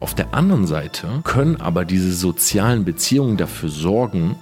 Auf 0.00 0.14
der 0.14 0.32
anderen 0.32 0.66
Seite 0.66 1.20
können 1.24 1.60
aber 1.60 1.84
diese 1.84 2.14
sozialen 2.14 2.86
Beziehungen 2.86 3.36
dafür 3.36 3.68
sorgen, 3.68 4.36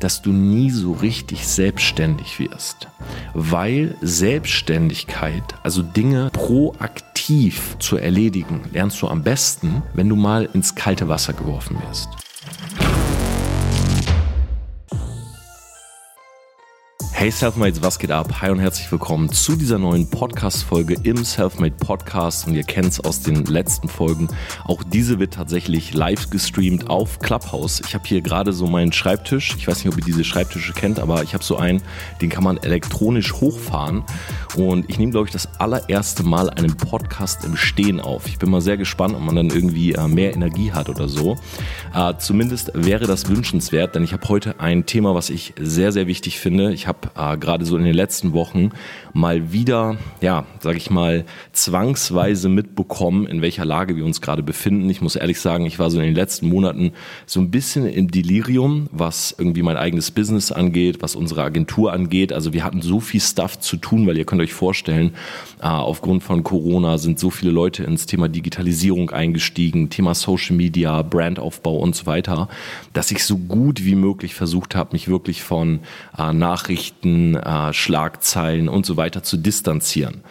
dass 0.00 0.20
du 0.20 0.30
nie 0.30 0.70
so 0.70 0.92
richtig 0.92 1.48
selbstständig 1.48 2.38
wirst. 2.38 2.88
Weil 3.32 3.96
Selbstständigkeit, 4.02 5.42
also 5.62 5.82
Dinge 5.82 6.28
proaktiv 6.34 7.76
zu 7.78 7.96
erledigen, 7.96 8.60
lernst 8.70 9.00
du 9.00 9.08
am 9.08 9.22
besten, 9.22 9.82
wenn 9.94 10.10
du 10.10 10.14
mal 10.14 10.46
ins 10.52 10.74
kalte 10.74 11.08
Wasser 11.08 11.32
geworfen 11.32 11.78
wirst. 11.88 12.10
Hey 17.18 17.32
Selfmates, 17.32 17.82
was 17.82 17.98
geht 17.98 18.12
ab? 18.12 18.42
Hi 18.42 18.50
und 18.50 18.60
herzlich 18.60 18.92
willkommen 18.92 19.32
zu 19.32 19.56
dieser 19.56 19.80
neuen 19.80 20.08
Podcast-Folge 20.08 20.98
im 21.02 21.24
Selfmade 21.24 21.74
Podcast. 21.74 22.46
Und 22.46 22.54
ihr 22.54 22.62
kennt 22.62 22.90
es 22.90 23.00
aus 23.00 23.22
den 23.22 23.44
letzten 23.44 23.88
Folgen. 23.88 24.28
Auch 24.62 24.84
diese 24.84 25.18
wird 25.18 25.34
tatsächlich 25.34 25.94
live 25.94 26.30
gestreamt 26.30 26.88
auf 26.88 27.18
Clubhouse. 27.18 27.82
Ich 27.84 27.96
habe 27.96 28.06
hier 28.06 28.20
gerade 28.20 28.52
so 28.52 28.68
meinen 28.68 28.92
Schreibtisch. 28.92 29.56
Ich 29.58 29.66
weiß 29.66 29.78
nicht, 29.84 29.92
ob 29.92 29.98
ihr 29.98 30.04
diese 30.04 30.22
Schreibtische 30.22 30.72
kennt, 30.72 31.00
aber 31.00 31.24
ich 31.24 31.34
habe 31.34 31.42
so 31.42 31.56
einen, 31.56 31.82
den 32.20 32.30
kann 32.30 32.44
man 32.44 32.56
elektronisch 32.56 33.32
hochfahren. 33.32 34.04
Und 34.56 34.88
ich 34.88 35.00
nehme, 35.00 35.10
glaube 35.10 35.26
ich, 35.26 35.32
das 35.32 35.48
allererste 35.58 36.22
Mal 36.22 36.50
einen 36.50 36.76
Podcast 36.76 37.44
im 37.44 37.56
Stehen 37.56 38.00
auf. 38.00 38.28
Ich 38.28 38.38
bin 38.38 38.48
mal 38.48 38.60
sehr 38.60 38.76
gespannt, 38.76 39.16
ob 39.16 39.22
man 39.22 39.34
dann 39.34 39.50
irgendwie 39.50 39.92
äh, 39.92 40.06
mehr 40.06 40.34
Energie 40.34 40.70
hat 40.70 40.88
oder 40.88 41.08
so. 41.08 41.36
Äh, 41.92 42.14
zumindest 42.18 42.70
wäre 42.74 43.08
das 43.08 43.28
wünschenswert, 43.28 43.96
denn 43.96 44.04
ich 44.04 44.12
habe 44.12 44.28
heute 44.28 44.60
ein 44.60 44.86
Thema, 44.86 45.16
was 45.16 45.30
ich 45.30 45.54
sehr, 45.60 45.90
sehr 45.90 46.06
wichtig 46.06 46.38
finde. 46.38 46.72
Ich 46.72 46.86
habe 46.86 47.07
äh, 47.16 47.36
gerade 47.36 47.64
so 47.64 47.76
in 47.76 47.84
den 47.84 47.94
letzten 47.94 48.32
Wochen 48.32 48.70
mal 49.12 49.52
wieder, 49.52 49.96
ja, 50.20 50.44
sage 50.60 50.78
ich 50.78 50.90
mal, 50.90 51.24
zwangsweise 51.52 52.48
mitbekommen, 52.48 53.26
in 53.26 53.42
welcher 53.42 53.64
Lage 53.64 53.96
wir 53.96 54.04
uns 54.04 54.20
gerade 54.20 54.42
befinden. 54.42 54.88
Ich 54.90 55.00
muss 55.00 55.16
ehrlich 55.16 55.40
sagen, 55.40 55.66
ich 55.66 55.78
war 55.78 55.90
so 55.90 55.98
in 55.98 56.04
den 56.04 56.14
letzten 56.14 56.48
Monaten 56.48 56.92
so 57.26 57.40
ein 57.40 57.50
bisschen 57.50 57.86
im 57.86 58.10
Delirium, 58.10 58.88
was 58.92 59.34
irgendwie 59.36 59.62
mein 59.62 59.76
eigenes 59.76 60.10
Business 60.10 60.52
angeht, 60.52 60.98
was 61.00 61.16
unsere 61.16 61.42
Agentur 61.42 61.92
angeht. 61.92 62.32
Also 62.32 62.52
wir 62.52 62.64
hatten 62.64 62.82
so 62.82 63.00
viel 63.00 63.20
Stuff 63.20 63.58
zu 63.58 63.76
tun, 63.76 64.06
weil 64.06 64.16
ihr 64.16 64.24
könnt 64.24 64.42
euch 64.42 64.52
vorstellen, 64.52 65.14
äh, 65.60 65.66
aufgrund 65.66 66.22
von 66.22 66.44
Corona 66.44 66.98
sind 66.98 67.18
so 67.18 67.30
viele 67.30 67.50
Leute 67.50 67.84
ins 67.84 68.06
Thema 68.06 68.28
Digitalisierung 68.28 69.10
eingestiegen, 69.10 69.90
Thema 69.90 70.14
Social 70.14 70.56
Media, 70.56 71.02
Brandaufbau 71.02 71.76
und 71.78 71.96
so 71.96 72.06
weiter, 72.06 72.48
dass 72.92 73.10
ich 73.10 73.24
so 73.24 73.36
gut 73.36 73.84
wie 73.84 73.94
möglich 73.94 74.34
versucht 74.34 74.74
habe, 74.74 74.90
mich 74.92 75.08
wirklich 75.08 75.42
von 75.42 75.80
äh, 76.16 76.32
Nachrichten, 76.32 76.97
äh, 77.04 77.72
Schlagzeilen 77.72 78.68
und 78.68 78.86
so 78.86 78.96
weiter 78.96 79.22
zu 79.22 79.36
distanzieren. 79.36 80.22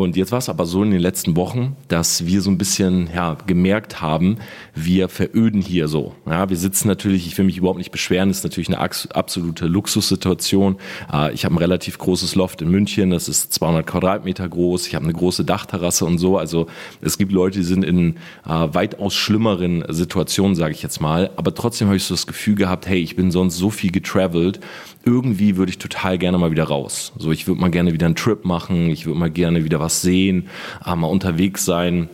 Und 0.00 0.16
jetzt 0.16 0.32
war 0.32 0.38
es 0.38 0.48
aber 0.48 0.66
so 0.66 0.82
in 0.82 0.90
den 0.90 1.00
letzten 1.00 1.36
Wochen, 1.36 1.76
dass 1.88 2.26
wir 2.26 2.40
so 2.40 2.50
ein 2.50 2.58
bisschen 2.58 3.08
ja, 3.14 3.36
gemerkt 3.46 4.00
haben, 4.00 4.38
wir 4.74 5.08
veröden 5.08 5.60
hier 5.60 5.86
so. 5.86 6.14
Ja, 6.26 6.48
wir 6.48 6.56
sitzen 6.56 6.88
natürlich, 6.88 7.26
ich 7.26 7.38
will 7.38 7.44
mich 7.44 7.58
überhaupt 7.58 7.78
nicht 7.78 7.92
beschweren, 7.92 8.30
ist 8.30 8.42
natürlich 8.42 8.68
eine 8.68 8.80
absolute 8.80 9.66
Luxussituation. 9.66 10.76
Äh, 11.12 11.32
ich 11.34 11.44
habe 11.44 11.54
ein 11.54 11.58
relativ 11.58 11.98
großes 11.98 12.34
Loft 12.34 12.62
in 12.62 12.70
München, 12.70 13.10
das 13.10 13.28
ist 13.28 13.52
200 13.52 13.86
Quadratmeter 13.86 14.48
groß. 14.48 14.88
Ich 14.88 14.94
habe 14.94 15.04
eine 15.04 15.12
große 15.12 15.44
Dachterrasse 15.44 16.04
und 16.04 16.18
so. 16.18 16.36
Also 16.36 16.66
es 17.00 17.18
gibt 17.18 17.30
Leute, 17.30 17.58
die 17.58 17.64
sind 17.64 17.84
in 17.84 18.16
äh, 18.44 18.48
weitaus 18.48 19.14
schlimmeren 19.14 19.84
Situationen, 19.88 20.56
sage 20.56 20.72
ich 20.72 20.82
jetzt 20.82 21.00
mal. 21.00 21.30
Aber 21.36 21.54
trotzdem 21.54 21.88
habe 21.88 21.96
ich 21.96 22.04
so 22.04 22.14
das 22.14 22.26
Gefühl 22.26 22.56
gehabt, 22.56 22.88
hey, 22.88 22.98
ich 22.98 23.14
bin 23.14 23.30
sonst 23.30 23.56
so 23.56 23.70
viel 23.70 23.92
getravelt. 23.92 24.58
Irgendwie 25.04 25.56
würde 25.56 25.70
ich 25.70 25.78
total 25.78 26.18
gerne 26.18 26.38
mal 26.38 26.50
wieder 26.50 26.64
raus. 26.64 27.12
So, 27.16 27.30
ich 27.30 27.46
würde 27.46 27.60
mal 27.60 27.70
gerne 27.70 27.92
wieder 27.92 28.06
einen 28.06 28.16
Trip 28.16 28.44
machen. 28.44 28.90
Ich 28.90 29.06
würde 29.06 29.20
mal 29.20 29.30
gerne 29.30 29.64
wieder 29.64 29.76
wieder 29.76 29.84
was 29.86 30.02
sehen, 30.02 30.48
äh, 30.84 30.94
mal 30.94 31.06
unterwegs 31.06 31.64
sein. 31.64 32.08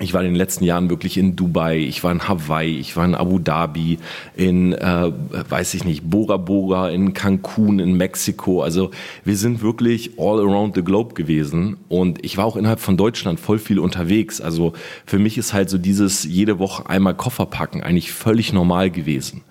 Ich 0.00 0.14
war 0.14 0.22
in 0.22 0.28
den 0.28 0.36
letzten 0.36 0.64
Jahren 0.64 0.88
wirklich 0.88 1.18
in 1.18 1.36
Dubai, 1.36 1.78
ich 1.78 2.02
war 2.02 2.10
in 2.10 2.26
Hawaii, 2.26 2.78
ich 2.78 2.96
war 2.96 3.04
in 3.04 3.14
Abu 3.14 3.38
Dhabi, 3.38 3.98
in, 4.34 4.72
äh, 4.72 5.12
weiß 5.50 5.74
ich 5.74 5.84
nicht, 5.84 6.08
Bora 6.08 6.38
Bora, 6.38 6.88
in 6.88 7.12
Cancun, 7.12 7.78
in 7.78 7.98
Mexiko. 7.98 8.62
Also 8.62 8.90
wir 9.24 9.36
sind 9.36 9.60
wirklich 9.60 10.18
all 10.18 10.40
around 10.40 10.74
the 10.74 10.82
globe 10.82 11.12
gewesen. 11.12 11.76
Und 11.90 12.24
ich 12.24 12.38
war 12.38 12.46
auch 12.46 12.56
innerhalb 12.56 12.80
von 12.80 12.96
Deutschland 12.96 13.38
voll 13.38 13.58
viel 13.58 13.78
unterwegs. 13.78 14.40
Also 14.40 14.72
für 15.04 15.18
mich 15.18 15.36
ist 15.36 15.52
halt 15.52 15.68
so 15.68 15.76
dieses 15.76 16.24
jede 16.24 16.58
Woche 16.58 16.88
einmal 16.88 17.14
Koffer 17.14 17.44
packen 17.44 17.82
eigentlich 17.82 18.12
völlig 18.12 18.54
normal 18.54 18.90
gewesen. 18.90 19.42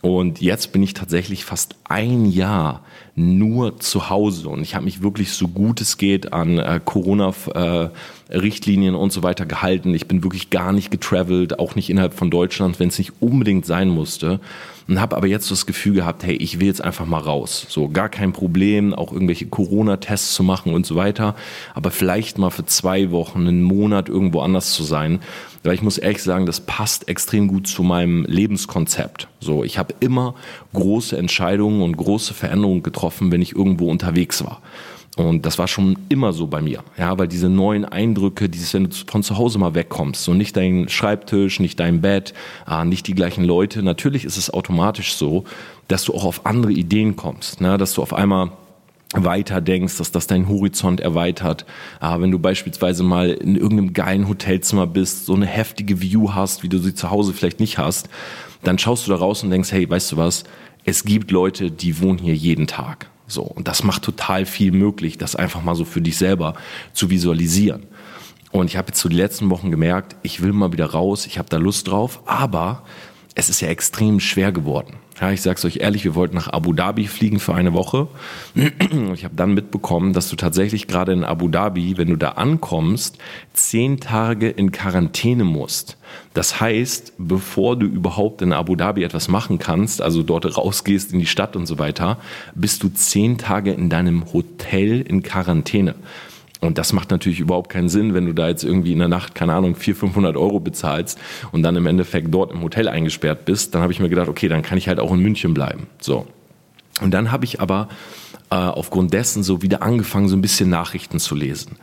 Und 0.00 0.40
jetzt 0.40 0.72
bin 0.72 0.82
ich 0.82 0.94
tatsächlich 0.94 1.44
fast 1.44 1.74
ein 1.84 2.24
Jahr 2.26 2.82
nur 3.16 3.80
zu 3.80 4.08
Hause 4.10 4.48
und 4.48 4.62
ich 4.62 4.76
habe 4.76 4.84
mich 4.84 5.02
wirklich 5.02 5.32
so 5.32 5.48
gut 5.48 5.80
es 5.80 5.98
geht 5.98 6.32
an 6.32 6.58
äh, 6.58 6.80
Corona-Richtlinien 6.84 8.94
äh, 8.94 8.96
und 8.96 9.12
so 9.12 9.24
weiter 9.24 9.44
gehalten. 9.44 9.92
Ich 9.94 10.06
bin 10.06 10.22
wirklich 10.22 10.50
gar 10.50 10.72
nicht 10.72 10.92
getravelt, 10.92 11.58
auch 11.58 11.74
nicht 11.74 11.90
innerhalb 11.90 12.14
von 12.14 12.30
Deutschland, 12.30 12.78
wenn 12.78 12.90
es 12.90 12.98
nicht 12.98 13.14
unbedingt 13.18 13.66
sein 13.66 13.88
musste. 13.88 14.38
Und 14.88 15.00
habe 15.00 15.16
aber 15.16 15.26
jetzt 15.26 15.50
das 15.50 15.66
Gefühl 15.66 15.92
gehabt, 15.92 16.24
hey, 16.24 16.34
ich 16.34 16.60
will 16.60 16.66
jetzt 16.66 16.82
einfach 16.82 17.04
mal 17.04 17.20
raus. 17.20 17.66
So, 17.68 17.90
gar 17.90 18.08
kein 18.08 18.32
Problem, 18.32 18.94
auch 18.94 19.12
irgendwelche 19.12 19.46
Corona-Tests 19.46 20.32
zu 20.32 20.42
machen 20.42 20.72
und 20.72 20.86
so 20.86 20.96
weiter. 20.96 21.36
Aber 21.74 21.90
vielleicht 21.90 22.38
mal 22.38 22.48
für 22.48 22.64
zwei 22.64 23.10
Wochen, 23.10 23.46
einen 23.46 23.62
Monat 23.62 24.08
irgendwo 24.08 24.40
anders 24.40 24.72
zu 24.72 24.82
sein. 24.82 25.20
Weil 25.62 25.74
ich 25.74 25.82
muss 25.82 25.98
ehrlich 25.98 26.22
sagen, 26.22 26.46
das 26.46 26.60
passt 26.60 27.06
extrem 27.08 27.48
gut 27.48 27.66
zu 27.66 27.82
meinem 27.82 28.24
Lebenskonzept. 28.24 29.28
So, 29.40 29.62
ich 29.62 29.76
habe 29.76 29.94
immer 30.00 30.34
große 30.72 31.18
Entscheidungen 31.18 31.82
und 31.82 31.96
große 31.98 32.32
Veränderungen 32.32 32.82
getroffen, 32.82 33.30
wenn 33.30 33.42
ich 33.42 33.54
irgendwo 33.54 33.90
unterwegs 33.90 34.42
war. 34.42 34.62
Und 35.18 35.46
das 35.46 35.58
war 35.58 35.66
schon 35.66 35.98
immer 36.08 36.32
so 36.32 36.46
bei 36.46 36.62
mir, 36.62 36.84
ja, 36.96 37.18
weil 37.18 37.26
diese 37.26 37.48
neuen 37.48 37.84
Eindrücke, 37.84 38.48
dieses, 38.48 38.72
wenn 38.72 38.84
du 38.84 38.96
von 39.06 39.24
zu 39.24 39.36
Hause 39.36 39.58
mal 39.58 39.74
wegkommst, 39.74 40.22
so 40.22 40.32
nicht 40.32 40.56
dein 40.56 40.88
Schreibtisch, 40.88 41.58
nicht 41.58 41.80
dein 41.80 42.00
Bett, 42.00 42.34
äh, 42.70 42.84
nicht 42.84 43.08
die 43.08 43.14
gleichen 43.14 43.42
Leute, 43.42 43.82
natürlich 43.82 44.24
ist 44.24 44.36
es 44.36 44.54
automatisch 44.54 45.14
so, 45.14 45.42
dass 45.88 46.04
du 46.04 46.14
auch 46.14 46.24
auf 46.24 46.46
andere 46.46 46.70
Ideen 46.70 47.16
kommst, 47.16 47.60
ne? 47.60 47.78
dass 47.78 47.94
du 47.94 48.02
auf 48.02 48.14
einmal 48.14 48.52
weiter 49.14 49.60
denkst, 49.60 49.98
dass 49.98 50.12
das 50.12 50.28
deinen 50.28 50.48
Horizont 50.48 51.00
erweitert. 51.00 51.66
Aber 51.98 52.22
wenn 52.22 52.30
du 52.30 52.38
beispielsweise 52.38 53.02
mal 53.02 53.30
in 53.30 53.56
irgendeinem 53.56 53.94
geilen 53.94 54.28
Hotelzimmer 54.28 54.86
bist, 54.86 55.26
so 55.26 55.34
eine 55.34 55.46
heftige 55.46 56.00
View 56.00 56.34
hast, 56.34 56.62
wie 56.62 56.68
du 56.68 56.78
sie 56.78 56.94
zu 56.94 57.10
Hause 57.10 57.32
vielleicht 57.32 57.58
nicht 57.58 57.78
hast, 57.78 58.08
dann 58.62 58.78
schaust 58.78 59.06
du 59.06 59.10
da 59.10 59.16
raus 59.16 59.42
und 59.42 59.50
denkst, 59.50 59.72
hey, 59.72 59.88
weißt 59.88 60.12
du 60.12 60.16
was? 60.16 60.44
Es 60.84 61.04
gibt 61.04 61.32
Leute, 61.32 61.72
die 61.72 62.00
wohnen 62.00 62.18
hier 62.18 62.34
jeden 62.34 62.68
Tag. 62.68 63.10
So. 63.28 63.42
Und 63.42 63.68
das 63.68 63.84
macht 63.84 64.02
total 64.02 64.46
viel 64.46 64.72
möglich, 64.72 65.18
das 65.18 65.36
einfach 65.36 65.62
mal 65.62 65.76
so 65.76 65.84
für 65.84 66.00
dich 66.00 66.16
selber 66.16 66.54
zu 66.92 67.10
visualisieren. 67.10 67.86
Und 68.50 68.66
ich 68.66 68.76
habe 68.76 68.88
jetzt 68.88 69.00
so 69.00 69.08
die 69.08 69.16
letzten 69.16 69.50
Wochen 69.50 69.70
gemerkt, 69.70 70.16
ich 70.22 70.42
will 70.42 70.52
mal 70.52 70.72
wieder 70.72 70.86
raus, 70.86 71.26
ich 71.26 71.38
habe 71.38 71.48
da 71.50 71.58
Lust 71.58 71.88
drauf, 71.88 72.20
aber 72.26 72.82
es 73.34 73.50
ist 73.50 73.60
ja 73.60 73.68
extrem 73.68 74.18
schwer 74.18 74.50
geworden. 74.50 74.96
Ja, 75.20 75.32
ich 75.32 75.42
sag's 75.42 75.64
euch 75.64 75.78
ehrlich, 75.78 76.04
wir 76.04 76.14
wollten 76.14 76.36
nach 76.36 76.48
Abu 76.48 76.72
Dhabi 76.72 77.08
fliegen 77.08 77.40
für 77.40 77.54
eine 77.54 77.72
Woche. 77.72 78.06
Ich 79.14 79.24
habe 79.24 79.34
dann 79.34 79.52
mitbekommen, 79.52 80.12
dass 80.12 80.28
du 80.28 80.36
tatsächlich 80.36 80.86
gerade 80.86 81.12
in 81.12 81.24
Abu 81.24 81.48
Dhabi, 81.48 81.98
wenn 81.98 82.08
du 82.08 82.16
da 82.16 82.30
ankommst, 82.32 83.18
zehn 83.52 83.98
Tage 83.98 84.48
in 84.48 84.70
Quarantäne 84.70 85.42
musst. 85.42 85.96
Das 86.34 86.60
heißt, 86.60 87.14
bevor 87.18 87.76
du 87.76 87.86
überhaupt 87.86 88.42
in 88.42 88.52
Abu 88.52 88.76
Dhabi 88.76 89.02
etwas 89.02 89.26
machen 89.28 89.58
kannst, 89.58 90.00
also 90.00 90.22
dort 90.22 90.56
rausgehst 90.56 91.12
in 91.12 91.18
die 91.18 91.26
Stadt 91.26 91.56
und 91.56 91.66
so 91.66 91.80
weiter, 91.80 92.18
bist 92.54 92.84
du 92.84 92.88
zehn 92.88 93.38
Tage 93.38 93.72
in 93.72 93.88
deinem 93.90 94.32
Hotel 94.32 95.00
in 95.00 95.22
Quarantäne. 95.22 95.96
Und 96.60 96.78
das 96.78 96.92
macht 96.92 97.10
natürlich 97.10 97.40
überhaupt 97.40 97.70
keinen 97.70 97.88
Sinn, 97.88 98.14
wenn 98.14 98.26
du 98.26 98.32
da 98.32 98.48
jetzt 98.48 98.64
irgendwie 98.64 98.92
in 98.92 98.98
der 98.98 99.08
Nacht, 99.08 99.34
keine 99.34 99.54
Ahnung, 99.54 99.76
400, 99.76 100.00
500 100.00 100.36
Euro 100.36 100.58
bezahlst 100.58 101.18
und 101.52 101.62
dann 101.62 101.76
im 101.76 101.86
Endeffekt 101.86 102.32
dort 102.34 102.52
im 102.52 102.62
Hotel 102.62 102.88
eingesperrt 102.88 103.44
bist. 103.44 103.74
Dann 103.74 103.82
habe 103.82 103.92
ich 103.92 104.00
mir 104.00 104.08
gedacht, 104.08 104.28
okay, 104.28 104.48
dann 104.48 104.62
kann 104.62 104.78
ich 104.78 104.88
halt 104.88 104.98
auch 104.98 105.12
in 105.12 105.20
München 105.20 105.54
bleiben. 105.54 105.86
So. 106.00 106.26
Und 107.00 107.12
dann 107.12 107.30
habe 107.30 107.44
ich 107.44 107.60
aber 107.60 107.88
äh, 108.50 108.56
aufgrund 108.56 109.12
dessen 109.12 109.42
so 109.42 109.62
wieder 109.62 109.82
angefangen, 109.82 110.28
so 110.28 110.36
ein 110.36 110.42
bisschen 110.42 110.68
Nachrichten 110.68 111.20
zu 111.20 111.34
lesen. 111.34 111.76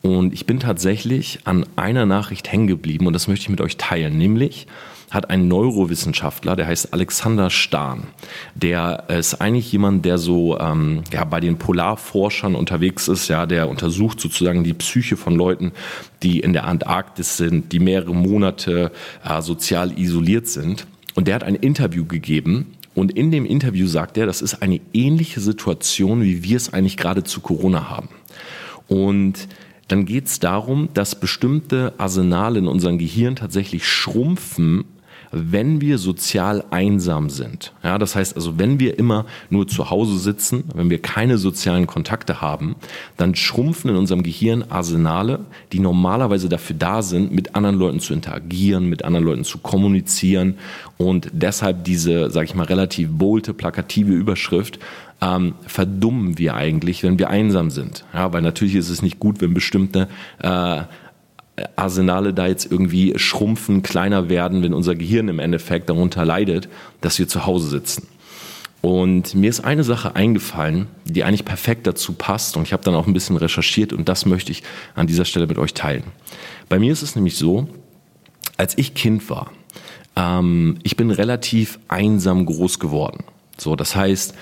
Und 0.00 0.32
ich 0.32 0.46
bin 0.46 0.60
tatsächlich 0.60 1.40
an 1.44 1.66
einer 1.76 2.06
Nachricht 2.06 2.50
hängen 2.50 2.66
geblieben 2.66 3.06
und 3.06 3.14
das 3.14 3.26
möchte 3.28 3.44
ich 3.44 3.48
mit 3.48 3.60
euch 3.60 3.76
teilen, 3.76 4.18
nämlich 4.18 4.66
hat 5.14 5.30
ein 5.30 5.48
Neurowissenschaftler, 5.48 6.56
der 6.56 6.66
heißt 6.66 6.92
Alexander 6.92 7.48
Stahn. 7.48 8.08
Der 8.54 9.04
ist 9.08 9.40
eigentlich 9.40 9.70
jemand, 9.72 10.04
der 10.04 10.18
so 10.18 10.58
ähm, 10.58 11.04
ja, 11.12 11.24
bei 11.24 11.40
den 11.40 11.56
Polarforschern 11.56 12.54
unterwegs 12.54 13.08
ist, 13.08 13.28
ja, 13.28 13.46
der 13.46 13.68
untersucht 13.68 14.20
sozusagen 14.20 14.64
die 14.64 14.74
Psyche 14.74 15.16
von 15.16 15.34
Leuten, 15.34 15.72
die 16.22 16.40
in 16.40 16.52
der 16.52 16.64
Antarktis 16.64 17.36
sind, 17.36 17.72
die 17.72 17.78
mehrere 17.78 18.14
Monate 18.14 18.90
äh, 19.24 19.40
sozial 19.40 19.98
isoliert 19.98 20.48
sind. 20.48 20.86
Und 21.14 21.28
der 21.28 21.36
hat 21.36 21.44
ein 21.44 21.54
Interview 21.54 22.04
gegeben 22.04 22.74
und 22.94 23.12
in 23.12 23.30
dem 23.30 23.44
Interview 23.44 23.86
sagt 23.86 24.16
er, 24.16 24.26
das 24.26 24.42
ist 24.42 24.62
eine 24.62 24.80
ähnliche 24.92 25.40
Situation, 25.40 26.22
wie 26.22 26.42
wir 26.42 26.56
es 26.56 26.72
eigentlich 26.72 26.96
gerade 26.96 27.24
zu 27.24 27.40
Corona 27.40 27.88
haben. 27.88 28.08
Und 28.88 29.48
dann 29.88 30.06
geht 30.06 30.26
es 30.26 30.38
darum, 30.38 30.88
dass 30.94 31.18
bestimmte 31.18 31.92
Arsenale 31.98 32.58
in 32.58 32.66
unserem 32.66 32.98
Gehirn 32.98 33.36
tatsächlich 33.36 33.86
schrumpfen, 33.86 34.84
wenn 35.34 35.80
wir 35.80 35.98
sozial 35.98 36.64
einsam 36.70 37.28
sind. 37.28 37.72
Ja, 37.82 37.98
das 37.98 38.14
heißt 38.14 38.36
also, 38.36 38.58
wenn 38.58 38.78
wir 38.78 38.98
immer 38.98 39.26
nur 39.50 39.66
zu 39.66 39.90
Hause 39.90 40.18
sitzen, 40.18 40.64
wenn 40.74 40.90
wir 40.90 41.02
keine 41.02 41.38
sozialen 41.38 41.86
Kontakte 41.86 42.40
haben, 42.40 42.76
dann 43.16 43.34
schrumpfen 43.34 43.90
in 43.90 43.96
unserem 43.96 44.22
Gehirn 44.22 44.64
Arsenale, 44.68 45.40
die 45.72 45.80
normalerweise 45.80 46.48
dafür 46.48 46.76
da 46.78 47.02
sind, 47.02 47.32
mit 47.32 47.56
anderen 47.56 47.76
Leuten 47.76 48.00
zu 48.00 48.14
interagieren, 48.14 48.88
mit 48.88 49.04
anderen 49.04 49.24
Leuten 49.24 49.44
zu 49.44 49.58
kommunizieren 49.58 50.56
und 50.96 51.28
deshalb 51.32 51.84
diese, 51.84 52.30
sage 52.30 52.46
ich 52.46 52.54
mal, 52.54 52.64
relativ 52.64 53.08
bolte, 53.10 53.52
plakative 53.52 54.12
Überschrift 54.12 54.78
ähm, 55.20 55.54
verdummen 55.66 56.38
wir 56.38 56.54
eigentlich, 56.54 57.02
wenn 57.02 57.18
wir 57.18 57.30
einsam 57.30 57.70
sind. 57.70 58.04
Ja, 58.12 58.32
weil 58.32 58.42
natürlich 58.42 58.74
ist 58.74 58.90
es 58.90 59.02
nicht 59.02 59.18
gut, 59.18 59.40
wenn 59.40 59.54
bestimmte 59.54 60.08
äh, 60.40 60.82
Arsenale 61.76 62.34
da 62.34 62.46
jetzt 62.46 62.70
irgendwie 62.70 63.12
schrumpfen, 63.16 63.82
kleiner 63.82 64.28
werden, 64.28 64.62
wenn 64.62 64.74
unser 64.74 64.94
Gehirn 64.94 65.28
im 65.28 65.38
Endeffekt 65.38 65.88
darunter 65.88 66.24
leidet, 66.24 66.68
dass 67.00 67.18
wir 67.18 67.28
zu 67.28 67.46
Hause 67.46 67.68
sitzen. 67.68 68.08
Und 68.80 69.34
mir 69.34 69.48
ist 69.48 69.60
eine 69.60 69.82
Sache 69.82 70.14
eingefallen, 70.14 70.88
die 71.06 71.24
eigentlich 71.24 71.46
perfekt 71.46 71.86
dazu 71.86 72.12
passt. 72.12 72.56
Und 72.56 72.64
ich 72.64 72.74
habe 72.74 72.82
dann 72.82 72.94
auch 72.94 73.06
ein 73.06 73.14
bisschen 73.14 73.36
recherchiert 73.36 73.94
und 73.94 74.10
das 74.10 74.26
möchte 74.26 74.52
ich 74.52 74.62
an 74.94 75.06
dieser 75.06 75.24
Stelle 75.24 75.46
mit 75.46 75.56
euch 75.56 75.72
teilen. 75.72 76.04
Bei 76.68 76.78
mir 76.78 76.92
ist 76.92 77.02
es 77.02 77.16
nämlich 77.16 77.38
so, 77.38 77.66
als 78.58 78.76
ich 78.76 78.92
Kind 78.94 79.30
war, 79.30 79.52
ähm, 80.16 80.78
ich 80.82 80.96
bin 80.96 81.10
relativ 81.10 81.78
einsam 81.88 82.44
groß 82.44 82.78
geworden. 82.78 83.24
So, 83.56 83.76
das 83.76 83.94
heißt, 83.94 84.34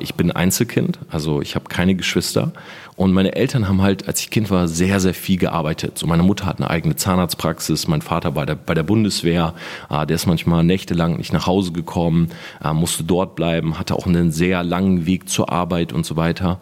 ich 0.00 0.14
bin 0.14 0.30
Einzelkind, 0.30 0.98
also 1.10 1.40
ich 1.40 1.54
habe 1.54 1.70
keine 1.70 1.94
Geschwister 1.94 2.52
und 2.96 3.12
meine 3.12 3.34
Eltern 3.34 3.66
haben 3.66 3.80
halt, 3.80 4.06
als 4.06 4.20
ich 4.20 4.28
Kind 4.30 4.50
war, 4.50 4.68
sehr, 4.68 5.00
sehr 5.00 5.14
viel 5.14 5.38
gearbeitet. 5.38 5.96
So, 5.96 6.06
meine 6.06 6.22
Mutter 6.22 6.44
hat 6.44 6.58
eine 6.58 6.68
eigene 6.68 6.94
Zahnarztpraxis, 6.94 7.88
mein 7.88 8.02
Vater 8.02 8.32
bei 8.32 8.44
der, 8.44 8.56
bei 8.56 8.74
der 8.74 8.82
Bundeswehr, 8.82 9.54
der 9.90 10.10
ist 10.10 10.26
manchmal 10.26 10.64
nächtelang 10.64 11.16
nicht 11.16 11.32
nach 11.32 11.46
Hause 11.46 11.72
gekommen, 11.72 12.28
musste 12.74 13.04
dort 13.04 13.36
bleiben, 13.36 13.78
hatte 13.78 13.94
auch 13.94 14.06
einen 14.06 14.32
sehr 14.32 14.62
langen 14.62 15.06
Weg 15.06 15.30
zur 15.30 15.50
Arbeit 15.50 15.94
und 15.94 16.04
so 16.04 16.16
weiter. 16.16 16.60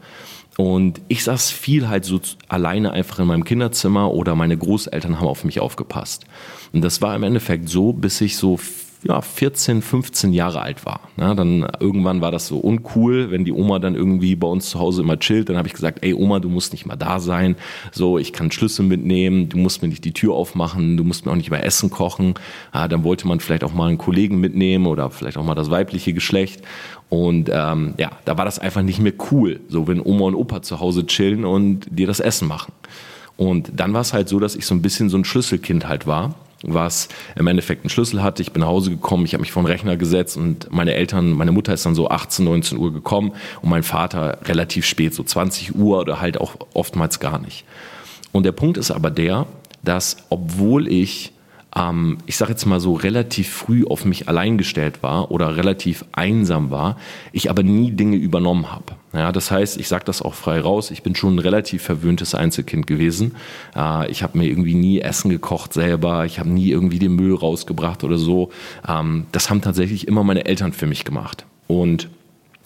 Und 0.56 1.03
ich 1.08 1.25
saß 1.25 1.50
viel 1.50 1.88
halt 1.88 2.05
so 2.05 2.20
alleine 2.49 2.93
einfach 2.93 3.19
in 3.19 3.26
meinem 3.26 3.44
Kinderzimmer 3.44 4.12
oder 4.12 4.37
meine 4.37 4.56
Großeltern 4.56 5.19
haben 5.19 5.26
auf 5.26 5.44
mich 5.44 5.61
aufgepasst. 5.61 6.25
Und 6.73 6.82
das 6.82 7.03
war 7.03 7.14
im 7.17 7.25
Endeffekt 7.25 7.69
so, 7.69 7.93
bis 7.93 8.20
ich 8.20 8.37
so 8.37 8.58
ja, 9.02 9.20
14, 9.20 9.82
15 9.82 10.32
Jahre 10.32 10.60
alt 10.60 10.84
war. 10.84 11.00
Ja, 11.16 11.34
dann 11.34 11.66
irgendwann 11.81 12.20
war 12.20 12.31
das 12.31 12.46
so 12.46 12.58
uncool, 12.58 13.31
wenn 13.31 13.44
die 13.44 13.52
Oma 13.52 13.78
dann 13.78 13.94
irgendwie 13.94 14.37
bei 14.37 14.48
uns 14.48 14.70
zu 14.70 14.78
Hause 14.78 15.02
immer 15.02 15.19
chillt. 15.19 15.48
Dann 15.48 15.56
habe 15.56 15.69
ich 15.69 15.75
gesagt, 15.75 15.98
ey 16.02 16.14
Oma, 16.14 16.40
du 16.40 16.48
musst 16.48 16.72
nicht 16.72 16.87
mal 16.87 16.96
da 16.96 17.20
sein. 17.20 17.56
So, 17.93 18.19
ich 18.19 18.32
kann 18.32 18.50
Schlüssel 18.50 18.84
mitnehmen. 18.84 19.48
Du 19.48 19.58
musst 19.58 19.82
mir 19.82 19.88
nicht 19.88 20.04
die 20.04 20.12
Tür 20.12 20.34
aufmachen. 20.34 20.96
Du 20.96 21.04
musst 21.04 21.26
mir 21.26 21.32
auch 21.32 21.37
nicht 21.37 21.50
mehr 21.50 21.64
Essen 21.64 21.90
kochen. 21.90 22.34
Ja, 22.75 22.88
dann 22.88 23.04
wollte 23.04 23.28
man 23.28 23.40
vielleicht 23.40 23.64
auch 23.64 23.72
mal 23.72 23.88
einen 23.88 23.98
Kollegen 23.98 24.40
mitnehmen 24.40 24.87
oder 24.87 25.10
vielleicht 25.10 25.37
auch 25.37 25.44
mal 25.44 25.54
das 25.54 25.70
weibliche 25.70 26.12
Geschlecht. 26.12 26.62
Und 27.08 27.50
ähm, 27.52 27.94
ja, 27.98 28.10
da 28.25 28.37
war 28.37 28.44
das 28.44 28.58
einfach 28.58 28.82
nicht 28.82 28.98
mehr 28.98 29.14
cool, 29.31 29.60
so 29.69 29.87
wenn 29.87 30.00
Oma 30.00 30.26
und 30.26 30.34
Opa 30.34 30.62
zu 30.62 30.81
Hause 30.81 31.06
chillen 31.06 31.44
und 31.44 31.87
dir 31.90 32.06
das 32.06 32.20
Essen 32.20 32.48
machen. 32.48 32.72
Und 33.37 33.70
dann 33.76 33.93
war 33.93 34.00
es 34.00 34.12
halt 34.12 34.28
so, 34.28 34.40
dass 34.40 34.56
ich 34.56 34.66
so 34.66 34.75
ein 34.75 34.82
bisschen 34.82 35.08
so 35.10 35.19
ein 35.19 35.25
Schlüsselkind 35.25 35.87
halt 35.87 36.06
war 36.06 36.34
was 36.67 37.09
im 37.37 37.47
Endeffekt 37.47 37.85
einen 37.85 37.91
Schlüssel 37.91 38.23
hatte. 38.23 38.43
Ich 38.43 38.53
bin 38.53 38.61
nach 38.61 38.69
Hause 38.69 38.91
gekommen, 38.91 39.25
ich 39.25 39.35
habe 39.35 39.41
mich 39.41 39.53
vor 39.53 39.63
den 39.63 39.67
Rechner 39.67 39.97
gesetzt 39.97 40.37
und 40.37 40.73
meine 40.73 40.95
Eltern, 40.95 41.33
meine 41.33 41.53
Mutter 41.53 41.73
ist 41.73 41.87
dann 41.87 41.95
so 41.95 42.09
18, 42.09 42.45
19 42.45 42.79
Uhr 42.79 42.93
gekommen 42.93 43.33
und 43.63 43.71
mein 43.71 43.83
Vater 43.83 44.39
relativ 44.45 44.87
spät, 44.87 45.15
so 45.15 45.23
20 45.23 45.75
Uhr 45.75 46.01
oder 46.01 46.21
halt 46.21 46.41
auch 46.41 46.57
oftmals 46.75 47.21
gar 47.21 47.39
nicht. 47.39 47.65
Und 48.33 48.45
der 48.45 48.53
Punkt 48.53 48.77
ist 48.77 48.91
aber 48.91 49.11
der, 49.11 49.47
dass 49.83 50.17
obwohl 50.29 50.89
ich 50.89 51.33
ähm, 51.76 52.19
ich 52.26 52.37
sage 52.37 52.52
jetzt 52.52 52.64
mal 52.67 52.81
so, 52.81 52.94
relativ 52.94 53.50
früh 53.50 53.84
auf 53.84 54.05
mich 54.05 54.28
allein 54.28 54.58
gestellt 54.58 55.02
war 55.02 55.31
oder 55.31 55.56
relativ 55.56 56.05
einsam 56.12 56.70
war, 56.70 56.96
ich 57.32 57.50
aber 57.50 57.62
nie 57.62 57.90
Dinge 57.93 58.17
übernommen 58.17 58.73
habe. 58.73 58.94
Ja, 59.12 59.32
das 59.32 59.50
heißt, 59.50 59.78
ich 59.78 59.88
sage 59.88 60.05
das 60.05 60.23
auch 60.23 60.34
frei 60.34 60.61
raus, 60.61 60.90
ich 60.90 61.02
bin 61.02 61.14
schon 61.14 61.37
ein 61.37 61.38
relativ 61.38 61.82
verwöhntes 61.82 62.34
Einzelkind 62.34 62.87
gewesen. 62.87 63.37
Äh, 63.75 64.11
ich 64.11 64.23
habe 64.23 64.38
mir 64.38 64.49
irgendwie 64.49 64.75
nie 64.75 65.00
Essen 65.00 65.31
gekocht 65.31 65.73
selber, 65.73 66.25
ich 66.25 66.38
habe 66.38 66.49
nie 66.49 66.70
irgendwie 66.70 66.99
den 66.99 67.14
Müll 67.14 67.34
rausgebracht 67.34 68.05
oder 68.05 68.19
so. 68.19 68.50
Ähm, 68.88 69.26
das 69.32 69.50
haben 69.50 69.61
tatsächlich 69.61 70.08
immer 70.08 70.25
meine 70.25 70.46
Eltern 70.46 70.72
für 70.72 70.87
mich 70.87 71.05
gemacht. 71.05 71.44
Und 71.67 72.08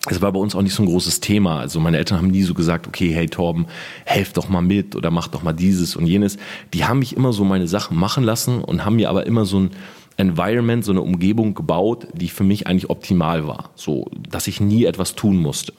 es 0.08 0.22
war 0.22 0.32
bei 0.32 0.38
uns 0.38 0.54
auch 0.54 0.62
nicht 0.62 0.74
so 0.74 0.82
ein 0.82 0.86
großes 0.86 1.20
Thema. 1.20 1.58
Also 1.58 1.78
meine 1.78 1.98
Eltern 1.98 2.18
haben 2.18 2.28
nie 2.28 2.42
so 2.42 2.54
gesagt, 2.54 2.86
okay, 2.86 3.12
hey 3.12 3.26
Torben, 3.26 3.66
helf 4.06 4.32
doch 4.32 4.48
mal 4.48 4.62
mit 4.62 4.96
oder 4.96 5.10
mach 5.10 5.28
doch 5.28 5.42
mal 5.42 5.52
dieses 5.52 5.94
und 5.94 6.06
jenes. 6.06 6.38
Die 6.72 6.84
haben 6.86 7.00
mich 7.00 7.16
immer 7.16 7.32
so 7.32 7.44
meine 7.44 7.68
Sachen 7.68 7.98
machen 7.98 8.24
lassen 8.24 8.62
und 8.62 8.84
haben 8.84 8.96
mir 8.96 9.10
aber 9.10 9.26
immer 9.26 9.44
so 9.44 9.60
ein 9.60 9.70
Environment, 10.16 10.84
so 10.84 10.92
eine 10.92 11.02
Umgebung 11.02 11.54
gebaut, 11.54 12.06
die 12.14 12.28
für 12.28 12.44
mich 12.44 12.66
eigentlich 12.66 12.88
optimal 12.88 13.46
war. 13.46 13.70
So, 13.74 14.10
dass 14.30 14.46
ich 14.46 14.60
nie 14.60 14.84
etwas 14.84 15.16
tun 15.16 15.36
musste. 15.36 15.74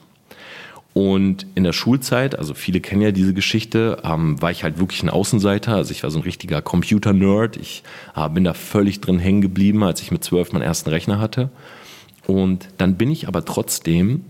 Und 0.94 1.46
in 1.54 1.64
der 1.64 1.72
Schulzeit, 1.72 2.38
also 2.38 2.52
viele 2.52 2.80
kennen 2.80 3.00
ja 3.00 3.12
diese 3.12 3.32
Geschichte, 3.32 4.02
ähm, 4.04 4.40
war 4.42 4.50
ich 4.50 4.62
halt 4.62 4.78
wirklich 4.78 5.02
ein 5.02 5.08
Außenseiter. 5.10 5.74
Also 5.74 5.90
ich 5.90 6.02
war 6.02 6.10
so 6.10 6.18
ein 6.18 6.22
richtiger 6.22 6.60
Computer-Nerd. 6.60 7.56
Ich 7.56 7.82
äh, 8.14 8.28
bin 8.28 8.44
da 8.44 8.52
völlig 8.52 9.00
drin 9.00 9.18
hängen 9.18 9.40
geblieben, 9.40 9.82
als 9.82 10.02
ich 10.02 10.10
mit 10.10 10.22
zwölf 10.22 10.52
meinen 10.52 10.62
ersten 10.62 10.90
Rechner 10.90 11.18
hatte. 11.18 11.50
Und 12.26 12.68
dann 12.78 12.96
bin 12.96 13.10
ich 13.10 13.28
aber 13.28 13.44
trotzdem, 13.44 14.24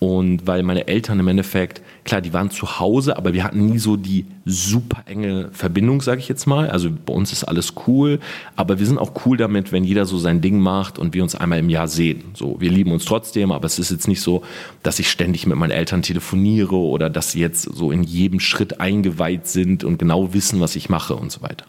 und 0.00 0.46
weil 0.46 0.62
meine 0.62 0.86
Eltern 0.86 1.18
im 1.18 1.26
Endeffekt, 1.26 1.82
klar, 2.04 2.20
die 2.20 2.32
waren 2.32 2.50
zu 2.50 2.78
Hause, 2.78 3.16
aber 3.16 3.32
wir 3.32 3.42
hatten 3.42 3.66
nie 3.66 3.78
so 3.78 3.96
die 3.96 4.26
super 4.44 5.02
enge 5.06 5.48
Verbindung, 5.50 6.00
sage 6.02 6.20
ich 6.20 6.28
jetzt 6.28 6.46
mal. 6.46 6.70
Also 6.70 6.88
bei 7.04 7.12
uns 7.12 7.32
ist 7.32 7.42
alles 7.42 7.74
cool, 7.86 8.20
aber 8.54 8.78
wir 8.78 8.86
sind 8.86 8.98
auch 8.98 9.26
cool 9.26 9.36
damit, 9.36 9.72
wenn 9.72 9.82
jeder 9.82 10.06
so 10.06 10.16
sein 10.16 10.40
Ding 10.40 10.60
macht 10.60 11.00
und 11.00 11.14
wir 11.14 11.24
uns 11.24 11.34
einmal 11.34 11.58
im 11.58 11.68
Jahr 11.68 11.88
sehen. 11.88 12.22
So, 12.34 12.60
wir 12.60 12.70
lieben 12.70 12.92
uns 12.92 13.06
trotzdem, 13.06 13.50
aber 13.50 13.66
es 13.66 13.80
ist 13.80 13.90
jetzt 13.90 14.06
nicht 14.06 14.20
so, 14.20 14.42
dass 14.84 15.00
ich 15.00 15.10
ständig 15.10 15.48
mit 15.48 15.58
meinen 15.58 15.72
Eltern 15.72 16.02
telefoniere 16.02 16.76
oder 16.76 17.10
dass 17.10 17.32
sie 17.32 17.40
jetzt 17.40 17.62
so 17.62 17.90
in 17.90 18.04
jedem 18.04 18.38
Schritt 18.38 18.80
eingeweiht 18.80 19.48
sind 19.48 19.82
und 19.82 19.98
genau 19.98 20.32
wissen, 20.32 20.60
was 20.60 20.76
ich 20.76 20.88
mache 20.88 21.16
und 21.16 21.32
so 21.32 21.42
weiter. 21.42 21.64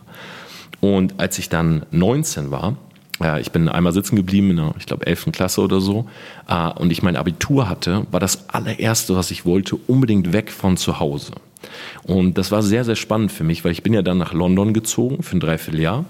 Und 0.81 1.19
als 1.19 1.39
ich 1.39 1.49
dann 1.49 1.85
19 1.91 2.51
war, 2.51 2.77
ich 3.39 3.51
bin 3.51 3.67
einmal 3.67 3.91
sitzen 3.91 4.15
geblieben 4.15 4.51
in 4.51 4.55
der, 4.57 4.73
ich 4.77 4.85
glaube, 4.85 5.05
11. 5.05 5.31
Klasse 5.31 5.61
oder 5.61 5.81
so. 5.81 6.07
Äh, 6.47 6.69
und 6.71 6.91
ich 6.91 7.03
mein 7.03 7.15
Abitur 7.15 7.67
hatte, 7.67 8.05
war 8.11 8.19
das 8.19 8.49
allererste, 8.49 9.15
was 9.15 9.31
ich 9.31 9.45
wollte, 9.45 9.75
unbedingt 9.75 10.31
weg 10.31 10.51
von 10.51 10.77
zu 10.77 10.99
Hause. 10.99 11.33
Und 12.03 12.37
das 12.37 12.51
war 12.51 12.63
sehr, 12.63 12.85
sehr 12.85 12.95
spannend 12.95 13.31
für 13.31 13.43
mich, 13.43 13.65
weil 13.65 13.71
ich 13.71 13.83
bin 13.83 13.93
ja 13.93 14.01
dann 14.01 14.17
nach 14.17 14.33
London 14.33 14.73
gezogen 14.73 15.21
für 15.23 15.37
ein 15.37 15.41
Dreivierteljahr 15.41 16.05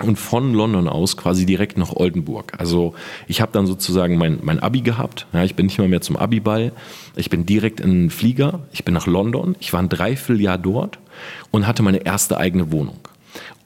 und 0.00 0.16
von 0.16 0.52
London 0.54 0.88
aus 0.88 1.16
quasi 1.16 1.46
direkt 1.46 1.78
nach 1.78 1.92
Oldenburg. 1.92 2.52
Also 2.58 2.94
ich 3.28 3.40
habe 3.40 3.52
dann 3.52 3.66
sozusagen 3.66 4.18
mein, 4.18 4.40
mein 4.42 4.58
Abi 4.58 4.80
gehabt. 4.80 5.26
Ja, 5.32 5.44
ich 5.44 5.54
bin 5.54 5.66
nicht 5.66 5.78
mal 5.78 5.88
mehr 5.88 6.00
zum 6.00 6.16
Abi-Ball. 6.16 6.72
Ich 7.16 7.30
bin 7.30 7.46
direkt 7.46 7.80
in 7.80 7.90
den 7.90 8.10
Flieger. 8.10 8.60
Ich 8.72 8.84
bin 8.84 8.92
nach 8.92 9.06
London. 9.06 9.56
Ich 9.60 9.72
war 9.72 9.80
ein 9.80 9.88
Dreivierteljahr 9.88 10.58
dort 10.58 10.98
und 11.52 11.66
hatte 11.66 11.82
meine 11.82 12.04
erste 12.04 12.36
eigene 12.38 12.72
Wohnung. 12.72 12.98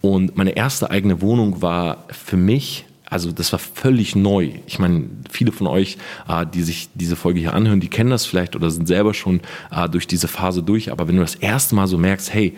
Und 0.01 0.37
meine 0.37 0.57
erste 0.57 0.91
eigene 0.91 1.21
Wohnung 1.21 1.61
war 1.61 2.05
für 2.11 2.37
mich, 2.37 2.85
also 3.11 3.33
das 3.33 3.53
war 3.53 3.59
völlig 3.59 4.15
neu. 4.15 4.51
Ich 4.67 4.79
meine, 4.79 5.09
viele 5.31 5.51
von 5.51 5.67
euch, 5.67 5.97
äh, 6.29 6.45
die 6.47 6.63
sich 6.63 6.89
diese 6.95 7.17
Folge 7.17 7.41
hier 7.41 7.55
anhören, 7.55 7.81
die 7.81 7.89
kennen 7.89 8.11
das 8.11 8.27
vielleicht 8.27 8.55
oder 8.55 8.71
sind 8.71 8.87
selber 8.87 9.15
schon 9.15 9.41
äh, 9.71 9.89
durch 9.89 10.07
diese 10.07 10.29
Phase 10.29 10.63
durch. 10.63 10.93
Aber 10.93 11.09
wenn 11.09 11.17
du 11.17 11.23
das 11.23 11.35
erste 11.35 11.75
Mal 11.75 11.87
so 11.87 11.99
merkst, 11.99 12.33
hey, 12.33 12.55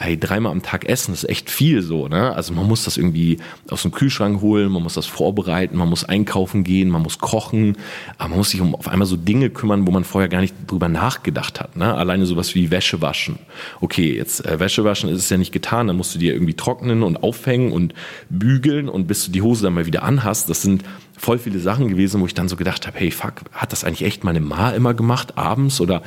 hey, 0.00 0.18
dreimal 0.18 0.50
am 0.50 0.62
Tag 0.62 0.86
essen 0.86 1.12
ist 1.12 1.28
echt 1.28 1.50
viel 1.50 1.82
so, 1.82 2.08
ne? 2.08 2.34
Also 2.34 2.54
man 2.54 2.66
muss 2.66 2.84
das 2.84 2.96
irgendwie 2.96 3.38
aus 3.68 3.82
dem 3.82 3.92
Kühlschrank 3.92 4.40
holen, 4.40 4.72
man 4.72 4.82
muss 4.82 4.94
das 4.94 5.04
vorbereiten, 5.04 5.76
man 5.76 5.90
muss 5.90 6.04
einkaufen 6.04 6.64
gehen, 6.64 6.88
man 6.88 7.02
muss 7.02 7.18
kochen, 7.18 7.76
aber 8.16 8.30
man 8.30 8.38
muss 8.38 8.50
sich 8.50 8.62
um 8.62 8.74
auf 8.74 8.88
einmal 8.88 9.06
so 9.06 9.16
Dinge 9.16 9.50
kümmern, 9.50 9.86
wo 9.86 9.90
man 9.90 10.04
vorher 10.04 10.30
gar 10.30 10.40
nicht 10.40 10.54
drüber 10.66 10.88
nachgedacht 10.88 11.60
hat, 11.60 11.76
ne? 11.76 11.94
Alleine 11.94 12.24
sowas 12.24 12.54
wie 12.54 12.70
Wäsche 12.70 13.02
waschen. 13.02 13.38
Okay, 13.80 14.16
jetzt 14.16 14.44
äh, 14.46 14.58
Wäsche 14.58 14.84
waschen 14.84 15.10
ist 15.10 15.18
es 15.18 15.28
ja 15.28 15.36
nicht 15.36 15.52
getan, 15.52 15.86
dann 15.86 15.96
musst 15.96 16.14
du 16.14 16.18
dir 16.18 16.32
irgendwie 16.32 16.54
trocknen 16.54 17.02
und 17.02 17.22
aufhängen 17.22 17.70
und 17.70 17.92
bügeln 18.30 18.88
und 18.88 19.06
bis 19.06 19.26
du 19.26 19.32
die 19.32 19.42
Hose 19.42 19.64
dann 19.64 19.74
mal 19.74 19.86
wieder 19.86 20.02
anhast, 20.02 20.48
das 20.48 20.62
sind 20.62 20.82
voll 21.20 21.38
viele 21.38 21.60
Sachen 21.60 21.88
gewesen, 21.88 22.20
wo 22.20 22.26
ich 22.26 22.34
dann 22.34 22.48
so 22.48 22.56
gedacht 22.56 22.86
habe, 22.86 22.98
hey, 22.98 23.10
fuck, 23.10 23.42
hat 23.52 23.72
das 23.72 23.84
eigentlich 23.84 24.04
echt 24.04 24.24
meine 24.24 24.40
Ma 24.40 24.70
immer 24.70 24.94
gemacht 24.94 25.36
abends 25.36 25.80
oder 25.80 26.02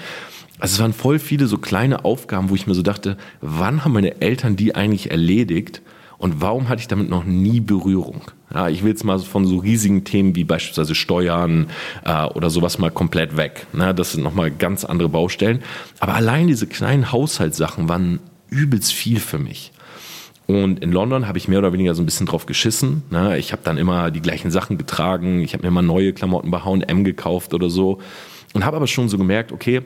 also 0.60 0.74
es 0.74 0.80
waren 0.80 0.94
voll 0.94 1.20
viele 1.20 1.46
so 1.48 1.58
kleine 1.60 2.04
Aufgaben, 2.04 2.50
wo 2.50 2.56
ich 2.56 2.68
mir 2.68 2.74
so 2.74 2.82
dachte, 2.82 3.18
wann 3.42 3.86
haben 3.86 3.94
meine 3.94 4.22
Eltern 4.22 4.56
die 4.56 4.76
eigentlich 4.76 5.12
erledigt 5.12 5.82
und 6.18 6.42
warum 6.42 6.68
hatte 6.68 6.80
ich 6.80 6.88
damit 6.88 7.10
noch 7.10 7.26
nie 7.26 7.60
Berührung? 7.60 8.22
Ja, 8.52 8.70
ich 8.70 8.82
will 8.82 8.90
jetzt 8.90 9.04
mal 9.04 9.20
von 9.20 9.46
so 9.46 9.58
riesigen 9.58 10.04
Themen 10.04 10.36
wie 10.36 10.44
beispielsweise 10.44 10.96
Steuern 10.96 11.68
äh, 12.06 12.26
oder 12.26 12.50
sowas 12.50 12.80
mal 12.80 12.92
komplett 12.92 13.38
weg. 13.38 13.68
Ne? 13.74 13.94
Das 13.94 14.14
sind 14.14 14.24
nochmal 14.24 14.50
ganz 14.50 14.84
andere 14.86 15.10
Baustellen. 15.10 15.62
Aber 16.00 16.16
allein 16.16 16.48
diese 16.48 16.66
kleinen 16.66 17.12
Haushaltssachen 17.12 17.90
waren 17.90 18.20
übelst 18.50 18.94
viel 18.94 19.20
für 19.20 19.40
mich. 19.40 19.74
Und 20.46 20.80
in 20.84 20.92
London 20.92 21.28
habe 21.28 21.38
ich 21.38 21.48
mehr 21.48 21.60
oder 21.60 21.72
weniger 21.72 21.96
so 21.96 22.02
ein 22.02 22.06
bisschen 22.06 22.26
drauf 22.26 22.46
geschissen. 22.46 23.04
Ne? 23.10 23.38
Ich 23.38 23.52
habe 23.54 23.62
dann 23.64 23.78
immer 23.78 24.12
die 24.12 24.22
gleichen 24.22 24.52
Sachen 24.52 24.78
getragen. 24.78 25.42
Ich 25.42 25.54
habe 25.54 25.64
mir 25.64 25.70
immer 25.70 25.82
neue 25.82 26.14
Klamotten 26.14 26.52
bei 26.52 26.60
H&M 26.60 27.04
gekauft 27.04 27.54
oder 27.54 27.70
so. 27.70 28.00
Und 28.54 28.66
habe 28.66 28.78
aber 28.78 28.88
schon 28.88 29.10
so 29.10 29.18
gemerkt, 29.18 29.52
okay, 29.52 29.82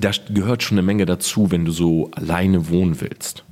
da 0.00 0.10
gehört 0.30 0.62
schon 0.62 0.78
eine 0.78 0.86
Menge 0.86 1.06
dazu, 1.06 1.50
wenn 1.50 1.64
du 1.64 1.70
so 1.70 2.10
alleine 2.14 2.68
wohnen 2.68 3.00
willst. 3.00 3.44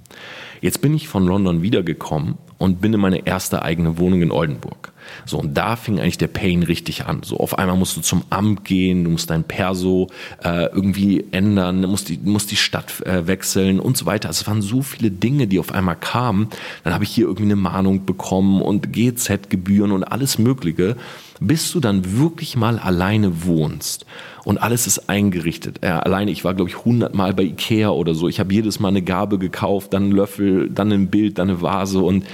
Jetzt 0.60 0.80
bin 0.80 0.94
ich 0.94 1.08
von 1.08 1.26
London 1.26 1.62
wiedergekommen 1.62 2.36
und 2.58 2.80
bin 2.80 2.92
in 2.92 3.00
meine 3.00 3.26
erste 3.26 3.62
eigene 3.62 3.98
Wohnung 3.98 4.22
in 4.22 4.32
Oldenburg. 4.32 4.92
So, 5.24 5.38
und 5.38 5.54
da 5.54 5.76
fing 5.76 6.00
eigentlich 6.00 6.18
der 6.18 6.28
Pain 6.28 6.62
richtig 6.62 7.06
an. 7.06 7.22
So, 7.22 7.38
auf 7.38 7.58
einmal 7.58 7.76
musst 7.76 7.96
du 7.96 8.00
zum 8.00 8.24
Amt 8.30 8.64
gehen, 8.64 9.04
du 9.04 9.10
musst 9.10 9.30
dein 9.30 9.44
Perso 9.44 10.08
äh, 10.44 10.66
irgendwie 10.66 11.24
ändern, 11.32 11.80
musst 11.82 12.08
die, 12.08 12.18
musst 12.22 12.50
die 12.50 12.56
Stadt 12.56 13.00
äh, 13.06 13.26
wechseln 13.26 13.80
und 13.80 13.96
so 13.96 14.06
weiter. 14.06 14.28
Also 14.28 14.42
es 14.42 14.46
waren 14.46 14.62
so 14.62 14.82
viele 14.82 15.10
Dinge, 15.10 15.46
die 15.46 15.58
auf 15.58 15.72
einmal 15.72 15.96
kamen. 15.96 16.48
Dann 16.84 16.94
habe 16.94 17.04
ich 17.04 17.10
hier 17.10 17.26
irgendwie 17.26 17.44
eine 17.44 17.56
Mahnung 17.56 18.06
bekommen 18.06 18.62
und 18.62 18.92
GZ-Gebühren 18.92 19.92
und 19.92 20.04
alles 20.04 20.38
Mögliche, 20.38 20.96
bis 21.40 21.72
du 21.72 21.80
dann 21.80 22.18
wirklich 22.18 22.56
mal 22.56 22.78
alleine 22.78 23.44
wohnst 23.44 24.06
und 24.46 24.58
alles 24.58 24.86
ist 24.86 25.08
eingerichtet. 25.08 25.78
Äh, 25.82 25.88
alleine, 25.88 26.30
ich 26.30 26.44
war, 26.44 26.54
glaube 26.54 26.70
ich, 26.70 26.84
hundertmal 26.84 27.34
bei 27.34 27.42
Ikea 27.42 27.90
oder 27.90 28.14
so. 28.14 28.28
Ich 28.28 28.38
habe 28.38 28.54
jedes 28.54 28.78
Mal 28.78 28.88
eine 28.88 29.02
Gabe 29.02 29.38
gekauft, 29.38 29.92
dann 29.92 30.04
einen 30.04 30.12
Löffel, 30.12 30.70
dann 30.70 30.92
ein 30.92 31.08
Bild, 31.08 31.38
dann 31.38 31.50
eine 31.50 31.62
Vase 31.62 31.98
und 31.98 32.24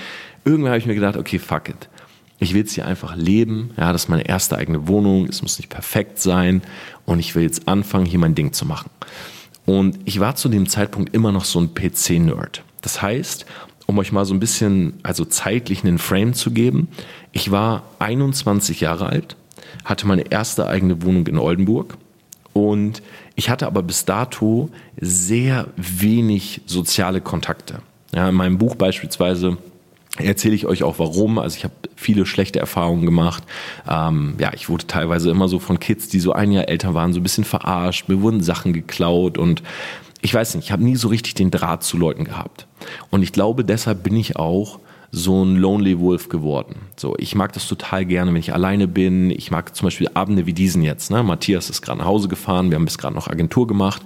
irgendwann 0.44 0.72
habe 0.72 0.78
ich 0.78 0.86
mir 0.86 0.94
gedacht, 0.94 1.16
okay, 1.16 1.38
fuck 1.38 1.70
it. 1.70 1.88
Ich 2.42 2.54
will 2.54 2.62
jetzt 2.62 2.72
hier 2.72 2.86
einfach 2.86 3.14
leben. 3.14 3.70
Ja, 3.76 3.92
das 3.92 4.04
ist 4.04 4.08
meine 4.08 4.26
erste 4.28 4.58
eigene 4.58 4.88
Wohnung. 4.88 5.26
Es 5.28 5.42
muss 5.42 5.58
nicht 5.58 5.68
perfekt 5.68 6.18
sein. 6.18 6.62
Und 7.06 7.20
ich 7.20 7.36
will 7.36 7.44
jetzt 7.44 7.68
anfangen, 7.68 8.04
hier 8.04 8.18
mein 8.18 8.34
Ding 8.34 8.52
zu 8.52 8.66
machen. 8.66 8.90
Und 9.64 10.00
ich 10.06 10.18
war 10.18 10.34
zu 10.34 10.48
dem 10.48 10.68
Zeitpunkt 10.68 11.14
immer 11.14 11.30
noch 11.30 11.44
so 11.44 11.60
ein 11.60 11.72
PC-Nerd. 11.72 12.64
Das 12.80 13.00
heißt, 13.00 13.46
um 13.86 13.96
euch 13.98 14.10
mal 14.10 14.24
so 14.24 14.34
ein 14.34 14.40
bisschen, 14.40 14.94
also 15.04 15.24
zeitlich 15.24 15.84
einen 15.84 15.98
Frame 15.98 16.34
zu 16.34 16.50
geben, 16.50 16.88
ich 17.30 17.52
war 17.52 17.84
21 18.00 18.80
Jahre 18.80 19.06
alt, 19.06 19.36
hatte 19.84 20.08
meine 20.08 20.32
erste 20.32 20.66
eigene 20.66 21.00
Wohnung 21.02 21.26
in 21.28 21.38
Oldenburg 21.38 21.96
und 22.52 23.02
ich 23.36 23.50
hatte 23.50 23.66
aber 23.66 23.84
bis 23.84 24.04
dato 24.04 24.68
sehr 25.00 25.68
wenig 25.76 26.62
soziale 26.66 27.20
Kontakte. 27.20 27.82
Ja, 28.12 28.28
in 28.28 28.34
meinem 28.34 28.58
Buch 28.58 28.74
beispielsweise 28.74 29.58
erzähle 30.18 30.54
ich 30.54 30.66
euch 30.66 30.82
auch 30.82 30.98
warum. 30.98 31.38
Also 31.38 31.56
ich 31.56 31.64
habe 31.64 31.74
viele 31.96 32.26
schlechte 32.26 32.58
Erfahrungen 32.58 33.04
gemacht. 33.04 33.44
Ähm, 33.88 34.34
ja, 34.38 34.52
ich 34.54 34.68
wurde 34.68 34.86
teilweise 34.86 35.30
immer 35.30 35.48
so 35.48 35.58
von 35.58 35.78
Kids, 35.78 36.08
die 36.08 36.20
so 36.20 36.32
ein 36.32 36.52
Jahr 36.52 36.68
älter 36.68 36.94
waren, 36.94 37.12
so 37.12 37.20
ein 37.20 37.22
bisschen 37.22 37.44
verarscht. 37.44 38.08
Mir 38.08 38.20
wurden 38.20 38.42
Sachen 38.42 38.72
geklaut 38.72 39.38
und 39.38 39.62
ich 40.20 40.32
weiß 40.32 40.54
nicht, 40.54 40.66
ich 40.66 40.72
habe 40.72 40.84
nie 40.84 40.96
so 40.96 41.08
richtig 41.08 41.34
den 41.34 41.50
Draht 41.50 41.82
zu 41.82 41.96
Leuten 41.96 42.24
gehabt. 42.24 42.66
Und 43.10 43.22
ich 43.22 43.32
glaube, 43.32 43.64
deshalb 43.64 44.02
bin 44.02 44.16
ich 44.16 44.36
auch 44.36 44.78
so 45.10 45.44
ein 45.44 45.56
Lonely 45.56 45.98
Wolf 45.98 46.28
geworden. 46.30 46.76
So, 46.96 47.14
ich 47.18 47.34
mag 47.34 47.52
das 47.52 47.68
total 47.68 48.06
gerne, 48.06 48.32
wenn 48.32 48.40
ich 48.40 48.54
alleine 48.54 48.88
bin. 48.88 49.30
Ich 49.30 49.50
mag 49.50 49.74
zum 49.76 49.86
Beispiel 49.86 50.08
Abende 50.14 50.46
wie 50.46 50.54
diesen 50.54 50.82
jetzt. 50.82 51.10
Ne? 51.10 51.22
Matthias 51.22 51.68
ist 51.68 51.82
gerade 51.82 51.98
nach 51.98 52.06
Hause 52.06 52.28
gefahren, 52.28 52.70
wir 52.70 52.76
haben 52.76 52.86
bis 52.86 52.96
gerade 52.96 53.14
noch 53.14 53.28
Agentur 53.28 53.66
gemacht 53.66 54.02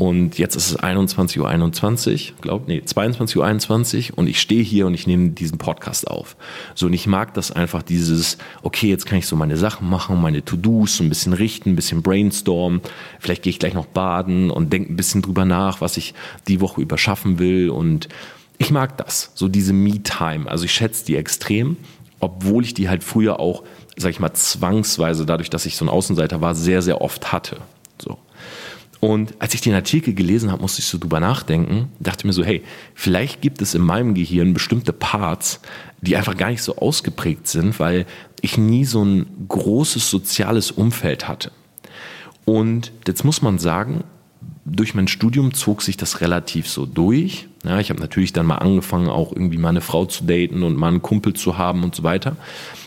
und 0.00 0.38
jetzt 0.38 0.56
ist 0.56 0.70
es 0.70 0.78
21.21 0.78 1.40
Uhr, 1.40 1.48
21, 1.50 2.34
glaub, 2.40 2.68
nee, 2.68 2.80
22.21 2.80 4.12
Uhr 4.12 4.18
und 4.18 4.28
ich 4.28 4.40
stehe 4.40 4.62
hier 4.62 4.86
und 4.86 4.94
ich 4.94 5.06
nehme 5.06 5.28
diesen 5.28 5.58
Podcast 5.58 6.08
auf. 6.08 6.36
So, 6.74 6.86
und 6.86 6.94
ich 6.94 7.06
mag 7.06 7.34
das 7.34 7.52
einfach, 7.52 7.82
dieses, 7.82 8.38
okay, 8.62 8.88
jetzt 8.88 9.04
kann 9.04 9.18
ich 9.18 9.26
so 9.26 9.36
meine 9.36 9.58
Sachen 9.58 9.90
machen, 9.90 10.18
meine 10.18 10.42
To-Dos, 10.42 10.96
so 10.96 11.04
ein 11.04 11.10
bisschen 11.10 11.34
richten, 11.34 11.72
ein 11.72 11.76
bisschen 11.76 12.00
brainstormen. 12.00 12.80
Vielleicht 13.18 13.42
gehe 13.42 13.50
ich 13.50 13.58
gleich 13.58 13.74
noch 13.74 13.84
baden 13.84 14.50
und 14.50 14.72
denke 14.72 14.90
ein 14.90 14.96
bisschen 14.96 15.20
drüber 15.20 15.44
nach, 15.44 15.82
was 15.82 15.98
ich 15.98 16.14
die 16.48 16.62
Woche 16.62 16.80
über 16.80 16.96
schaffen 16.96 17.38
will. 17.38 17.68
Und 17.68 18.08
ich 18.56 18.70
mag 18.70 18.96
das, 18.96 19.32
so 19.34 19.48
diese 19.48 19.74
Me-Time. 19.74 20.50
Also 20.50 20.64
ich 20.64 20.72
schätze 20.72 21.04
die 21.04 21.16
extrem, 21.16 21.76
obwohl 22.20 22.64
ich 22.64 22.72
die 22.72 22.88
halt 22.88 23.04
früher 23.04 23.38
auch, 23.38 23.64
sag 23.98 24.12
ich 24.12 24.18
mal, 24.18 24.32
zwangsweise, 24.32 25.26
dadurch, 25.26 25.50
dass 25.50 25.66
ich 25.66 25.76
so 25.76 25.84
ein 25.84 25.90
Außenseiter 25.90 26.40
war, 26.40 26.54
sehr, 26.54 26.80
sehr 26.80 27.02
oft 27.02 27.32
hatte. 27.32 27.58
So. 27.98 28.16
Und 29.00 29.34
als 29.38 29.54
ich 29.54 29.62
den 29.62 29.72
Artikel 29.72 30.14
gelesen 30.14 30.52
habe, 30.52 30.60
musste 30.60 30.80
ich 30.80 30.86
so 30.86 30.98
drüber 30.98 31.20
nachdenken, 31.20 31.88
dachte 32.00 32.26
mir 32.26 32.34
so, 32.34 32.44
hey, 32.44 32.62
vielleicht 32.94 33.40
gibt 33.40 33.62
es 33.62 33.74
in 33.74 33.80
meinem 33.82 34.12
Gehirn 34.14 34.52
bestimmte 34.52 34.92
Parts, 34.92 35.60
die 36.02 36.16
einfach 36.16 36.36
gar 36.36 36.50
nicht 36.50 36.62
so 36.62 36.76
ausgeprägt 36.76 37.48
sind, 37.48 37.80
weil 37.80 38.04
ich 38.42 38.58
nie 38.58 38.84
so 38.84 39.02
ein 39.02 39.26
großes 39.48 40.10
soziales 40.10 40.70
Umfeld 40.70 41.28
hatte. 41.28 41.50
Und 42.44 42.92
jetzt 43.06 43.24
muss 43.24 43.40
man 43.40 43.58
sagen, 43.58 44.04
durch 44.66 44.94
mein 44.94 45.08
Studium 45.08 45.54
zog 45.54 45.82
sich 45.82 45.96
das 45.96 46.20
relativ 46.20 46.68
so 46.68 46.84
durch. 46.84 47.48
Ja, 47.64 47.80
ich 47.80 47.90
habe 47.90 48.00
natürlich 48.00 48.32
dann 48.32 48.46
mal 48.46 48.58
angefangen, 48.58 49.08
auch 49.08 49.32
irgendwie 49.32 49.58
mal 49.58 49.70
eine 49.70 49.80
Frau 49.80 50.04
zu 50.04 50.24
daten 50.24 50.62
und 50.62 50.76
mal 50.76 50.88
einen 50.88 51.02
Kumpel 51.02 51.34
zu 51.34 51.58
haben 51.58 51.84
und 51.84 51.94
so 51.94 52.02
weiter. 52.02 52.36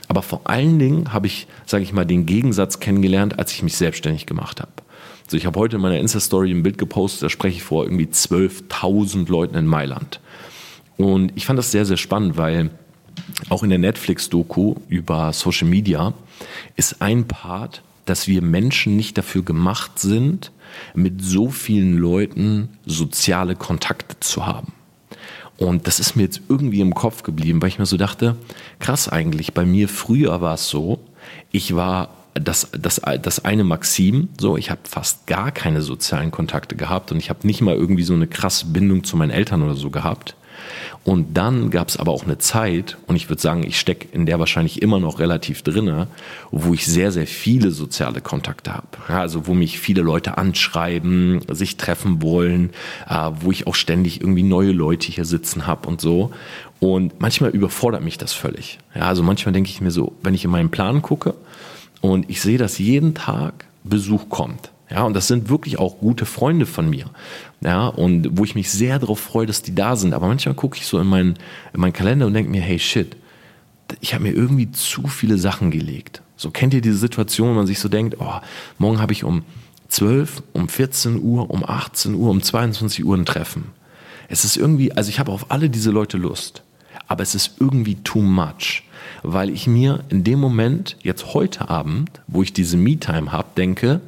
Aber 0.07 0.21
vor 0.21 0.41
allen 0.45 0.79
Dingen 0.79 1.13
habe 1.13 1.27
ich, 1.27 1.47
sage 1.65 1.83
ich 1.83 1.93
mal, 1.93 2.05
den 2.05 2.25
Gegensatz 2.25 2.79
kennengelernt, 2.79 3.39
als 3.39 3.51
ich 3.51 3.63
mich 3.63 3.75
selbstständig 3.75 4.25
gemacht 4.25 4.61
habe. 4.61 4.71
Also 5.25 5.37
ich 5.37 5.45
habe 5.45 5.59
heute 5.59 5.77
in 5.77 5.81
meiner 5.81 5.99
Insta-Story 5.99 6.51
ein 6.51 6.63
Bild 6.63 6.77
gepostet, 6.77 7.23
da 7.23 7.29
spreche 7.29 7.57
ich 7.57 7.63
vor 7.63 7.83
irgendwie 7.85 8.05
12.000 8.05 9.29
Leuten 9.29 9.55
in 9.55 9.65
Mailand. 9.65 10.19
Und 10.97 11.31
ich 11.35 11.45
fand 11.45 11.57
das 11.57 11.71
sehr, 11.71 11.85
sehr 11.85 11.97
spannend, 11.97 12.37
weil 12.37 12.69
auch 13.49 13.63
in 13.63 13.69
der 13.69 13.79
Netflix-Doku 13.79 14.75
über 14.87 15.33
Social 15.33 15.67
Media 15.67 16.13
ist 16.75 17.01
ein 17.01 17.27
Part, 17.27 17.81
dass 18.05 18.27
wir 18.27 18.41
Menschen 18.41 18.95
nicht 18.95 19.17
dafür 19.17 19.43
gemacht 19.43 19.97
sind, 19.99 20.51
mit 20.93 21.23
so 21.23 21.49
vielen 21.49 21.97
Leuten 21.97 22.69
soziale 22.85 23.55
Kontakte 23.55 24.19
zu 24.19 24.45
haben. 24.45 24.73
Und 25.57 25.87
das 25.87 25.99
ist 25.99 26.15
mir 26.15 26.23
jetzt 26.23 26.41
irgendwie 26.49 26.81
im 26.81 26.93
Kopf 26.93 27.23
geblieben, 27.23 27.61
weil 27.61 27.69
ich 27.69 27.79
mir 27.79 27.85
so 27.85 27.97
dachte, 27.97 28.35
krass 28.79 29.07
eigentlich, 29.07 29.53
bei 29.53 29.65
mir 29.65 29.87
früher 29.87 30.41
war 30.41 30.55
es 30.55 30.67
so, 30.67 30.99
ich 31.51 31.75
war 31.75 32.09
das, 32.33 32.69
das, 32.71 33.01
das 33.21 33.45
eine 33.45 33.63
Maxim, 33.63 34.29
so, 34.39 34.57
ich 34.57 34.71
habe 34.71 34.81
fast 34.85 35.27
gar 35.27 35.51
keine 35.51 35.81
sozialen 35.81 36.31
Kontakte 36.31 36.75
gehabt 36.75 37.11
und 37.11 37.17
ich 37.17 37.29
habe 37.29 37.45
nicht 37.45 37.61
mal 37.61 37.75
irgendwie 37.75 38.03
so 38.03 38.13
eine 38.13 38.27
krasse 38.27 38.67
Bindung 38.67 39.03
zu 39.03 39.17
meinen 39.17 39.31
Eltern 39.31 39.61
oder 39.61 39.75
so 39.75 39.89
gehabt. 39.89 40.35
Und 41.03 41.35
dann 41.35 41.69
gab 41.69 41.89
es 41.89 41.97
aber 41.97 42.11
auch 42.11 42.23
eine 42.23 42.37
Zeit, 42.37 42.97
und 43.07 43.17
ich 43.17 43.29
würde 43.29 43.41
sagen, 43.41 43.63
ich 43.65 43.77
stecke 43.77 44.07
in 44.13 44.25
der 44.25 44.39
wahrscheinlich 44.39 44.81
immer 44.81 44.99
noch 44.99 45.19
relativ 45.19 45.61
drinne, 45.61 46.07
wo 46.51 46.73
ich 46.73 46.85
sehr, 46.85 47.11
sehr 47.11 47.27
viele 47.27 47.71
soziale 47.71 48.21
Kontakte 48.21 48.73
habe. 48.73 48.87
Also 49.07 49.45
wo 49.45 49.53
mich 49.53 49.79
viele 49.79 50.01
Leute 50.01 50.37
anschreiben, 50.37 51.41
sich 51.49 51.75
treffen 51.75 52.21
wollen, 52.21 52.69
äh, 53.09 53.31
wo 53.41 53.51
ich 53.51 53.67
auch 53.67 53.75
ständig 53.75 54.21
irgendwie 54.21 54.43
neue 54.43 54.71
Leute 54.71 55.11
hier 55.11 55.25
sitzen 55.25 55.67
habe 55.67 55.89
und 55.89 55.99
so. 55.99 56.31
Und 56.79 57.19
manchmal 57.19 57.51
überfordert 57.51 58.03
mich 58.03 58.17
das 58.17 58.31
völlig. 58.31 58.79
Ja, 58.95 59.01
also 59.03 59.23
manchmal 59.23 59.51
denke 59.51 59.69
ich 59.69 59.81
mir 59.81 59.91
so, 59.91 60.13
wenn 60.21 60.33
ich 60.33 60.45
in 60.45 60.51
meinen 60.51 60.71
Plan 60.71 61.01
gucke, 61.01 61.33
und 62.03 62.29
ich 62.29 62.41
sehe, 62.41 62.57
dass 62.57 62.79
jeden 62.79 63.13
Tag 63.15 63.65
Besuch 63.85 64.27
kommt. 64.27 64.71
Ja, 64.89 65.03
und 65.03 65.13
das 65.13 65.29
sind 65.29 65.47
wirklich 65.47 65.79
auch 65.79 65.99
gute 65.99 66.25
Freunde 66.25 66.65
von 66.65 66.89
mir. 66.89 67.05
Ja, 67.61 67.87
und 67.87 68.37
wo 68.37 68.43
ich 68.43 68.55
mich 68.55 68.69
sehr 68.69 68.99
darauf 68.99 69.21
freue, 69.21 69.45
dass 69.45 69.61
die 69.61 69.73
da 69.73 69.95
sind. 69.95 70.13
Aber 70.13 70.27
manchmal 70.27 70.53
gucke 70.53 70.77
ich 70.77 70.85
so 70.85 70.99
in 70.99 71.07
meinen, 71.07 71.35
in 71.73 71.79
meinen 71.79 71.93
Kalender 71.93 72.27
und 72.27 72.33
denke 72.33 72.51
mir, 72.51 72.61
hey 72.61 72.77
shit, 72.77 73.15
ich 74.01 74.13
habe 74.13 74.25
mir 74.25 74.33
irgendwie 74.33 74.69
zu 74.69 75.07
viele 75.07 75.37
Sachen 75.37 75.71
gelegt. 75.71 76.21
So 76.35 76.51
kennt 76.51 76.73
ihr 76.73 76.81
diese 76.81 76.97
Situation, 76.97 77.47
wo 77.47 77.53
man 77.53 77.67
sich 77.67 77.79
so 77.79 77.87
denkt, 77.87 78.17
oh, 78.19 78.41
morgen 78.79 78.99
habe 78.99 79.13
ich 79.13 79.23
um 79.23 79.43
12, 79.87 80.43
um 80.51 80.67
14 80.67 81.23
Uhr, 81.23 81.49
um 81.51 81.63
18 81.63 82.15
Uhr, 82.15 82.29
um 82.29 82.41
22 82.43 83.05
Uhr 83.05 83.15
ein 83.15 83.25
Treffen. 83.25 83.71
Es 84.27 84.43
ist 84.43 84.57
irgendwie, 84.57 84.91
also 84.91 85.09
ich 85.09 85.19
habe 85.19 85.31
auf 85.31 85.51
alle 85.51 85.69
diese 85.69 85.91
Leute 85.91 86.17
Lust, 86.17 86.63
aber 87.07 87.23
es 87.23 87.33
ist 87.33 87.61
irgendwie 87.61 87.95
too 87.95 88.21
much 88.21 88.83
weil 89.23 89.49
ich 89.49 89.67
mir 89.67 90.03
in 90.09 90.23
dem 90.23 90.39
Moment, 90.39 90.97
jetzt 91.01 91.33
heute 91.33 91.69
Abend, 91.69 92.21
wo 92.27 92.43
ich 92.43 92.53
diese 92.53 92.77
Me-Time 92.77 93.31
habe, 93.31 93.47
denke, 93.57 94.01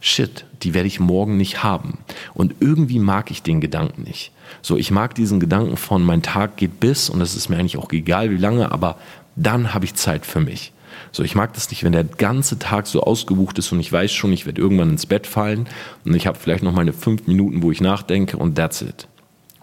shit, 0.00 0.44
die 0.62 0.74
werde 0.74 0.86
ich 0.86 1.00
morgen 1.00 1.36
nicht 1.36 1.62
haben. 1.62 1.98
Und 2.34 2.54
irgendwie 2.60 2.98
mag 2.98 3.30
ich 3.30 3.42
den 3.42 3.60
Gedanken 3.60 4.02
nicht. 4.02 4.32
So, 4.62 4.76
ich 4.76 4.90
mag 4.90 5.14
diesen 5.14 5.40
Gedanken 5.40 5.76
von, 5.76 6.02
mein 6.02 6.22
Tag 6.22 6.56
geht 6.56 6.80
bis, 6.80 7.10
und 7.10 7.20
es 7.20 7.34
ist 7.34 7.48
mir 7.48 7.56
eigentlich 7.56 7.76
auch 7.76 7.92
egal, 7.92 8.30
wie 8.30 8.36
lange, 8.36 8.70
aber 8.70 8.96
dann 9.36 9.74
habe 9.74 9.84
ich 9.84 9.94
Zeit 9.94 10.26
für 10.26 10.40
mich. 10.40 10.72
So, 11.12 11.22
ich 11.22 11.34
mag 11.34 11.52
das 11.54 11.70
nicht, 11.70 11.84
wenn 11.84 11.92
der 11.92 12.04
ganze 12.04 12.58
Tag 12.58 12.86
so 12.86 13.02
ausgebucht 13.02 13.58
ist 13.58 13.72
und 13.72 13.80
ich 13.80 13.92
weiß 13.92 14.12
schon, 14.12 14.32
ich 14.32 14.46
werde 14.46 14.60
irgendwann 14.60 14.90
ins 14.90 15.06
Bett 15.06 15.26
fallen 15.26 15.66
und 16.04 16.14
ich 16.14 16.26
habe 16.26 16.38
vielleicht 16.38 16.62
noch 16.62 16.72
meine 16.72 16.92
fünf 16.92 17.26
Minuten, 17.26 17.62
wo 17.62 17.70
ich 17.70 17.80
nachdenke 17.80 18.36
und 18.36 18.56
that's 18.56 18.82
it. 18.82 19.06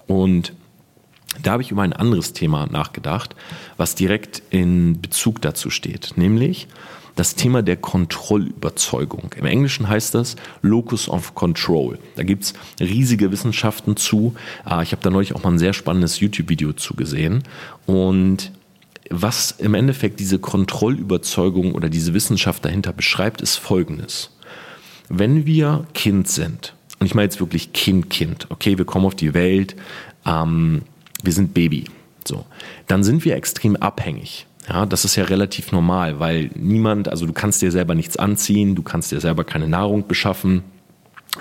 Und 0.08 0.54
da 1.44 1.52
habe 1.52 1.64
ich 1.64 1.72
über 1.72 1.84
ein 1.84 1.94
anderes 1.94 2.34
Thema 2.34 2.68
nachgedacht, 2.68 3.36
was 3.78 3.96
direkt 3.96 4.42
in 4.50 5.02
Bezug 5.02 5.42
dazu 5.42 5.70
steht, 5.70 6.14
nämlich 6.16 6.68
das 7.16 7.36
Thema 7.36 7.64
der 7.64 7.78
Kontrollüberzeugung. 7.78 9.34
Im 9.38 9.46
Englischen 9.46 9.88
heißt 9.88 10.14
das 10.16 10.36
Locus 10.62 11.08
of 11.08 11.34
Control. 11.34 11.98
Da 12.16 12.24
gibt 12.24 12.44
es 12.44 12.54
riesige 12.80 13.32
Wissenschaften 13.32 13.96
zu. 13.96 14.36
Ah, 14.66 14.82
ich 14.82 14.92
habe 14.92 15.02
da 15.02 15.10
neulich 15.10 15.34
auch 15.34 15.44
mal 15.44 15.52
ein 15.52 15.60
sehr 15.60 15.74
spannendes 15.74 16.20
YouTube-Video 16.20 16.74
zugesehen. 16.74 17.44
Und 17.86 18.52
was 19.10 19.52
im 19.52 19.76
Endeffekt 19.76 20.20
diese 20.20 20.40
Kontrollüberzeugung 20.40 21.74
oder 21.74 21.90
diese 21.90 22.14
Wissenschaft 22.14 22.66
dahinter 22.66 22.92
beschreibt, 22.92 23.42
ist 23.42 23.56
Folgendes. 23.58 24.32
Wenn 25.08 25.46
wir 25.46 25.86
Kind 25.94 26.28
sind, 26.28 26.74
und 27.00 27.06
ich 27.06 27.14
meine 27.14 27.26
jetzt 27.26 27.40
wirklich 27.40 27.72
Kind, 27.72 28.10
Kind, 28.10 28.48
okay, 28.50 28.78
wir 28.78 28.86
kommen 28.86 29.06
auf 29.06 29.16
die 29.16 29.34
Welt, 29.34 29.76
ähm, 30.26 30.82
wir 31.26 31.34
sind 31.34 31.54
Baby. 31.54 31.86
So. 32.28 32.46
Dann 32.88 33.04
sind 33.04 33.26
wir 33.26 33.36
extrem 33.36 33.76
abhängig. 33.76 34.48
Ja, 34.68 34.86
das 34.86 35.06
ist 35.06 35.16
ja 35.16 35.26
relativ 35.26 35.72
normal, 35.72 36.20
weil 36.20 36.50
niemand, 36.56 37.08
also 37.08 37.28
du 37.28 37.34
kannst 37.34 37.62
dir 37.62 37.72
selber 37.72 37.94
nichts 37.94 38.18
anziehen, 38.18 38.74
du 38.74 38.82
kannst 38.82 39.12
dir 39.12 39.20
selber 39.22 39.44
keine 39.44 39.68
Nahrung 39.68 40.08
beschaffen, 40.08 40.64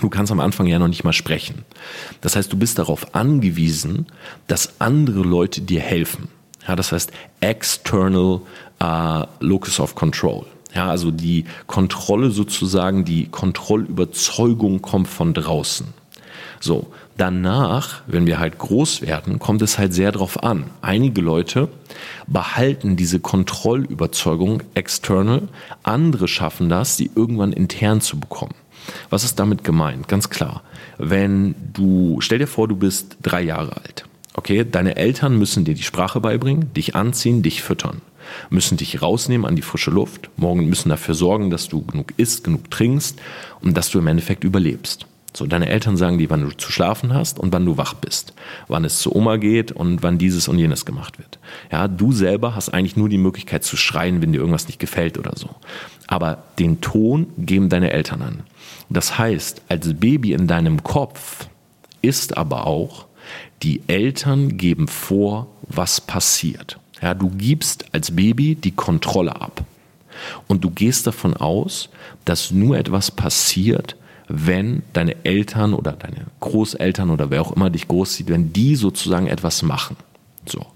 du 0.01 0.11
kannst 0.11 0.31
am 0.31 0.41
Anfang 0.41 0.67
ja 0.67 0.79
noch 0.79 0.89
nicht 0.89 1.05
mal 1.05 1.15
sprechen. 1.15 1.65
Das 2.21 2.37
heißt, 2.37 2.53
du 2.53 2.59
bist 2.59 2.79
darauf 2.79 3.15
angewiesen, 3.15 4.07
dass 4.47 4.79
andere 4.79 5.21
Leute 5.21 5.63
dir 5.63 5.81
helfen. 5.81 6.29
Ja, 6.69 6.77
das 6.77 6.93
heißt 6.93 7.13
External 7.41 8.41
uh, 8.83 9.25
Locus 9.41 9.81
of 9.81 9.95
Control. 9.95 10.45
Ja, 10.75 10.89
also 10.89 11.11
die 11.11 11.45
Kontrolle 11.67 12.31
sozusagen, 12.31 13.05
die 13.05 13.27
Kontrollüberzeugung 13.29 14.83
kommt 14.83 15.09
von 15.09 15.33
draußen. 15.33 15.87
So, 16.65 16.87
danach, 17.19 18.01
wenn 18.07 18.27
wir 18.27 18.39
halt 18.39 18.57
groß 18.57 19.03
werden, 19.03 19.39
kommt 19.39 19.61
es 19.61 19.79
halt 19.79 19.93
sehr 19.93 20.13
drauf 20.13 20.43
an. 20.43 20.65
Einige 20.81 21.21
Leute 21.21 21.69
behalten 22.27 22.97
diese 22.97 23.21
Kontrollüberzeugung 23.21 24.63
external, 24.73 25.49
andere 25.83 26.27
schaffen 26.27 26.71
das, 26.71 26.97
sie 26.97 27.11
irgendwann 27.15 27.53
intern 27.53 28.01
zu 28.01 28.19
bekommen. 28.19 28.55
Was 29.11 29.25
ist 29.25 29.39
damit 29.39 29.63
gemeint? 29.63 30.09
Ganz 30.09 30.31
klar. 30.31 30.63
Wenn 30.97 31.55
du, 31.75 32.17
stell 32.23 32.39
dir 32.39 32.47
vor, 32.47 32.67
du 32.67 32.77
bist 32.77 33.19
drei 33.21 33.43
Jahre 33.43 33.77
alt. 33.77 34.07
Okay, 34.33 34.65
deine 34.65 34.97
Eltern 34.97 35.39
müssen 35.39 35.67
dir 35.67 35.75
die 35.75 35.83
Sprache 35.83 36.19
beibringen, 36.21 36.73
dich 36.73 36.97
anziehen, 36.97 37.43
dich 37.43 37.63
füttern 37.63 38.01
müssen 38.49 38.79
dich 38.79 39.03
rausnehmen 39.03 39.47
an 39.47 39.55
die 39.55 39.61
frische 39.61 39.91
Luft, 39.91 40.31
morgen 40.39 40.67
müssen 40.67 40.89
dafür 40.89 41.15
sorgen, 41.15 41.51
dass 41.51 41.69
du 41.69 41.83
genug 41.83 42.15
isst, 42.17 42.43
genug 42.43 42.71
trinkst 42.71 43.21
und 43.61 43.77
dass 43.77 43.91
du 43.91 43.99
im 43.99 44.07
Endeffekt 44.07 44.45
überlebst. 44.45 45.07
So, 45.37 45.47
deine 45.47 45.69
Eltern 45.69 45.97
sagen 45.97 46.19
dir, 46.19 46.31
wann 46.31 46.49
du 46.49 46.57
zu 46.57 46.71
schlafen 46.71 47.13
hast 47.13 47.41
und 47.41 47.53
wann 47.53 47.67
du 47.67 47.77
wach 47.77 47.95
bist, 47.95 48.35
wann 48.69 48.85
es 48.85 49.01
zu 49.01 49.15
Oma 49.15 49.37
geht 49.37 49.73
und 49.73 50.05
wann 50.05 50.17
dieses 50.17 50.47
und 50.47 50.61
jenes 50.61 50.85
gemacht 50.85 51.19
wird. 51.19 51.41
Ja, 51.73 51.89
du 51.89 52.13
selber 52.13 52.55
hast 52.55 52.69
eigentlich 52.69 52.97
nur 52.97 53.09
die 53.09 53.19
Möglichkeit 53.19 53.65
zu 53.65 53.77
schreien, 53.77 54.23
wenn 54.23 54.33
dir 54.33 54.39
irgendwas 54.39 54.69
nicht 54.69 54.79
gefällt 54.79 55.19
oder 55.19 55.33
so. 55.35 55.51
Aber 56.07 56.45
den 56.61 56.81
Ton 56.81 57.27
geben 57.37 57.69
deine 57.69 57.91
Eltern 57.91 58.23
an. 58.23 58.43
Das 58.89 59.19
heißt, 59.19 59.63
als 59.69 59.95
Baby 59.95 60.35
in 60.35 60.47
deinem 60.47 60.85
Kopf 60.85 61.49
ist 62.01 62.37
aber 62.37 62.69
auch, 62.69 63.07
die 63.65 63.83
Eltern 63.89 64.57
geben 64.57 64.87
vor, 64.87 65.49
was 65.63 66.01
passiert. 66.01 66.79
Ja, 67.03 67.15
du 67.15 67.31
gibst 67.31 67.87
als 67.93 68.15
Baby 68.15 68.55
die 68.55 68.73
Kontrolle 68.73 69.41
ab. 69.41 69.65
Und 70.47 70.63
du 70.63 70.71
gehst 70.71 71.09
davon 71.09 71.35
aus, 71.35 71.89
dass 72.25 72.53
nur 72.53 72.79
etwas 72.79 73.11
passiert, 73.11 73.97
wenn 74.29 74.83
deine 74.93 75.25
Eltern 75.25 75.75
oder 75.75 75.93
deine 75.93 76.27
Großeltern 76.41 77.11
oder 77.11 77.31
wer 77.31 77.43
auch 77.43 77.53
immer 77.53 77.71
dich 77.71 77.89
großzieht, 77.89 78.29
wenn 78.29 78.53
die 78.53 78.77
sozusagen 78.77 79.27
etwas 79.27 79.63
machen. 79.63 79.97
So. 80.47 80.67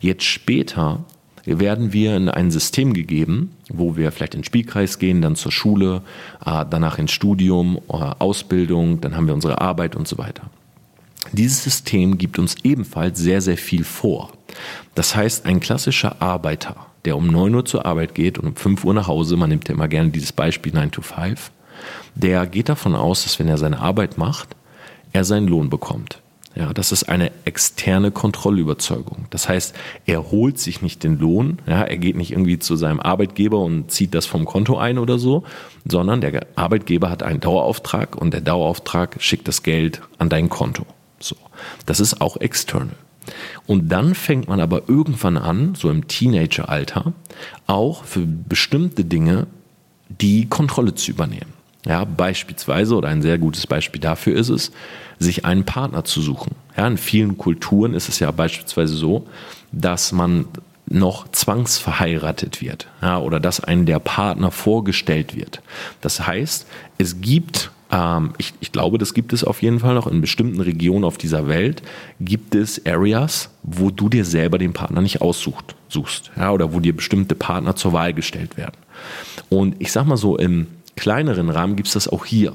Jetzt 0.00 0.24
später 0.24 1.04
werden 1.44 1.92
wir 1.92 2.16
in 2.16 2.28
ein 2.28 2.50
System 2.50 2.92
gegeben, 2.92 3.52
wo 3.70 3.96
wir 3.96 4.12
vielleicht 4.12 4.34
in 4.34 4.40
den 4.40 4.44
Spielkreis 4.44 4.98
gehen, 4.98 5.22
dann 5.22 5.36
zur 5.36 5.52
Schule, 5.52 6.02
äh, 6.44 6.64
danach 6.68 6.98
ins 6.98 7.12
Studium, 7.12 7.78
äh, 7.88 7.92
Ausbildung, 7.92 9.00
dann 9.00 9.16
haben 9.16 9.26
wir 9.26 9.34
unsere 9.34 9.60
Arbeit 9.60 9.96
und 9.96 10.06
so 10.06 10.18
weiter. 10.18 10.50
Dieses 11.32 11.62
System 11.64 12.18
gibt 12.18 12.38
uns 12.38 12.56
ebenfalls 12.64 13.18
sehr, 13.18 13.40
sehr 13.40 13.56
viel 13.56 13.84
vor. 13.84 14.32
Das 14.94 15.14
heißt, 15.14 15.46
ein 15.46 15.60
klassischer 15.60 16.20
Arbeiter, 16.20 16.76
der 17.04 17.16
um 17.16 17.26
9 17.26 17.54
Uhr 17.54 17.64
zur 17.64 17.86
Arbeit 17.86 18.14
geht 18.14 18.38
und 18.38 18.48
um 18.48 18.56
5 18.56 18.84
Uhr 18.84 18.94
nach 18.94 19.08
Hause, 19.08 19.36
man 19.36 19.50
nimmt 19.50 19.68
ja 19.68 19.74
immer 19.74 19.88
gerne 19.88 20.10
dieses 20.10 20.32
Beispiel 20.32 20.72
9 20.72 20.90
to 20.90 21.02
5, 21.02 21.50
der 22.14 22.46
geht 22.46 22.68
davon 22.68 22.94
aus, 22.94 23.24
dass 23.24 23.38
wenn 23.38 23.48
er 23.48 23.58
seine 23.58 23.80
Arbeit 23.80 24.18
macht, 24.18 24.48
er 25.12 25.24
seinen 25.24 25.48
Lohn 25.48 25.70
bekommt. 25.70 26.20
Ja, 26.54 26.72
das 26.72 26.90
ist 26.90 27.08
eine 27.08 27.30
externe 27.44 28.10
Kontrollüberzeugung. 28.10 29.26
Das 29.30 29.48
heißt, 29.48 29.76
er 30.06 30.32
holt 30.32 30.58
sich 30.58 30.82
nicht 30.82 31.04
den 31.04 31.16
Lohn, 31.18 31.60
ja, 31.68 31.82
er 31.82 31.98
geht 31.98 32.16
nicht 32.16 32.32
irgendwie 32.32 32.58
zu 32.58 32.74
seinem 32.74 32.98
Arbeitgeber 32.98 33.60
und 33.60 33.92
zieht 33.92 34.12
das 34.12 34.26
vom 34.26 34.44
Konto 34.44 34.76
ein 34.76 34.98
oder 34.98 35.20
so, 35.20 35.44
sondern 35.84 36.20
der 36.20 36.46
Arbeitgeber 36.56 37.10
hat 37.10 37.22
einen 37.22 37.38
Dauerauftrag 37.38 38.16
und 38.16 38.34
der 38.34 38.40
Dauerauftrag 38.40 39.16
schickt 39.20 39.46
das 39.46 39.62
Geld 39.62 40.00
an 40.18 40.30
dein 40.30 40.48
Konto. 40.48 40.84
So. 41.20 41.36
Das 41.86 42.00
ist 42.00 42.20
auch 42.20 42.36
external. 42.38 42.96
Und 43.66 43.90
dann 43.90 44.14
fängt 44.14 44.48
man 44.48 44.58
aber 44.58 44.88
irgendwann 44.88 45.36
an, 45.36 45.74
so 45.76 45.90
im 45.90 46.08
Teenageralter, 46.08 47.12
auch 47.66 48.02
für 48.04 48.26
bestimmte 48.26 49.04
Dinge 49.04 49.46
die 50.08 50.48
Kontrolle 50.48 50.94
zu 50.94 51.10
übernehmen. 51.10 51.57
Ja, 51.86 52.04
beispielsweise, 52.04 52.96
oder 52.96 53.08
ein 53.08 53.22
sehr 53.22 53.38
gutes 53.38 53.66
Beispiel 53.66 54.00
dafür 54.00 54.36
ist 54.36 54.48
es, 54.48 54.72
sich 55.18 55.44
einen 55.44 55.64
Partner 55.64 56.04
zu 56.04 56.20
suchen. 56.20 56.54
Ja, 56.76 56.86
in 56.86 56.98
vielen 56.98 57.38
Kulturen 57.38 57.94
ist 57.94 58.08
es 58.08 58.18
ja 58.18 58.30
beispielsweise 58.30 58.94
so, 58.94 59.26
dass 59.72 60.12
man 60.12 60.46
noch 60.90 61.30
zwangsverheiratet 61.30 62.62
wird 62.62 62.88
ja, 63.02 63.18
oder 63.18 63.40
dass 63.40 63.62
einem 63.62 63.84
der 63.86 63.98
Partner 63.98 64.50
vorgestellt 64.50 65.36
wird. 65.36 65.60
Das 66.00 66.26
heißt, 66.26 66.66
es 66.96 67.20
gibt 67.20 67.70
ähm, 67.90 68.32
ich, 68.38 68.54
ich 68.60 68.72
glaube, 68.72 68.98
das 68.98 69.14
gibt 69.14 69.32
es 69.32 69.44
auf 69.44 69.62
jeden 69.62 69.80
Fall 69.80 69.94
noch 69.94 70.06
in 70.06 70.20
bestimmten 70.20 70.60
Regionen 70.60 71.04
auf 71.04 71.18
dieser 71.18 71.48
Welt, 71.48 71.82
gibt 72.20 72.54
es 72.54 72.84
Areas, 72.86 73.50
wo 73.62 73.90
du 73.90 74.08
dir 74.08 74.24
selber 74.24 74.58
den 74.58 74.72
Partner 74.72 75.00
nicht 75.00 75.20
aussuchst, 75.20 75.74
suchst, 75.88 76.30
ja, 76.36 76.52
oder 76.52 76.72
wo 76.72 76.80
dir 76.80 76.94
bestimmte 76.94 77.34
Partner 77.34 77.76
zur 77.76 77.92
Wahl 77.92 78.12
gestellt 78.12 78.56
werden. 78.56 78.76
Und 79.48 79.76
ich 79.78 79.92
sag 79.92 80.06
mal 80.06 80.16
so, 80.16 80.36
im 80.36 80.66
kleineren 80.98 81.50
Rahmen 81.50 81.76
gibt 81.76 81.88
es 81.88 81.94
das 81.94 82.08
auch 82.08 82.24
hier. 82.24 82.54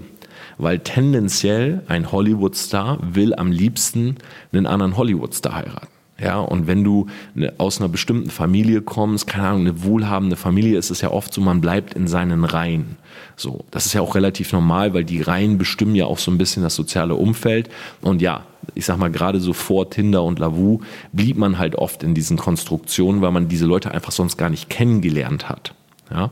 Weil 0.57 0.79
tendenziell 0.79 1.81
ein 1.87 2.11
Hollywood-Star 2.11 2.99
will 3.01 3.33
am 3.33 3.51
liebsten 3.51 4.17
einen 4.51 4.67
anderen 4.67 4.97
Hollywood-Star 4.97 5.55
heiraten. 5.55 5.87
Ja, 6.19 6.39
und 6.39 6.67
wenn 6.67 6.83
du 6.83 7.07
ne, 7.33 7.53
aus 7.57 7.79
einer 7.79 7.89
bestimmten 7.89 8.29
Familie 8.29 8.81
kommst, 8.81 9.25
keine 9.25 9.47
Ahnung, 9.47 9.61
eine 9.61 9.83
wohlhabende 9.83 10.35
Familie, 10.35 10.77
ist 10.77 10.91
es 10.91 11.01
ja 11.01 11.09
oft 11.11 11.33
so, 11.33 11.41
man 11.41 11.59
bleibt 11.59 11.95
in 11.95 12.07
seinen 12.07 12.45
Reihen. 12.45 12.97
So, 13.35 13.65
das 13.71 13.87
ist 13.87 13.93
ja 13.93 14.01
auch 14.01 14.13
relativ 14.13 14.53
normal, 14.53 14.93
weil 14.93 15.03
die 15.03 15.21
Reihen 15.21 15.57
bestimmen 15.57 15.95
ja 15.95 16.05
auch 16.05 16.19
so 16.19 16.29
ein 16.29 16.37
bisschen 16.37 16.61
das 16.61 16.75
soziale 16.75 17.15
Umfeld. 17.15 17.69
Und 18.01 18.21
ja, 18.21 18.43
ich 18.75 18.85
sag 18.85 18.97
mal, 18.97 19.11
gerade 19.11 19.39
so 19.39 19.53
vor 19.53 19.89
Tinder 19.89 20.23
und 20.23 20.37
Lavu 20.37 20.81
blieb 21.11 21.37
man 21.37 21.57
halt 21.57 21.75
oft 21.75 22.03
in 22.03 22.13
diesen 22.13 22.37
Konstruktionen, 22.37 23.21
weil 23.21 23.31
man 23.31 23.47
diese 23.47 23.65
Leute 23.65 23.91
einfach 23.91 24.11
sonst 24.11 24.37
gar 24.37 24.49
nicht 24.49 24.69
kennengelernt 24.69 25.49
hat. 25.49 25.73
Ja. 26.11 26.29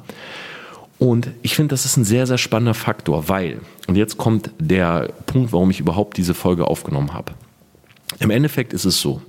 Und 1.02 1.32
ich 1.42 1.56
finde, 1.56 1.70
das 1.74 1.86
ist 1.86 1.98
ein 1.98 2.04
sehr, 2.04 2.28
sehr 2.28 2.38
spannender 2.38 2.76
Faktor, 2.76 3.28
weil, 3.28 3.60
und 3.88 3.96
jetzt 3.96 4.20
kommt 4.20 4.52
der 4.60 5.12
Punkt, 5.26 5.52
warum 5.52 5.72
ich 5.72 5.80
überhaupt 5.80 6.16
diese 6.16 6.36
Folge 6.36 6.68
aufgenommen 6.68 7.16
habe. 7.16 7.32
Im 8.20 8.30
Endeffekt 8.30 8.72
ist 8.72 8.86
es 8.86 9.02
so, 9.02 9.20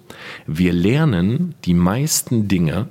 wir 0.46 0.74
lernen 0.74 1.54
die 1.64 1.72
meisten 1.72 2.46
Dinge 2.46 2.88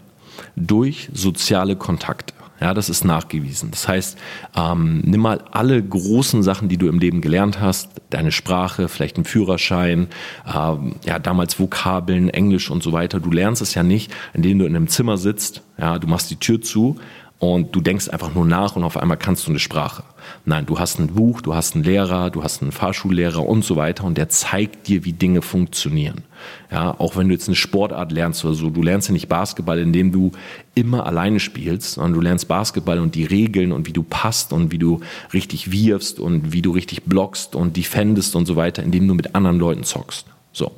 durch 0.55 1.09
soziale 1.13 1.75
Kontakte. 1.75 2.33
Ja, 2.59 2.73
das 2.73 2.89
ist 2.89 3.05
nachgewiesen. 3.05 3.69
Das 3.69 3.87
heißt, 3.87 4.17
ähm, 4.55 5.01
nimm 5.05 5.21
mal 5.21 5.43
alle 5.51 5.81
großen 5.81 6.41
Sachen, 6.41 6.67
die 6.67 6.77
du 6.77 6.87
im 6.87 6.97
Leben 6.97 7.21
gelernt 7.21 7.59
hast, 7.59 7.89
deine 8.09 8.31
Sprache, 8.31 8.87
vielleicht 8.87 9.17
einen 9.17 9.25
Führerschein, 9.25 10.07
ähm, 10.51 10.95
ja, 11.05 11.19
damals 11.19 11.59
Vokabeln, 11.59 12.29
Englisch 12.29 12.71
und 12.71 12.81
so 12.81 12.93
weiter. 12.93 13.19
Du 13.19 13.29
lernst 13.29 13.61
es 13.61 13.75
ja 13.75 13.83
nicht, 13.83 14.11
indem 14.33 14.57
du 14.57 14.65
in 14.65 14.75
einem 14.75 14.87
Zimmer 14.87 15.17
sitzt, 15.17 15.61
ja, 15.77 15.99
du 15.99 16.07
machst 16.07 16.31
die 16.31 16.37
Tür 16.37 16.61
zu 16.61 16.97
und 17.41 17.75
du 17.75 17.81
denkst 17.81 18.07
einfach 18.09 18.35
nur 18.35 18.45
nach 18.45 18.75
und 18.75 18.83
auf 18.83 18.97
einmal 18.97 19.17
kannst 19.17 19.47
du 19.47 19.51
eine 19.51 19.57
Sprache. 19.57 20.03
Nein, 20.45 20.67
du 20.67 20.77
hast 20.77 20.99
ein 20.99 21.07
Buch, 21.07 21.41
du 21.41 21.55
hast 21.55 21.73
einen 21.73 21.83
Lehrer, 21.83 22.29
du 22.29 22.43
hast 22.43 22.61
einen 22.61 22.71
Fahrschullehrer 22.71 23.43
und 23.43 23.65
so 23.65 23.75
weiter 23.75 24.03
und 24.03 24.15
der 24.15 24.29
zeigt 24.29 24.87
dir, 24.87 25.05
wie 25.05 25.13
Dinge 25.13 25.41
funktionieren. 25.41 26.23
Ja, 26.71 26.93
auch 26.99 27.15
wenn 27.15 27.27
du 27.27 27.33
jetzt 27.33 27.47
eine 27.47 27.55
Sportart 27.55 28.11
lernst 28.11 28.45
oder 28.45 28.53
so, 28.53 28.69
du 28.69 28.83
lernst 28.83 29.07
ja 29.07 29.13
nicht 29.13 29.27
Basketball, 29.27 29.79
indem 29.79 30.11
du 30.11 30.33
immer 30.75 31.07
alleine 31.07 31.39
spielst, 31.39 31.93
sondern 31.93 32.13
du 32.13 32.21
lernst 32.21 32.47
Basketball 32.47 32.99
und 32.99 33.15
die 33.15 33.25
Regeln 33.25 33.71
und 33.71 33.87
wie 33.87 33.93
du 33.93 34.03
passt 34.03 34.53
und 34.53 34.71
wie 34.71 34.77
du 34.77 34.99
richtig 35.33 35.71
wirfst 35.71 36.19
und 36.19 36.53
wie 36.53 36.61
du 36.61 36.69
richtig 36.69 37.05
blockst 37.05 37.55
und 37.55 37.75
defendest 37.75 38.35
und 38.35 38.45
so 38.45 38.55
weiter, 38.55 38.83
indem 38.83 39.07
du 39.07 39.15
mit 39.15 39.33
anderen 39.33 39.57
Leuten 39.57 39.83
zockst. 39.83 40.27
So. 40.53 40.73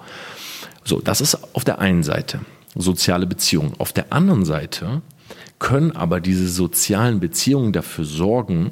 So, 0.86 1.02
das 1.02 1.20
ist 1.20 1.38
auf 1.56 1.66
der 1.66 1.80
einen 1.80 2.04
Seite 2.04 2.40
soziale 2.76 3.28
Beziehungen. 3.28 3.74
Auf 3.80 3.92
der 3.92 4.14
anderen 4.14 4.46
Seite 4.46 5.02
können 5.64 5.96
aber 5.96 6.20
diese 6.20 6.50
sozialen 6.50 7.22
Beziehungen 7.22 7.72
dafür 7.72 8.04
sorgen, 8.04 8.72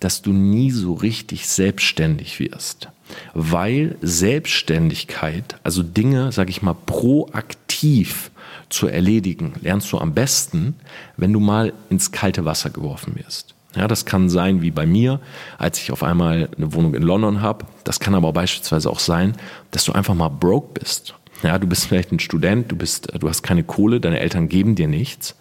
dass 0.00 0.20
du 0.20 0.34
nie 0.34 0.70
so 0.70 0.92
richtig 0.92 1.48
selbstständig 1.48 2.38
wirst. 2.38 2.90
Weil 3.32 3.96
Selbstständigkeit, 4.02 5.56
also 5.62 5.82
Dinge, 5.82 6.32
sag 6.32 6.50
ich 6.50 6.60
mal, 6.60 6.74
proaktiv 6.74 8.30
zu 8.68 8.86
erledigen, 8.86 9.54
lernst 9.62 9.90
du 9.92 9.98
am 9.98 10.12
besten, 10.12 10.74
wenn 11.16 11.32
du 11.32 11.40
mal 11.40 11.72
ins 11.88 12.12
kalte 12.12 12.44
Wasser 12.44 12.68
geworfen 12.68 13.16
wirst. 13.16 13.54
Ja, 13.74 13.88
das 13.88 14.04
kann 14.04 14.28
sein 14.28 14.60
wie 14.60 14.70
bei 14.70 14.86
mir, 14.86 15.20
als 15.56 15.78
ich 15.78 15.90
auf 15.90 16.02
einmal 16.02 16.50
eine 16.54 16.74
Wohnung 16.74 16.94
in 16.94 17.02
London 17.02 17.40
habe. 17.40 17.64
Das 17.84 17.98
kann 17.98 18.14
aber 18.14 18.34
beispielsweise 18.34 18.90
auch 18.90 19.00
sein, 19.00 19.36
dass 19.70 19.84
du 19.84 19.92
einfach 19.92 20.14
mal 20.14 20.28
broke 20.28 20.78
bist. 20.80 21.14
Ja, 21.42 21.58
du 21.58 21.66
bist 21.66 21.86
vielleicht 21.86 22.12
ein 22.12 22.18
Student, 22.18 22.70
du 22.70 22.76
bist, 22.76 23.08
du 23.18 23.26
hast 23.26 23.42
keine 23.42 23.64
Kohle, 23.64 24.00
deine 24.00 24.20
Eltern 24.20 24.50
geben 24.50 24.74
dir 24.74 24.88
nichts 24.88 25.34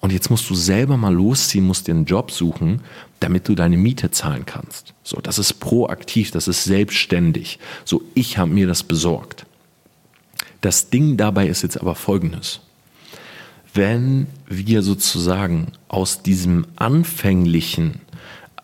und 0.00 0.12
jetzt 0.12 0.30
musst 0.30 0.48
du 0.48 0.54
selber 0.54 0.96
mal 0.96 1.14
losziehen, 1.14 1.66
musst 1.66 1.88
dir 1.88 1.94
einen 1.94 2.04
Job 2.04 2.30
suchen, 2.30 2.82
damit 3.20 3.48
du 3.48 3.54
deine 3.54 3.76
Miete 3.76 4.10
zahlen 4.10 4.46
kannst. 4.46 4.94
So, 5.02 5.20
das 5.20 5.38
ist 5.38 5.54
proaktiv, 5.54 6.30
das 6.30 6.46
ist 6.46 6.64
selbstständig. 6.64 7.58
So, 7.84 8.02
ich 8.14 8.38
habe 8.38 8.50
mir 8.50 8.66
das 8.66 8.84
besorgt. 8.84 9.46
Das 10.60 10.90
Ding 10.90 11.16
dabei 11.16 11.46
ist 11.48 11.62
jetzt 11.62 11.80
aber 11.80 11.94
folgendes. 11.94 12.60
Wenn 13.74 14.26
wir 14.46 14.82
sozusagen 14.82 15.72
aus 15.88 16.22
diesem 16.22 16.66
anfänglichen 16.76 18.00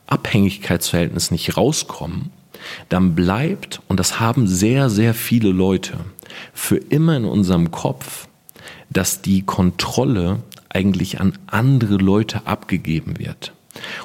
Abhängigkeitsverhältnis 0.07 1.31
nicht 1.31 1.57
rauskommen, 1.57 2.31
dann 2.89 3.15
bleibt, 3.15 3.81
und 3.89 4.01
das 4.01 4.21
haben 4.21 4.47
sehr, 4.47 4.89
sehr 4.89 5.15
viele 5.15 5.51
Leute, 5.51 5.99
für 6.53 6.77
immer 6.77 7.17
in 7.17 7.25
unserem 7.25 7.71
Kopf, 7.71 8.29
dass 8.91 9.23
die 9.23 9.43
Kontrolle 9.43 10.43
eigentlich 10.75 11.21
an 11.21 11.39
andere 11.47 11.97
Leute 11.97 12.47
abgegeben 12.47 13.19
wird. 13.19 13.53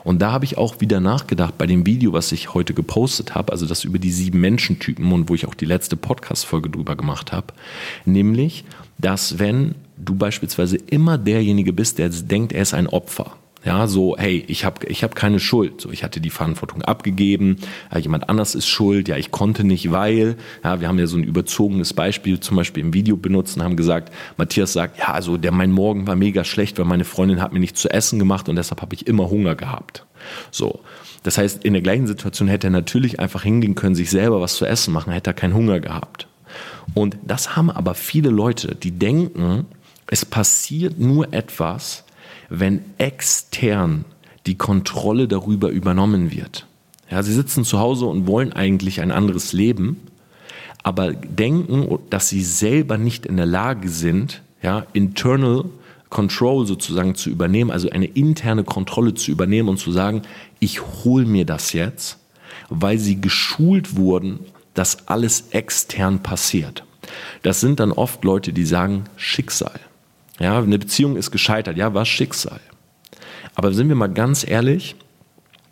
Und 0.04 0.22
da 0.22 0.32
habe 0.32 0.46
ich 0.46 0.58
auch 0.58 0.82
wieder 0.82 1.00
nachgedacht 1.00 1.58
bei 1.58 1.68
dem 1.68 1.86
Video, 1.86 2.14
was 2.14 2.32
ich 2.32 2.54
heute 2.54 2.74
gepostet 2.74 3.36
habe, 3.36 3.52
also 3.52 3.66
das 3.66 3.84
über 3.84 4.00
die 4.00 4.12
sieben 4.12 4.40
Menschentypen 4.40 5.12
und 5.12 5.30
wo 5.30 5.36
ich 5.36 5.48
auch 5.48 5.54
die 5.54 5.66
letzte 5.66 5.96
Podcast-Folge 5.96 6.70
drüber 6.70 6.96
gemacht 6.96 7.32
habe, 7.32 7.54
nämlich, 8.06 8.64
dass 8.98 9.40
wenn 9.40 9.76
du 9.98 10.16
beispielsweise 10.16 10.78
immer 10.78 11.18
derjenige 11.18 11.74
bist, 11.74 11.98
der 12.00 12.10
denkt, 12.10 12.54
er 12.54 12.62
ist 12.62 12.74
ein 12.74 12.88
Opfer, 12.88 13.36
ja, 13.64 13.88
so, 13.88 14.16
hey, 14.18 14.44
ich 14.48 14.64
habe 14.64 14.86
ich 14.88 15.04
hab 15.04 15.16
keine 15.16 15.40
Schuld. 15.40 15.82
So, 15.82 15.92
ich 15.92 16.04
hatte 16.04 16.22
die 16.22 16.30
Verantwortung 16.30 16.82
abgegeben, 16.82 17.58
ja, 17.92 18.00
jemand 18.00 18.30
anders 18.30 18.56
ist 18.56 18.68
schuld, 18.68 19.08
ja, 19.10 19.18
ich 19.18 19.32
konnte 19.32 19.66
nicht, 19.66 19.92
weil, 19.92 20.38
ja, 20.64 20.80
wir 20.80 20.88
haben 20.88 20.98
ja 20.98 21.08
so 21.08 21.18
ein 21.18 21.24
überzogenes 21.24 21.94
Beispiel 21.94 22.40
zum 22.40 22.56
Beispiel 22.56 22.84
im 22.84 22.94
Video 22.94 23.18
benutzt 23.18 23.58
und 23.58 23.64
haben 23.64 23.76
gesagt, 23.76 24.14
Matthias 24.38 24.74
sagt, 24.74 24.98
ja, 25.00 25.12
also 25.14 25.38
der, 25.38 25.52
mein 25.52 25.72
Morgen 25.72 26.08
war 26.08 26.16
mega 26.16 26.44
schlecht, 26.44 26.80
weil 26.80 26.86
meine 26.86 27.06
Freundin 27.06 27.42
hat 27.42 27.52
mir 27.52 27.60
nichts 27.60 27.82
zu 27.82 27.90
essen 27.90 28.18
gemacht 28.18 28.48
und 28.48 28.56
deshalb 28.56 28.82
habe 28.82 28.96
ich 28.96 29.08
immer 29.08 29.30
Hunger 29.30 29.56
gehabt. 29.56 30.06
So. 30.52 30.80
Das 31.24 31.38
heißt, 31.38 31.66
in 31.66 31.74
der 31.74 31.82
gleichen 31.82 32.08
Situation 32.08 32.48
hätte 32.48 32.68
er 32.68 32.72
natürlich 32.72 33.20
einfach 33.20 33.44
hingehen 33.44 33.76
können, 33.76 33.94
sich 33.94 34.10
selber 34.10 34.40
was 34.40 34.56
zu 34.56 34.66
essen 34.66 34.94
machen, 34.94 35.12
hätte 35.12 35.32
er 35.32 35.34
keinen 35.34 35.54
Hunger 35.54 35.82
gehabt. 35.82 36.28
Und 36.94 37.18
das 37.24 37.58
haben 37.58 37.70
aber 37.70 37.94
viele 37.94 38.30
Leute, 38.30 38.76
die 38.76 38.92
denken, 38.92 39.66
es 40.08 40.26
passiert 40.26 40.98
nur 40.98 41.34
etwas, 41.34 42.06
wenn 42.50 42.82
extern 42.98 44.06
die 44.46 44.56
Kontrolle 44.56 45.28
darüber 45.28 45.70
übernommen 45.70 46.32
wird. 46.32 46.66
Ja, 47.10 47.24
sie 47.24 47.34
sitzen 47.34 47.64
zu 47.64 47.80
Hause 47.80 48.06
und 48.06 48.28
wollen 48.28 48.54
eigentlich 48.54 49.02
ein 49.02 49.12
anderes 49.12 49.54
Leben, 49.54 49.98
aber 50.84 51.12
denken, 51.14 52.00
dass 52.10 52.30
sie 52.30 52.44
selber 52.44 52.98
nicht 52.98 53.26
in 53.26 53.38
der 53.38 53.46
Lage 53.46 53.90
sind, 53.90 54.42
ja, 54.62 54.86
internal 54.94 55.66
Control 56.10 56.66
sozusagen 56.66 57.16
zu 57.16 57.30
übernehmen, 57.30 57.72
also 57.72 57.90
eine 57.90 58.06
interne 58.06 58.64
Kontrolle 58.64 59.14
zu 59.14 59.32
übernehmen 59.32 59.70
und 59.70 59.78
zu 59.78 59.92
sagen, 59.92 60.24
ich 60.60 60.82
hole 61.04 61.26
mir 61.26 61.46
das 61.46 61.74
jetzt, 61.74 62.18
weil 62.70 62.98
sie 62.98 63.22
geschult 63.22 63.96
wurden, 63.96 64.40
dass 64.74 65.08
alles 65.08 65.50
extern 65.52 66.24
passiert. 66.24 66.84
Das 67.44 67.60
sind 67.60 67.80
dann 67.80 67.92
oft 67.92 68.24
Leute, 68.24 68.54
die 68.54 68.66
sagen 68.66 69.06
Schicksal. 69.18 69.80
Ja, 70.40 70.58
eine 70.60 70.80
Beziehung 70.80 71.16
ist 71.18 71.32
gescheitert. 71.32 71.78
Ja, 71.78 71.94
war 71.94 72.06
Schicksal. 72.06 72.62
Aber 73.56 73.74
sind 73.74 73.90
wir 73.90 73.96
mal 73.96 74.08
ganz 74.08 74.48
ehrlich, 74.48 74.96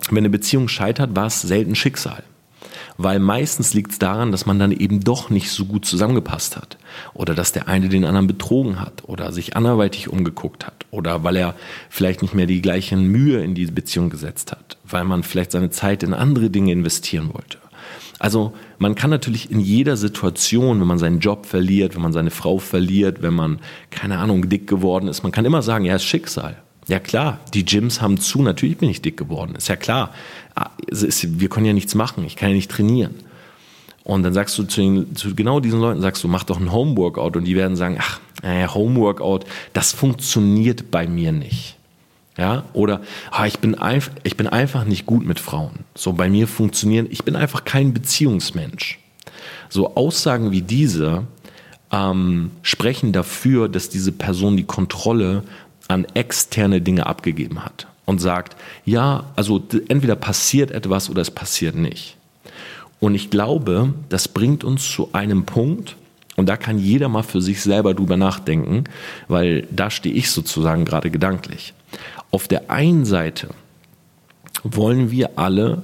wenn 0.09 0.19
eine 0.19 0.29
Beziehung 0.29 0.67
scheitert, 0.67 1.15
war 1.15 1.27
es 1.27 1.41
selten 1.41 1.75
Schicksal. 1.75 2.23
Weil 2.97 3.19
meistens 3.19 3.73
liegt 3.73 3.91
es 3.91 3.99
daran, 3.99 4.31
dass 4.31 4.45
man 4.45 4.57
dann 4.57 4.71
eben 4.71 5.01
doch 5.01 5.29
nicht 5.29 5.51
so 5.51 5.65
gut 5.65 5.85
zusammengepasst 5.85 6.57
hat. 6.57 6.77
Oder 7.13 7.35
dass 7.35 7.51
der 7.51 7.67
eine 7.67 7.89
den 7.89 8.05
anderen 8.05 8.27
betrogen 8.27 8.81
hat 8.81 9.03
oder 9.05 9.31
sich 9.31 9.55
anderweitig 9.55 10.09
umgeguckt 10.09 10.65
hat. 10.65 10.85
Oder 10.89 11.23
weil 11.23 11.35
er 11.35 11.55
vielleicht 11.89 12.23
nicht 12.23 12.33
mehr 12.33 12.47
die 12.47 12.61
gleiche 12.61 12.97
Mühe 12.97 13.43
in 13.43 13.53
die 13.53 13.67
Beziehung 13.67 14.09
gesetzt 14.09 14.51
hat. 14.51 14.77
Weil 14.83 15.03
man 15.03 15.23
vielleicht 15.23 15.51
seine 15.51 15.69
Zeit 15.69 16.01
in 16.03 16.13
andere 16.13 16.49
Dinge 16.49 16.71
investieren 16.71 17.29
wollte. 17.33 17.59
Also 18.19 18.53
man 18.79 18.95
kann 18.95 19.09
natürlich 19.09 19.51
in 19.51 19.59
jeder 19.59 19.95
Situation, 19.95 20.79
wenn 20.79 20.87
man 20.87 20.97
seinen 20.97 21.19
Job 21.19 21.45
verliert, 21.45 21.95
wenn 21.95 22.01
man 22.01 22.13
seine 22.13 22.31
Frau 22.31 22.57
verliert, 22.57 23.21
wenn 23.21 23.33
man, 23.33 23.59
keine 23.91 24.17
Ahnung, 24.17 24.49
dick 24.49 24.67
geworden 24.67 25.07
ist, 25.07 25.23
man 25.23 25.31
kann 25.31 25.45
immer 25.45 25.61
sagen, 25.61 25.85
ja, 25.85 25.95
ist 25.95 26.03
Schicksal. 26.03 26.57
Ja 26.87 26.99
klar, 26.99 27.39
die 27.53 27.65
Gyms 27.65 28.01
haben 28.01 28.17
zu, 28.17 28.41
natürlich 28.41 28.77
bin 28.77 28.89
ich 28.89 29.01
dick 29.01 29.17
geworden, 29.17 29.55
ist 29.55 29.67
ja 29.67 29.75
klar. 29.75 30.13
Ah, 30.55 30.69
wir 30.89 31.49
können 31.49 31.65
ja 31.65 31.73
nichts 31.73 31.95
machen, 31.95 32.23
ich 32.25 32.37
kann 32.37 32.49
ja 32.49 32.55
nicht 32.55 32.71
trainieren. 32.71 33.15
Und 34.03 34.23
dann 34.23 34.33
sagst 34.33 34.57
du 34.57 34.63
zu, 34.63 34.79
den, 34.79 35.15
zu 35.15 35.35
genau 35.35 35.59
diesen 35.59 35.81
Leuten, 35.81 36.01
sagst 36.01 36.23
du, 36.23 36.29
mach 36.29 36.45
doch 36.45 36.61
ein 36.61 36.71
Homeworkout 36.71 37.35
und 37.35 37.43
die 37.43 37.57
werden 37.57 37.75
sagen, 37.75 37.97
ach, 37.99 38.21
naja, 38.41 38.73
Homeworkout, 38.73 39.41
das 39.73 39.91
funktioniert 39.91 40.89
bei 40.89 41.07
mir 41.07 41.33
nicht. 41.33 41.76
Ja, 42.37 42.65
oder 42.73 43.01
ah, 43.31 43.47
ich, 43.47 43.59
bin 43.59 43.75
einf 43.75 44.11
ich 44.23 44.37
bin 44.37 44.47
einfach 44.47 44.85
nicht 44.85 45.07
gut 45.07 45.25
mit 45.25 45.39
Frauen. 45.39 45.79
So 45.95 46.13
bei 46.13 46.29
mir 46.29 46.47
funktionieren, 46.47 47.07
ich 47.09 47.23
bin 47.23 47.35
einfach 47.35 47.65
kein 47.65 47.93
Beziehungsmensch. 47.93 48.99
So 49.69 49.95
Aussagen 49.95 50.51
wie 50.51 50.61
diese 50.61 51.23
ähm, 51.91 52.51
sprechen 52.61 53.11
dafür, 53.11 53.67
dass 53.69 53.89
diese 53.89 54.11
Person 54.11 54.55
die 54.55 54.65
Kontrolle 54.65 55.43
an 55.87 56.05
externe 56.13 56.79
Dinge 56.79 57.07
abgegeben 57.07 57.65
hat 57.65 57.87
und 58.05 58.19
sagt, 58.19 58.55
ja, 58.85 59.25
also 59.35 59.63
entweder 59.87 60.15
passiert 60.15 60.69
etwas 60.69 61.09
oder 61.09 61.21
es 61.21 61.31
passiert 61.31 61.75
nicht. 61.75 62.17
Und 62.99 63.15
ich 63.15 63.29
glaube, 63.29 63.93
das 64.09 64.27
bringt 64.27 64.63
uns 64.63 64.89
zu 64.89 65.09
einem 65.13 65.45
Punkt, 65.45 65.95
und 66.37 66.47
da 66.47 66.55
kann 66.55 66.77
jeder 66.77 67.09
mal 67.09 67.23
für 67.23 67.41
sich 67.41 67.61
selber 67.61 67.95
drüber 67.95 68.15
nachdenken, 68.15 68.83
weil 69.27 69.67
da 69.71 69.89
stehe 69.89 70.13
ich 70.13 70.29
sozusagen 70.29 70.85
gerade 70.85 71.09
gedanklich. 71.09 71.73
Auf 72.31 72.47
der 72.47 72.69
einen 72.69 73.05
Seite 73.05 73.49
wollen 74.63 75.11
wir 75.11 75.37
alle 75.37 75.83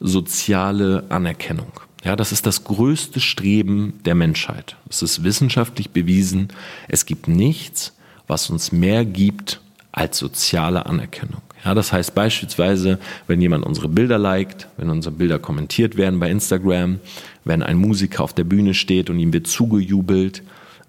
soziale 0.00 1.04
Anerkennung. 1.08 1.72
Ja, 2.04 2.16
das 2.16 2.32
ist 2.32 2.46
das 2.46 2.64
größte 2.64 3.20
Streben 3.20 4.00
der 4.04 4.14
Menschheit. 4.14 4.76
Es 4.88 5.02
ist 5.02 5.22
wissenschaftlich 5.22 5.90
bewiesen. 5.90 6.48
Es 6.88 7.04
gibt 7.04 7.28
nichts, 7.28 7.94
was 8.26 8.48
uns 8.48 8.72
mehr 8.72 9.04
gibt 9.04 9.60
als 9.92 10.18
soziale 10.18 10.86
Anerkennung. 10.86 11.42
Ja, 11.64 11.74
das 11.74 11.92
heißt 11.92 12.14
beispielsweise, 12.14 12.98
wenn 13.26 13.42
jemand 13.42 13.66
unsere 13.66 13.88
Bilder 13.88 14.16
liked, 14.16 14.68
wenn 14.78 14.88
unsere 14.88 15.14
Bilder 15.14 15.38
kommentiert 15.38 15.96
werden 15.98 16.18
bei 16.20 16.30
Instagram, 16.30 17.00
wenn 17.44 17.62
ein 17.62 17.76
Musiker 17.76 18.24
auf 18.24 18.32
der 18.32 18.44
Bühne 18.44 18.72
steht 18.72 19.10
und 19.10 19.18
ihm 19.18 19.32
wird 19.34 19.46
zugejubelt, 19.46 20.42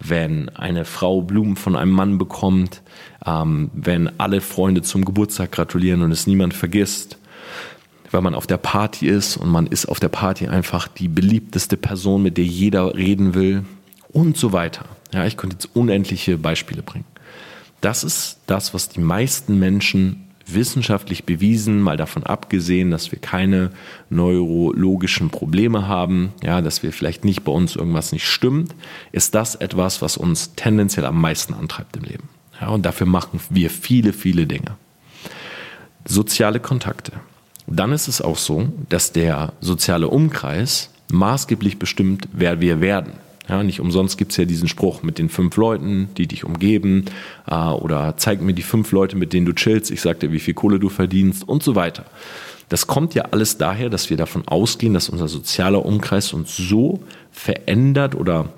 wenn 0.03 0.49
eine 0.49 0.85
Frau 0.85 1.21
Blumen 1.21 1.55
von 1.55 1.75
einem 1.75 1.91
Mann 1.91 2.17
bekommt, 2.17 2.81
ähm, 3.25 3.69
wenn 3.73 4.19
alle 4.19 4.41
Freunde 4.41 4.81
zum 4.81 5.05
Geburtstag 5.05 5.51
gratulieren 5.51 6.01
und 6.01 6.11
es 6.11 6.27
niemand 6.27 6.53
vergisst, 6.53 7.17
weil 8.09 8.21
man 8.21 8.35
auf 8.35 8.47
der 8.47 8.57
Party 8.57 9.07
ist 9.07 9.37
und 9.37 9.49
man 9.49 9.67
ist 9.67 9.85
auf 9.85 9.99
der 9.99 10.09
Party 10.09 10.47
einfach 10.47 10.87
die 10.87 11.07
beliebteste 11.07 11.77
Person, 11.77 12.23
mit 12.23 12.37
der 12.37 12.45
jeder 12.45 12.95
reden 12.95 13.33
will 13.33 13.63
und 14.09 14.37
so 14.37 14.51
weiter. 14.51 14.85
Ja, 15.13 15.25
ich 15.25 15.37
könnte 15.37 15.55
jetzt 15.55 15.75
unendliche 15.75 16.37
Beispiele 16.37 16.83
bringen. 16.83 17.05
Das 17.79 18.03
ist 18.03 18.39
das, 18.47 18.73
was 18.73 18.89
die 18.89 18.99
meisten 18.99 19.57
Menschen 19.57 20.27
wissenschaftlich 20.47 21.25
bewiesen, 21.25 21.81
mal 21.81 21.97
davon 21.97 22.23
abgesehen, 22.23 22.91
dass 22.91 23.11
wir 23.11 23.19
keine 23.19 23.71
neurologischen 24.09 25.29
Probleme 25.29 25.87
haben, 25.87 26.33
ja, 26.43 26.61
dass 26.61 26.83
wir 26.83 26.91
vielleicht 26.93 27.25
nicht 27.25 27.43
bei 27.43 27.51
uns 27.51 27.75
irgendwas 27.75 28.11
nicht 28.11 28.27
stimmt, 28.27 28.75
ist 29.11 29.35
das 29.35 29.55
etwas, 29.55 30.01
was 30.01 30.17
uns 30.17 30.55
tendenziell 30.55 31.05
am 31.05 31.19
meisten 31.19 31.53
antreibt 31.53 31.97
im 31.97 32.03
Leben. 32.03 32.29
Ja, 32.59 32.69
und 32.69 32.85
dafür 32.85 33.07
machen 33.07 33.39
wir 33.49 33.69
viele, 33.69 34.13
viele 34.13 34.45
Dinge. 34.45 34.77
Soziale 36.05 36.59
Kontakte. 36.59 37.13
Dann 37.67 37.91
ist 37.91 38.07
es 38.07 38.21
auch 38.21 38.37
so, 38.37 38.69
dass 38.89 39.11
der 39.13 39.53
soziale 39.61 40.07
Umkreis 40.07 40.89
maßgeblich 41.11 41.79
bestimmt, 41.79 42.27
wer 42.33 42.59
wir 42.61 42.81
werden. 42.81 43.13
Ja, 43.49 43.63
nicht 43.63 43.79
umsonst 43.79 44.17
gibt 44.17 44.31
es 44.31 44.37
ja 44.37 44.45
diesen 44.45 44.67
Spruch 44.67 45.03
mit 45.03 45.17
den 45.17 45.29
fünf 45.29 45.57
Leuten, 45.57 46.09
die 46.15 46.27
dich 46.27 46.43
umgeben, 46.43 47.05
äh, 47.47 47.55
oder 47.55 48.15
zeig 48.17 48.41
mir 48.41 48.53
die 48.53 48.61
fünf 48.61 48.91
Leute, 48.91 49.17
mit 49.17 49.33
denen 49.33 49.45
du 49.45 49.53
chillst, 49.53 49.91
ich 49.91 50.01
sag 50.01 50.19
dir, 50.19 50.31
wie 50.31 50.39
viel 50.39 50.53
Kohle 50.53 50.79
du 50.79 50.89
verdienst 50.89 51.47
und 51.47 51.63
so 51.63 51.75
weiter. 51.75 52.05
Das 52.69 52.87
kommt 52.87 53.15
ja 53.15 53.23
alles 53.31 53.57
daher, 53.57 53.89
dass 53.89 54.09
wir 54.09 54.15
davon 54.15 54.47
ausgehen, 54.47 54.93
dass 54.93 55.09
unser 55.09 55.27
sozialer 55.27 55.85
Umkreis 55.85 56.31
uns 56.31 56.55
so 56.55 57.01
verändert 57.31 58.15
oder 58.15 58.53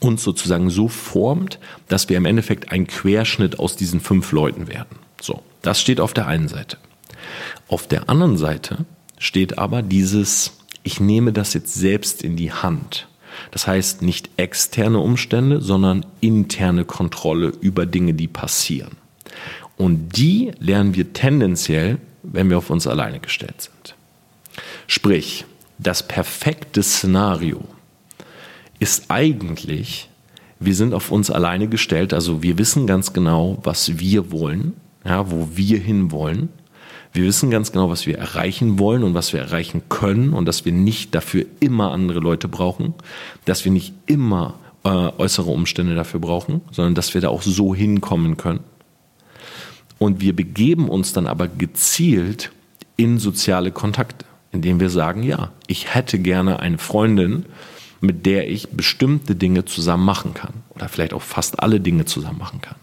uns 0.00 0.22
sozusagen 0.22 0.70
so 0.70 0.88
formt, 0.88 1.58
dass 1.88 2.08
wir 2.08 2.16
im 2.16 2.26
Endeffekt 2.26 2.70
ein 2.70 2.86
Querschnitt 2.86 3.58
aus 3.58 3.76
diesen 3.76 4.00
fünf 4.00 4.32
Leuten 4.32 4.68
werden. 4.68 4.98
So, 5.20 5.42
das 5.62 5.80
steht 5.80 6.00
auf 6.00 6.14
der 6.14 6.26
einen 6.26 6.48
Seite. 6.48 6.76
Auf 7.68 7.88
der 7.88 8.08
anderen 8.08 8.36
Seite 8.36 8.84
steht 9.18 9.58
aber 9.58 9.82
dieses, 9.82 10.52
ich 10.82 11.00
nehme 11.00 11.32
das 11.32 11.54
jetzt 11.54 11.74
selbst 11.74 12.22
in 12.22 12.36
die 12.36 12.52
Hand. 12.52 13.08
Das 13.50 13.66
heißt 13.66 14.02
nicht 14.02 14.30
externe 14.36 14.98
Umstände, 14.98 15.60
sondern 15.60 16.06
interne 16.20 16.84
Kontrolle 16.84 17.52
über 17.60 17.86
Dinge, 17.86 18.14
die 18.14 18.28
passieren. 18.28 18.96
Und 19.76 20.16
die 20.16 20.52
lernen 20.58 20.94
wir 20.94 21.12
tendenziell, 21.12 21.98
wenn 22.22 22.50
wir 22.50 22.58
auf 22.58 22.70
uns 22.70 22.86
alleine 22.86 23.20
gestellt 23.20 23.60
sind. 23.60 23.94
Sprich, 24.86 25.44
das 25.78 26.06
perfekte 26.06 26.82
Szenario 26.82 27.64
ist 28.78 29.10
eigentlich, 29.10 30.08
wir 30.60 30.74
sind 30.74 30.94
auf 30.94 31.10
uns 31.10 31.30
alleine 31.30 31.68
gestellt, 31.68 32.12
also 32.12 32.42
wir 32.42 32.58
wissen 32.58 32.86
ganz 32.86 33.12
genau, 33.12 33.58
was 33.62 33.98
wir 33.98 34.30
wollen, 34.30 34.74
ja, 35.04 35.30
wo 35.30 35.48
wir 35.54 35.78
hinwollen. 35.78 36.48
Wir 37.14 37.22
wissen 37.22 37.48
ganz 37.48 37.70
genau, 37.70 37.90
was 37.90 38.06
wir 38.06 38.18
erreichen 38.18 38.80
wollen 38.80 39.04
und 39.04 39.14
was 39.14 39.32
wir 39.32 39.38
erreichen 39.38 39.82
können 39.88 40.32
und 40.32 40.46
dass 40.46 40.64
wir 40.64 40.72
nicht 40.72 41.14
dafür 41.14 41.46
immer 41.60 41.92
andere 41.92 42.18
Leute 42.18 42.48
brauchen, 42.48 42.92
dass 43.44 43.64
wir 43.64 43.70
nicht 43.70 43.94
immer 44.06 44.54
äh, 44.82 44.88
äußere 44.88 45.48
Umstände 45.48 45.94
dafür 45.94 46.18
brauchen, 46.18 46.60
sondern 46.72 46.96
dass 46.96 47.14
wir 47.14 47.20
da 47.20 47.28
auch 47.28 47.42
so 47.42 47.72
hinkommen 47.72 48.36
können. 48.36 48.64
Und 50.00 50.20
wir 50.20 50.34
begeben 50.34 50.88
uns 50.88 51.12
dann 51.12 51.28
aber 51.28 51.46
gezielt 51.46 52.50
in 52.96 53.20
soziale 53.20 53.70
Kontakte, 53.70 54.26
indem 54.50 54.80
wir 54.80 54.90
sagen, 54.90 55.22
ja, 55.22 55.52
ich 55.68 55.94
hätte 55.94 56.18
gerne 56.18 56.58
eine 56.58 56.78
Freundin, 56.78 57.46
mit 58.00 58.26
der 58.26 58.50
ich 58.50 58.70
bestimmte 58.70 59.36
Dinge 59.36 59.64
zusammen 59.64 60.04
machen 60.04 60.34
kann 60.34 60.54
oder 60.70 60.88
vielleicht 60.88 61.14
auch 61.14 61.22
fast 61.22 61.62
alle 61.62 61.78
Dinge 61.78 62.06
zusammen 62.06 62.38
machen 62.38 62.60
kann. 62.60 62.76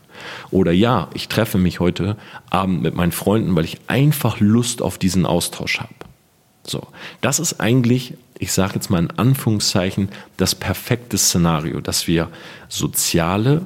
Oder 0.52 0.72
ja, 0.72 1.10
ich 1.14 1.28
treffe 1.28 1.58
mich 1.58 1.80
heute 1.80 2.18
Abend 2.50 2.82
mit 2.82 2.96
meinen 2.96 3.12
Freunden, 3.12 3.56
weil 3.56 3.66
ich 3.66 3.78
einfach 3.88 4.40
Lust 4.40 4.82
auf 4.82 4.98
diesen 4.98 5.26
Austausch 5.26 5.80
habe. 5.80 5.94
So, 6.64 6.88
das 7.22 7.40
ist 7.40 7.60
eigentlich, 7.60 8.16
ich 8.38 8.52
sage 8.52 8.76
jetzt 8.76 8.90
mal 8.90 9.00
in 9.00 9.12
Anführungszeichen, 9.12 10.10
das 10.38 10.56
perfekte 10.56 11.18
Szenario, 11.18 11.82
dass 11.82 12.08
wir 12.08 12.30
soziale 12.70 13.66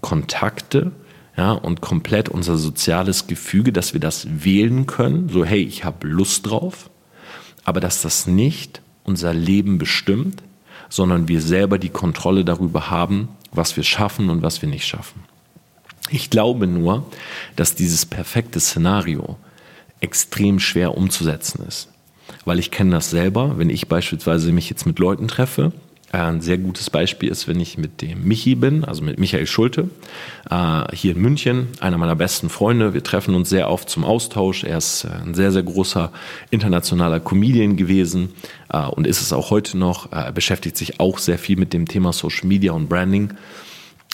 Kontakte 0.00 0.92
ja, 1.36 1.52
und 1.52 1.80
komplett 1.80 2.28
unser 2.28 2.56
soziales 2.56 3.26
Gefüge, 3.26 3.72
dass 3.72 3.92
wir 3.92 4.00
das 4.00 4.26
wählen 4.44 4.86
können, 4.86 5.28
so 5.28 5.44
hey, 5.44 5.62
ich 5.62 5.84
habe 5.84 6.06
Lust 6.06 6.48
drauf, 6.48 6.90
aber 7.64 7.80
dass 7.80 8.02
das 8.02 8.26
nicht 8.26 8.82
unser 9.04 9.32
Leben 9.32 9.78
bestimmt, 9.78 10.42
sondern 10.88 11.28
wir 11.28 11.40
selber 11.40 11.78
die 11.78 11.88
Kontrolle 11.88 12.44
darüber 12.44 12.90
haben, 12.90 13.28
was 13.52 13.76
wir 13.76 13.84
schaffen 13.84 14.28
und 14.28 14.42
was 14.42 14.60
wir 14.62 14.68
nicht 14.68 14.86
schaffen. 14.86 15.24
Ich 16.10 16.30
glaube 16.30 16.66
nur, 16.66 17.06
dass 17.56 17.74
dieses 17.74 18.04
perfekte 18.06 18.60
Szenario 18.60 19.36
extrem 20.00 20.58
schwer 20.58 20.96
umzusetzen 20.96 21.64
ist. 21.66 21.88
Weil 22.44 22.58
ich 22.58 22.70
kenne 22.70 22.92
das 22.92 23.10
selber, 23.10 23.58
wenn 23.58 23.70
ich 23.70 23.88
beispielsweise 23.88 24.52
mich 24.52 24.70
jetzt 24.70 24.86
mit 24.86 24.98
Leuten 24.98 25.28
treffe. 25.28 25.72
Äh, 26.12 26.18
ein 26.18 26.40
sehr 26.40 26.58
gutes 26.58 26.90
Beispiel 26.90 27.28
ist, 27.28 27.46
wenn 27.46 27.60
ich 27.60 27.78
mit 27.78 28.02
dem 28.02 28.24
Michi 28.24 28.54
bin, 28.54 28.84
also 28.84 29.02
mit 29.02 29.18
Michael 29.18 29.46
Schulte, 29.46 29.90
äh, 30.50 30.84
hier 30.94 31.14
in 31.14 31.20
München, 31.20 31.68
einer 31.80 31.98
meiner 31.98 32.16
besten 32.16 32.48
Freunde. 32.48 32.94
Wir 32.94 33.04
treffen 33.04 33.34
uns 33.34 33.50
sehr 33.50 33.70
oft 33.70 33.88
zum 33.88 34.04
Austausch. 34.04 34.64
Er 34.64 34.78
ist 34.78 35.04
äh, 35.04 35.08
ein 35.08 35.34
sehr, 35.34 35.52
sehr 35.52 35.62
großer 35.62 36.10
internationaler 36.50 37.20
Comedian 37.20 37.76
gewesen 37.76 38.30
und 38.92 39.08
ist 39.08 39.20
es 39.20 39.32
auch 39.32 39.50
heute 39.50 39.76
noch. 39.76 40.12
Er 40.12 40.30
beschäftigt 40.30 40.76
sich 40.76 41.00
auch 41.00 41.18
sehr 41.18 41.38
viel 41.38 41.56
mit 41.56 41.72
dem 41.72 41.88
Thema 41.88 42.12
Social 42.12 42.46
Media 42.46 42.70
und 42.70 42.88
Branding. 42.88 43.34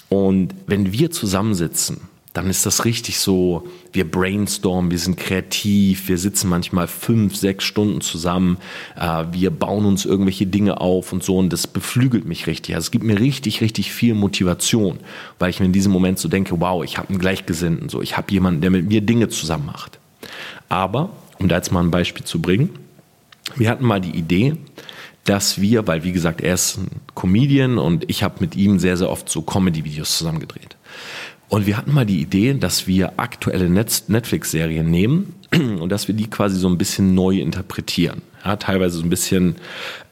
Und 0.08 0.54
wenn 0.66 0.92
wir 0.92 1.10
zusammensitzen, 1.10 2.00
dann 2.36 2.50
ist 2.50 2.66
das 2.66 2.84
richtig 2.84 3.18
so, 3.18 3.66
wir 3.92 4.10
brainstormen, 4.10 4.90
wir 4.90 4.98
sind 4.98 5.16
kreativ, 5.16 6.08
wir 6.08 6.18
sitzen 6.18 6.50
manchmal 6.50 6.86
fünf, 6.86 7.34
sechs 7.34 7.64
Stunden 7.64 8.02
zusammen, 8.02 8.58
äh, 8.94 9.24
wir 9.32 9.50
bauen 9.50 9.86
uns 9.86 10.04
irgendwelche 10.04 10.46
Dinge 10.46 10.80
auf 10.80 11.14
und 11.14 11.24
so 11.24 11.38
und 11.38 11.50
das 11.50 11.66
beflügelt 11.66 12.26
mich 12.26 12.46
richtig. 12.46 12.74
Also 12.74 12.86
es 12.86 12.90
gibt 12.90 13.04
mir 13.04 13.18
richtig, 13.18 13.62
richtig 13.62 13.90
viel 13.90 14.14
Motivation, 14.14 14.98
weil 15.38 15.48
ich 15.48 15.60
mir 15.60 15.66
in 15.66 15.72
diesem 15.72 15.92
Moment 15.92 16.18
so 16.18 16.28
denke, 16.28 16.60
wow, 16.60 16.84
ich 16.84 16.98
habe 16.98 17.08
einen 17.08 17.18
Gleichgesinnten, 17.18 17.88
so, 17.88 18.02
ich 18.02 18.18
habe 18.18 18.30
jemanden, 18.30 18.60
der 18.60 18.70
mit 18.70 18.86
mir 18.86 19.00
Dinge 19.00 19.30
zusammen 19.30 19.64
macht. 19.64 19.98
Aber, 20.68 21.10
um 21.38 21.48
da 21.48 21.56
jetzt 21.56 21.72
mal 21.72 21.82
ein 21.82 21.90
Beispiel 21.90 22.24
zu 22.24 22.42
bringen, 22.42 22.68
wir 23.54 23.70
hatten 23.70 23.86
mal 23.86 24.00
die 24.00 24.10
Idee, 24.16 24.56
dass 25.26 25.60
wir, 25.60 25.86
weil 25.86 26.04
wie 26.04 26.12
gesagt, 26.12 26.40
er 26.40 26.54
ist 26.54 26.78
ein 26.78 26.88
Comedian 27.14 27.78
und 27.78 28.08
ich 28.08 28.22
habe 28.22 28.36
mit 28.40 28.56
ihm 28.56 28.78
sehr, 28.78 28.96
sehr 28.96 29.10
oft 29.10 29.28
so 29.28 29.42
Comedy-Videos 29.42 30.18
zusammengedreht. 30.18 30.76
Und 31.48 31.66
wir 31.66 31.76
hatten 31.76 31.92
mal 31.92 32.06
die 32.06 32.20
Idee, 32.20 32.54
dass 32.54 32.86
wir 32.86 33.18
aktuelle 33.18 33.68
Netflix-Serien 33.68 34.90
nehmen 34.90 35.34
und 35.52 35.90
dass 35.90 36.08
wir 36.08 36.14
die 36.14 36.28
quasi 36.28 36.56
so 36.58 36.68
ein 36.68 36.78
bisschen 36.78 37.14
neu 37.14 37.38
interpretieren. 37.38 38.22
Ja, 38.44 38.56
teilweise 38.56 38.98
so 38.98 39.04
ein 39.04 39.10
bisschen 39.10 39.56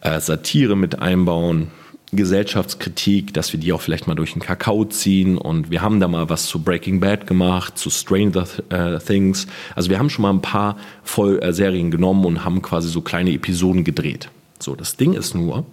äh, 0.00 0.20
Satire 0.20 0.76
mit 0.76 1.00
einbauen, 1.00 1.70
Gesellschaftskritik, 2.12 3.34
dass 3.34 3.52
wir 3.52 3.58
die 3.58 3.72
auch 3.72 3.80
vielleicht 3.80 4.06
mal 4.06 4.14
durch 4.14 4.32
den 4.32 4.42
Kakao 4.42 4.84
ziehen. 4.84 5.36
Und 5.36 5.70
wir 5.70 5.82
haben 5.82 5.98
da 5.98 6.06
mal 6.06 6.28
was 6.30 6.46
zu 6.46 6.62
Breaking 6.62 7.00
Bad 7.00 7.26
gemacht, 7.26 7.78
zu 7.78 7.90
Stranger 7.90 8.46
äh, 8.70 8.98
Things. 8.98 9.46
Also 9.74 9.90
wir 9.90 9.98
haben 9.98 10.10
schon 10.10 10.22
mal 10.22 10.30
ein 10.30 10.42
paar 10.42 10.76
Voll 11.02 11.42
äh, 11.42 11.52
Serien 11.52 11.90
genommen 11.90 12.24
und 12.24 12.44
haben 12.44 12.62
quasi 12.62 12.88
so 12.88 13.00
kleine 13.00 13.32
Episoden 13.32 13.82
gedreht. 13.84 14.28
So, 14.64 14.74
das 14.74 14.96
Ding 14.96 15.12
ist 15.12 15.34
nur, 15.34 15.66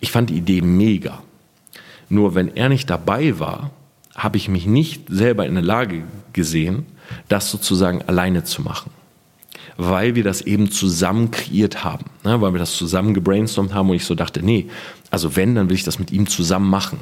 ich 0.00 0.10
fand 0.10 0.28
die 0.28 0.36
Idee 0.36 0.60
mega. 0.60 1.22
Nur 2.08 2.34
wenn 2.34 2.56
er 2.56 2.68
nicht 2.68 2.90
dabei 2.90 3.38
war, 3.38 3.70
habe 4.16 4.38
ich 4.38 4.48
mich 4.48 4.66
nicht 4.66 5.04
selber 5.08 5.46
in 5.46 5.54
der 5.54 5.62
Lage 5.62 6.02
gesehen, 6.32 6.84
das 7.28 7.48
sozusagen 7.52 8.02
alleine 8.02 8.42
zu 8.42 8.62
machen. 8.62 8.90
Weil 9.76 10.16
wir 10.16 10.24
das 10.24 10.40
eben 10.40 10.72
zusammen 10.72 11.30
kreiert 11.30 11.84
haben, 11.84 12.06
ne? 12.24 12.40
weil 12.40 12.52
wir 12.52 12.58
das 12.58 12.76
zusammen 12.76 13.14
gebrainstormt 13.14 13.72
haben 13.72 13.90
und 13.90 13.96
ich 13.96 14.04
so 14.04 14.16
dachte, 14.16 14.42
nee, 14.42 14.66
also 15.12 15.36
wenn, 15.36 15.54
dann 15.54 15.68
will 15.68 15.76
ich 15.76 15.84
das 15.84 16.00
mit 16.00 16.10
ihm 16.10 16.26
zusammen 16.26 16.68
machen. 16.68 16.98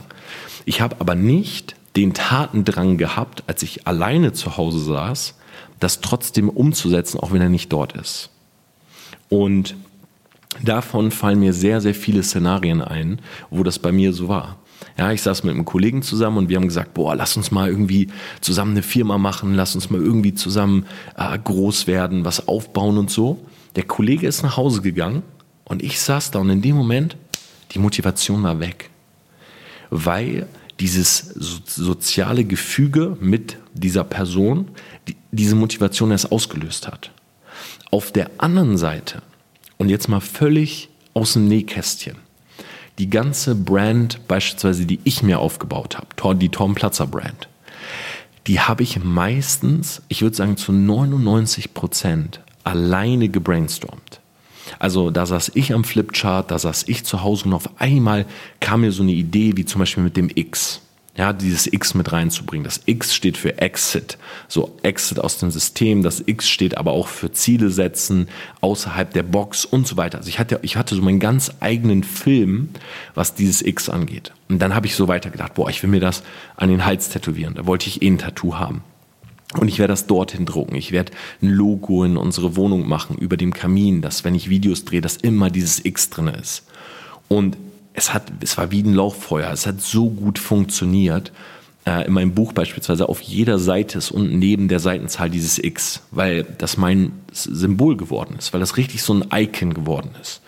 Ich 0.66 0.82
habe 0.82 0.96
aber 0.98 1.14
nicht 1.14 1.76
den 1.96 2.12
Tatendrang 2.12 2.98
gehabt, 2.98 3.44
als 3.46 3.62
ich 3.62 3.86
alleine 3.86 4.34
zu 4.34 4.58
Hause 4.58 4.80
saß, 4.80 5.34
das 5.80 6.02
trotzdem 6.02 6.50
umzusetzen, 6.50 7.18
auch 7.20 7.32
wenn 7.32 7.40
er 7.40 7.48
nicht 7.48 7.72
dort 7.72 7.94
ist. 7.94 8.28
Und 9.30 9.76
davon 10.62 11.10
fallen 11.10 11.40
mir 11.40 11.52
sehr, 11.52 11.80
sehr 11.80 11.94
viele 11.94 12.22
Szenarien 12.22 12.82
ein, 12.82 13.20
wo 13.50 13.62
das 13.62 13.78
bei 13.78 13.92
mir 13.92 14.12
so 14.12 14.28
war. 14.28 14.58
Ja, 14.98 15.12
ich 15.12 15.22
saß 15.22 15.44
mit 15.44 15.54
einem 15.54 15.64
Kollegen 15.64 16.02
zusammen 16.02 16.38
und 16.38 16.48
wir 16.48 16.56
haben 16.56 16.68
gesagt, 16.68 16.94
boah, 16.94 17.14
lass 17.14 17.36
uns 17.36 17.50
mal 17.50 17.68
irgendwie 17.68 18.08
zusammen 18.40 18.72
eine 18.72 18.82
Firma 18.82 19.16
machen, 19.16 19.54
lass 19.54 19.74
uns 19.74 19.90
mal 19.90 20.00
irgendwie 20.00 20.34
zusammen 20.34 20.86
äh, 21.16 21.38
groß 21.38 21.86
werden, 21.86 22.24
was 22.24 22.48
aufbauen 22.48 22.98
und 22.98 23.10
so. 23.10 23.46
Der 23.76 23.84
Kollege 23.84 24.26
ist 24.26 24.42
nach 24.42 24.56
Hause 24.56 24.82
gegangen 24.82 25.22
und 25.64 25.82
ich 25.82 26.00
saß 26.00 26.30
da 26.32 26.40
und 26.40 26.50
in 26.50 26.62
dem 26.62 26.76
Moment, 26.76 27.16
die 27.72 27.78
Motivation 27.78 28.42
war 28.42 28.60
weg. 28.60 28.90
Weil 29.90 30.46
dieses 30.80 31.18
so, 31.18 31.58
soziale 31.64 32.44
Gefüge 32.44 33.16
mit 33.20 33.56
dieser 33.72 34.04
Person 34.04 34.68
die, 35.08 35.16
diese 35.30 35.54
Motivation 35.54 36.10
erst 36.10 36.32
ausgelöst 36.32 36.86
hat. 36.86 37.12
Auf 37.90 38.10
der 38.10 38.30
anderen 38.38 38.76
Seite, 38.76 39.22
und 39.82 39.88
jetzt 39.88 40.08
mal 40.08 40.20
völlig 40.20 40.90
aus 41.12 41.32
dem 41.32 41.48
Nähkästchen, 41.48 42.16
die 43.00 43.10
ganze 43.10 43.56
Brand 43.56 44.28
beispielsweise, 44.28 44.86
die 44.86 45.00
ich 45.02 45.24
mir 45.24 45.40
aufgebaut 45.40 45.98
habe, 45.98 46.36
die 46.36 46.50
Tom 46.50 46.76
Platzer 46.76 47.08
Brand, 47.08 47.48
die 48.46 48.60
habe 48.60 48.84
ich 48.84 49.02
meistens, 49.02 50.00
ich 50.06 50.22
würde 50.22 50.36
sagen 50.36 50.56
zu 50.56 50.70
99 50.70 51.74
Prozent 51.74 52.40
alleine 52.62 53.28
gebrainstormt. 53.28 54.20
Also 54.78 55.10
da 55.10 55.26
saß 55.26 55.50
ich 55.56 55.74
am 55.74 55.82
Flipchart, 55.82 56.52
da 56.52 56.60
saß 56.60 56.84
ich 56.86 57.02
zu 57.02 57.24
Hause 57.24 57.46
und 57.46 57.54
auf 57.54 57.80
einmal 57.80 58.26
kam 58.60 58.82
mir 58.82 58.92
so 58.92 59.02
eine 59.02 59.10
Idee 59.10 59.56
wie 59.56 59.64
zum 59.64 59.80
Beispiel 59.80 60.04
mit 60.04 60.16
dem 60.16 60.30
X 60.32 60.80
ja, 61.14 61.34
dieses 61.34 61.70
X 61.70 61.94
mit 61.94 62.10
reinzubringen. 62.10 62.64
Das 62.64 62.80
X 62.86 63.14
steht 63.14 63.36
für 63.36 63.58
Exit, 63.58 64.16
so 64.48 64.76
Exit 64.82 65.18
aus 65.18 65.36
dem 65.36 65.50
System. 65.50 66.02
Das 66.02 66.22
X 66.24 66.48
steht 66.48 66.78
aber 66.78 66.92
auch 66.92 67.06
für 67.08 67.30
Ziele 67.30 67.70
setzen, 67.70 68.28
außerhalb 68.62 69.12
der 69.12 69.22
Box 69.22 69.66
und 69.66 69.86
so 69.86 69.98
weiter. 69.98 70.18
Also 70.18 70.30
ich 70.30 70.38
hatte, 70.38 70.58
ich 70.62 70.76
hatte 70.76 70.94
so 70.94 71.02
meinen 71.02 71.20
ganz 71.20 71.52
eigenen 71.60 72.02
Film, 72.02 72.70
was 73.14 73.34
dieses 73.34 73.60
X 73.60 73.90
angeht. 73.90 74.32
Und 74.48 74.60
dann 74.60 74.74
habe 74.74 74.86
ich 74.86 74.94
so 74.94 75.06
weitergedacht, 75.06 75.52
boah, 75.54 75.68
ich 75.68 75.82
will 75.82 75.90
mir 75.90 76.00
das 76.00 76.22
an 76.56 76.70
den 76.70 76.86
Hals 76.86 77.10
tätowieren. 77.10 77.54
Da 77.54 77.66
wollte 77.66 77.88
ich 77.88 78.00
eh 78.00 78.08
ein 78.08 78.18
Tattoo 78.18 78.56
haben. 78.56 78.82
Und 79.58 79.68
ich 79.68 79.78
werde 79.78 79.92
das 79.92 80.06
dorthin 80.06 80.46
drucken. 80.46 80.74
Ich 80.76 80.92
werde 80.92 81.12
ein 81.42 81.50
Logo 81.50 82.04
in 82.04 82.16
unsere 82.16 82.56
Wohnung 82.56 82.88
machen 82.88 83.18
über 83.18 83.36
dem 83.36 83.52
Kamin, 83.52 84.00
dass 84.00 84.24
wenn 84.24 84.34
ich 84.34 84.48
Videos 84.48 84.86
drehe, 84.86 85.02
dass 85.02 85.18
immer 85.18 85.50
dieses 85.50 85.84
X 85.84 86.08
drin 86.08 86.28
ist. 86.28 86.64
Und 87.28 87.58
es 87.94 88.14
hat, 88.14 88.32
es 88.40 88.56
war 88.58 88.70
wie 88.70 88.82
ein 88.82 88.94
Lauchfeuer. 88.94 89.50
Es 89.52 89.66
hat 89.66 89.80
so 89.80 90.10
gut 90.10 90.38
funktioniert. 90.38 91.32
Äh, 91.84 92.06
in 92.06 92.12
meinem 92.12 92.34
Buch 92.34 92.52
beispielsweise 92.52 93.08
auf 93.08 93.20
jeder 93.20 93.58
Seite 93.58 93.98
ist 93.98 94.10
unten 94.10 94.38
neben 94.38 94.68
der 94.68 94.80
Seitenzahl 94.80 95.30
dieses 95.30 95.58
X, 95.58 96.02
weil 96.10 96.44
das 96.44 96.76
mein 96.76 97.12
Symbol 97.32 97.96
geworden 97.96 98.36
ist, 98.38 98.52
weil 98.52 98.60
das 98.60 98.76
richtig 98.76 99.02
so 99.02 99.14
ein 99.14 99.24
Icon 99.32 99.74
geworden 99.74 100.10
ist. 100.20 100.42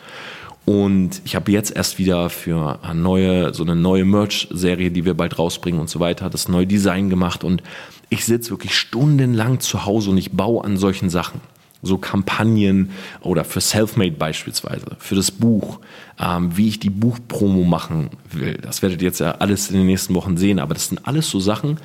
Und 0.64 1.20
ich 1.26 1.37
habe 1.37 1.52
jetzt 1.52 1.76
erst 1.76 1.98
wieder 1.98 2.30
für 2.30 2.78
eine 2.83 2.98
neue, 2.98 3.52
so 3.52 3.62
eine 3.64 3.76
neue 3.76 4.07
Merch-Serie, 4.07 4.90
die 4.90 5.04
wir 5.04 5.12
bald 5.12 5.38
rausbringen 5.38 5.78
und 5.78 5.90
so 5.90 6.00
weiter, 6.00 6.30
das 6.30 6.48
neue 6.48 6.66
Design 6.66 7.11
gemacht 7.11 7.44
und 7.44 7.62
ich 8.09 8.24
sitze 8.24 8.50
wirklich 8.50 8.74
stundenlang 8.74 9.61
zu 9.61 9.85
Hause 9.85 10.11
und 10.11 10.18
ich 10.18 10.33
baue 10.33 10.64
an 10.64 10.78
solchen 10.78 11.11
Sachen 11.11 11.40
so 11.85 11.99
Kampagnen 11.99 12.90
oder 13.20 13.44
für 13.44 13.61
Selfmade 13.61 14.12
beispielsweise, 14.12 14.87
für 14.99 15.14
das 15.14 15.31
Buch, 15.31 15.81
ähm, 16.18 16.57
wie 16.57 16.68
ich 16.68 16.81
die 16.81 16.90
Buchpromo 16.90 17.64
machen 17.64 18.11
will. 18.31 18.59
Das 18.62 18.83
werdet 18.83 19.03
ihr 19.03 19.09
jetzt 19.09 19.20
ja 19.20 19.33
alles 19.33 19.70
in 19.70 19.77
den 19.77 19.87
nächsten 19.87 20.14
Wochen 20.14 20.37
sehen, 20.37 20.59
aber 20.59 20.75
das 20.75 20.88
sind 20.88 21.07
alles 21.07 21.29
so 21.29 21.40
Sachen, 21.40 21.79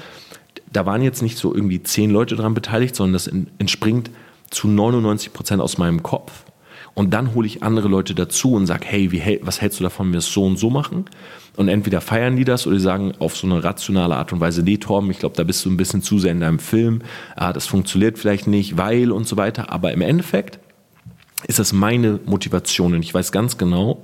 da 0.71 0.85
waren 0.85 1.01
jetzt 1.01 1.21
nicht 1.21 1.37
so 1.37 1.53
irgendwie 1.53 1.81
zehn 1.81 2.11
Leute 2.11 2.35
dran 2.35 2.53
beteiligt, 2.53 2.95
sondern 2.95 3.13
das 3.13 3.27
entspringt 3.27 4.11
zu 4.49 4.67
99 4.67 5.33
Prozent 5.33 5.61
aus 5.61 5.77
meinem 5.77 6.03
Kopf. 6.03 6.43
Und 6.99 7.11
dann 7.11 7.33
hole 7.33 7.47
ich 7.47 7.63
andere 7.63 7.87
Leute 7.87 8.13
dazu 8.13 8.55
und 8.55 8.67
sage, 8.67 8.85
hey, 8.85 9.13
wie, 9.13 9.39
was 9.41 9.61
hältst 9.61 9.79
du 9.79 9.85
davon, 9.85 10.07
wenn 10.07 10.11
wir 10.11 10.17
es 10.17 10.33
so 10.33 10.43
und 10.45 10.59
so 10.59 10.69
machen? 10.69 11.05
Und 11.55 11.69
entweder 11.69 12.01
feiern 12.01 12.35
die 12.35 12.43
das 12.43 12.67
oder 12.67 12.75
die 12.75 12.81
sagen 12.81 13.13
auf 13.19 13.37
so 13.37 13.47
eine 13.47 13.63
rationale 13.63 14.17
Art 14.17 14.33
und 14.33 14.41
Weise, 14.41 14.63
nee, 14.63 14.75
Torben, 14.75 15.09
ich 15.09 15.19
glaube, 15.19 15.37
da 15.37 15.45
bist 15.45 15.63
du 15.63 15.69
ein 15.69 15.77
bisschen 15.77 16.01
zu 16.01 16.19
sehr 16.19 16.33
in 16.33 16.41
deinem 16.41 16.59
Film, 16.59 17.01
ah, 17.37 17.53
das 17.53 17.67
funktioniert 17.67 18.19
vielleicht 18.19 18.47
nicht, 18.47 18.77
weil 18.77 19.13
und 19.13 19.25
so 19.29 19.37
weiter. 19.37 19.71
Aber 19.71 19.93
im 19.93 20.01
Endeffekt 20.01 20.59
ist 21.47 21.57
das 21.57 21.71
meine 21.71 22.19
Motivation 22.25 22.93
und 22.93 23.01
ich 23.01 23.13
weiß 23.13 23.31
ganz 23.31 23.57
genau, 23.57 24.03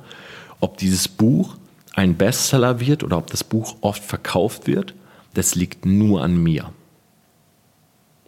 ob 0.62 0.78
dieses 0.78 1.10
Buch 1.10 1.58
ein 1.96 2.16
Bestseller 2.16 2.80
wird 2.80 3.04
oder 3.04 3.18
ob 3.18 3.30
das 3.30 3.44
Buch 3.44 3.76
oft 3.82 4.06
verkauft 4.06 4.68
wird, 4.68 4.94
das 5.34 5.54
liegt 5.54 5.86
nur 5.86 6.24
an 6.24 6.42
mir. 6.42 6.72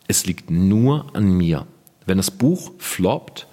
Es 0.10 0.26
liegt 0.26 0.52
nur 0.52 1.06
an 1.14 1.30
mir. 1.30 1.66
Wenn 2.06 2.18
das 2.18 2.32
Buch 2.32 2.72
floppt, 2.80 3.48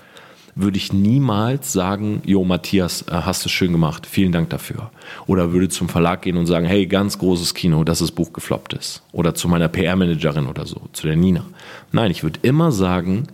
würde 0.54 0.76
ich 0.76 0.92
niemals 0.92 1.72
sagen, 1.72 2.22
Jo 2.24 2.44
Matthias, 2.44 3.02
äh, 3.02 3.12
hast 3.12 3.44
du 3.44 3.48
schön 3.48 3.72
gemacht, 3.72 4.06
vielen 4.06 4.32
Dank 4.32 4.50
dafür. 4.50 4.90
Oder 5.26 5.52
würde 5.52 5.68
zum 5.68 5.88
Verlag 5.88 6.22
gehen 6.22 6.36
und 6.36 6.46
sagen, 6.46 6.66
hey, 6.66 6.86
ganz 6.86 7.18
großes 7.18 7.54
Kino, 7.54 7.84
dass 7.84 7.98
das 7.98 8.12
Buch 8.12 8.32
gefloppt 8.32 8.74
ist. 8.74 9.02
Oder 9.12 9.34
zu 9.34 9.48
meiner 9.48 9.68
PR-Managerin 9.68 10.46
oder 10.46 10.66
so, 10.66 10.82
zu 10.92 11.06
der 11.06 11.16
Nina. 11.16 11.44
Nein, 11.92 12.10
ich 12.10 12.22
würde 12.22 12.40
immer 12.42 12.72
sagen, 12.72 13.26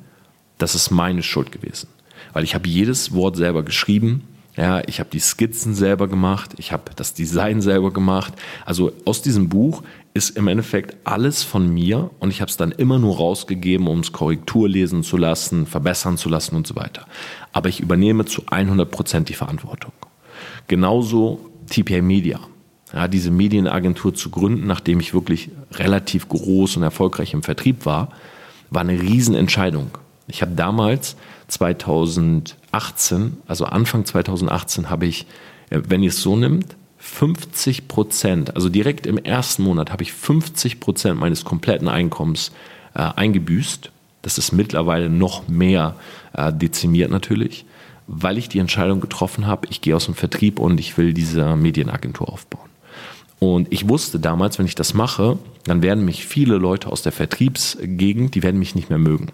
das 0.59 0.74
ist 0.74 0.90
meine 0.90 1.22
Schuld 1.22 1.52
gewesen. 1.52 1.88
Weil 2.33 2.44
ich 2.44 2.54
habe 2.54 2.68
jedes 2.68 3.12
Wort 3.12 3.37
selber 3.37 3.62
geschrieben, 3.62 4.22
ja, 4.56 4.83
ich 4.87 5.00
habe 5.00 5.11
die 5.11 5.20
Skizzen 5.20 5.74
selber 5.74 6.09
gemacht, 6.09 6.50
ich 6.59 6.72
habe 6.72 6.90
das 6.96 7.14
Design 7.14 7.61
selber 7.62 7.92
gemacht. 7.92 8.35
Also 8.66 8.92
aus 9.04 9.22
diesem 9.22 9.48
Buch 9.48 9.83
ist 10.12 10.37
im 10.37 10.49
Endeffekt 10.49 10.96
alles 11.05 11.42
von 11.42 11.73
mir 11.73 12.11
und 12.18 12.31
ich 12.31 12.40
habe 12.40 12.51
es 12.51 12.57
dann 12.57 12.73
immer 12.73 12.99
nur 12.99 13.16
rausgegeben, 13.16 13.87
um 13.87 14.01
es 14.01 14.12
Korrektur 14.12 14.68
lesen 14.68 15.03
zu 15.03 15.16
lassen, 15.16 15.66
verbessern 15.66 16.16
zu 16.16 16.29
lassen 16.29 16.57
und 16.57 16.66
so 16.66 16.75
weiter. 16.75 17.07
Aber 17.53 17.68
ich 17.68 17.81
übernehme 17.81 18.25
zu 18.25 18.42
100 18.46 18.90
Prozent 18.90 19.29
die 19.29 19.35
Verantwortung. 19.35 19.92
Genauso 20.66 21.51
TPA 21.68 22.03
Media. 22.03 22.40
Ja, 22.92 23.07
diese 23.07 23.31
Medienagentur 23.31 24.14
zu 24.14 24.31
gründen, 24.31 24.66
nachdem 24.66 24.99
ich 24.99 25.14
wirklich 25.14 25.51
relativ 25.73 26.29
groß 26.29 26.77
und 26.77 26.83
erfolgreich 26.83 27.33
im 27.35 27.44
Vertrieb 27.44 27.87
war, 27.87 28.09
war 28.70 28.81
eine 28.81 29.01
Riesenentscheidung. 29.01 29.90
Ich 30.27 30.42
habe 30.42 30.53
damals 30.53 31.16
2018, 31.49 33.37
also 33.46 33.64
Anfang 33.64 34.05
2018, 34.05 34.90
habe 34.90 35.07
ich, 35.07 35.27
äh, 35.70 35.81
wenn 35.88 36.03
ihr 36.03 36.11
es 36.11 36.20
so 36.20 36.37
nimmt, 36.37 36.77
50 37.11 37.88
Prozent, 37.88 38.55
also 38.55 38.68
direkt 38.68 39.07
im 39.07 39.18
ersten 39.18 39.64
Monat 39.64 39.90
habe 39.90 40.03
ich 40.03 40.12
50 40.12 40.81
Prozent 40.81 41.18
meines 41.18 41.44
kompletten 41.44 41.88
Einkommens 41.88 42.53
äh, 42.94 43.01
eingebüßt. 43.01 43.90
Das 44.23 44.38
ist 44.38 44.53
mittlerweile 44.53 45.11
noch 45.11 45.49
mehr 45.49 45.96
äh, 46.33 46.53
dezimiert 46.53 47.11
natürlich, 47.11 47.66
weil 48.07 48.38
ich 48.38 48.49
die 48.49 48.61
Entscheidung 48.61 49.01
getroffen 49.01 49.46
habe, 49.46 49.66
ich 49.70 49.81
gehe 49.81 49.96
aus 49.96 50.07
dem 50.07 50.14
Vertrieb 50.14 50.59
und 50.59 50.79
ich 50.81 50.96
will 50.96 51.12
diese 51.12 51.57
Medienagentur 51.57 52.33
aufbauen. 52.33 52.70
Und 53.38 53.73
ich 53.73 53.88
wusste 53.88 54.20
damals, 54.20 54.59
wenn 54.59 54.66
ich 54.66 54.75
das 54.75 54.94
mache, 54.94 55.38
dann 55.64 55.83
werden 55.83 56.05
mich 56.05 56.25
viele 56.27 56.57
Leute 56.57 56.90
aus 56.90 57.03
der 57.03 57.12
Vertriebsgegend, 57.12 58.35
die 58.35 58.42
werden 58.42 58.59
mich 58.59 58.75
nicht 58.75 58.88
mehr 58.88 58.99
mögen. 58.99 59.29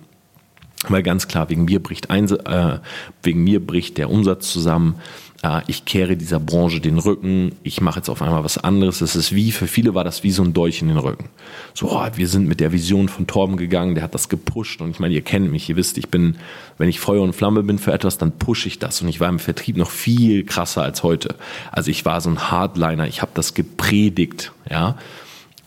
Weil 0.89 1.03
ganz 1.03 1.29
klar, 1.29 1.49
wegen 1.49 1.65
mir 1.65 1.83
bricht, 1.83 2.11
ein, 2.11 2.31
äh, 2.31 2.79
wegen 3.23 3.43
mir 3.43 3.65
bricht 3.65 3.99
der 3.99 4.11
Umsatz 4.11 4.53
zusammen. 4.53 4.97
Äh, 5.43 5.63
ich 5.67 5.85
kehre 5.85 6.17
dieser 6.17 6.41
Branche 6.41 6.81
den 6.81 6.99
Rücken. 6.99 7.53
Ich 7.63 7.81
mache 7.81 8.01
jetzt 8.01 8.09
auf 8.09 8.23
einmal 8.23 8.45
was 8.45 8.59
anderes. 8.59 8.99
Das 8.99 9.17
ist 9.17 9.35
wie, 9.35 9.53
für 9.53 9.67
viele 9.67 9.95
war 9.95 10.05
das 10.05 10.23
wie 10.23 10.31
so 10.31 10.43
ein 10.43 10.53
Dolch 10.53 10.83
in 10.83 10.89
den 10.89 10.99
Rücken. 10.99 11.29
So, 11.75 11.91
oh, 11.91 12.07
wir 12.15 12.29
sind 12.29 12.49
mit 12.49 12.61
der 12.61 12.73
Vision 12.73 13.09
von 13.09 13.27
Torben 13.27 13.57
gegangen, 13.57 13.95
der 13.95 14.05
hat 14.05 14.15
das 14.15 14.29
gepusht. 14.29 14.81
Und 14.81 14.91
ich 14.91 14.99
meine, 14.99 15.15
ihr 15.15 15.23
kennt 15.23 15.51
mich, 15.51 15.69
ihr 15.69 15.77
wisst, 15.77 15.99
ich 15.99 16.09
bin, 16.09 16.37
wenn 16.79 16.89
ich 16.89 17.01
Feuer 17.01 17.23
und 17.23 17.35
Flamme 17.35 17.63
bin 17.63 17.79
für 17.79 17.93
etwas, 17.93 18.19
dann 18.19 18.33
pushe 18.33 18.69
ich 18.69 18.79
das. 18.79 19.03
Und 19.03 19.09
ich 19.09 19.21
war 19.21 19.29
im 19.29 19.39
Vertrieb 19.39 19.77
noch 19.77 19.91
viel 19.91 20.45
krasser 20.45 20.83
als 20.83 21.03
heute. 21.03 21.35
Also 21.73 21.91
ich 21.91 22.05
war 22.05 22.21
so 22.21 22.31
ein 22.31 22.51
Hardliner, 22.51 23.07
ich 23.07 23.23
habe 23.23 23.33
das 23.35 23.55
gepredigt, 23.55 24.53
ja. 24.71 24.97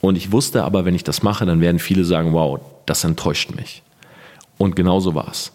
Und 0.01 0.15
ich 0.15 0.31
wusste 0.31 0.63
aber, 0.63 0.85
wenn 0.85 0.95
ich 0.95 1.03
das 1.03 1.23
mache, 1.23 1.45
dann 1.45 1.59
werden 1.59 1.79
viele 1.79 2.05
sagen, 2.05 2.31
wow, 2.31 2.59
das 2.85 3.03
enttäuscht 3.03 3.51
mich. 3.53 3.83
Und 4.59 4.75
genauso 4.75 5.15
war 5.15 5.29
es. 5.29 5.51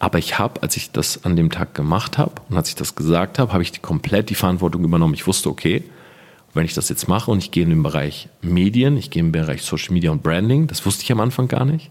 Aber 0.00 0.18
ich 0.18 0.38
habe, 0.38 0.62
als 0.62 0.76
ich 0.76 0.90
das 0.90 1.24
an 1.24 1.36
dem 1.36 1.50
Tag 1.50 1.74
gemacht 1.74 2.18
habe 2.18 2.32
und 2.50 2.56
als 2.56 2.68
ich 2.68 2.74
das 2.74 2.96
gesagt 2.96 3.38
habe, 3.38 3.52
habe 3.52 3.62
ich 3.62 3.70
die, 3.70 3.80
komplett 3.80 4.28
die 4.28 4.34
Verantwortung 4.34 4.82
übernommen. 4.82 5.14
Ich 5.14 5.26
wusste, 5.26 5.48
okay, 5.48 5.84
wenn 6.52 6.64
ich 6.64 6.74
das 6.74 6.88
jetzt 6.88 7.06
mache 7.06 7.30
und 7.30 7.38
ich 7.38 7.52
gehe 7.52 7.62
in 7.62 7.70
den 7.70 7.82
Bereich 7.82 8.28
Medien, 8.42 8.96
ich 8.96 9.10
gehe 9.10 9.20
im 9.20 9.30
Bereich 9.30 9.62
Social 9.62 9.92
Media 9.92 10.10
und 10.10 10.22
Branding, 10.22 10.66
das 10.66 10.84
wusste 10.84 11.04
ich 11.04 11.12
am 11.12 11.20
Anfang 11.20 11.48
gar 11.48 11.64
nicht, 11.64 11.90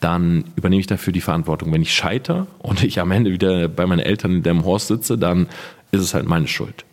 dann 0.00 0.44
übernehme 0.56 0.80
ich 0.80 0.86
dafür 0.86 1.12
die 1.12 1.20
Verantwortung. 1.20 1.72
Wenn 1.72 1.82
ich 1.82 1.92
scheiter 1.92 2.46
und 2.60 2.82
ich 2.82 2.98
am 2.98 3.10
Ende 3.10 3.30
wieder 3.30 3.68
bei 3.68 3.84
meinen 3.84 4.00
Eltern 4.00 4.36
in 4.36 4.42
dem 4.42 4.64
Horst 4.64 4.88
sitze, 4.88 5.18
dann 5.18 5.48
ist 5.90 6.00
es 6.00 6.14
halt 6.14 6.26
meine 6.26 6.48
Schuld. 6.48 6.84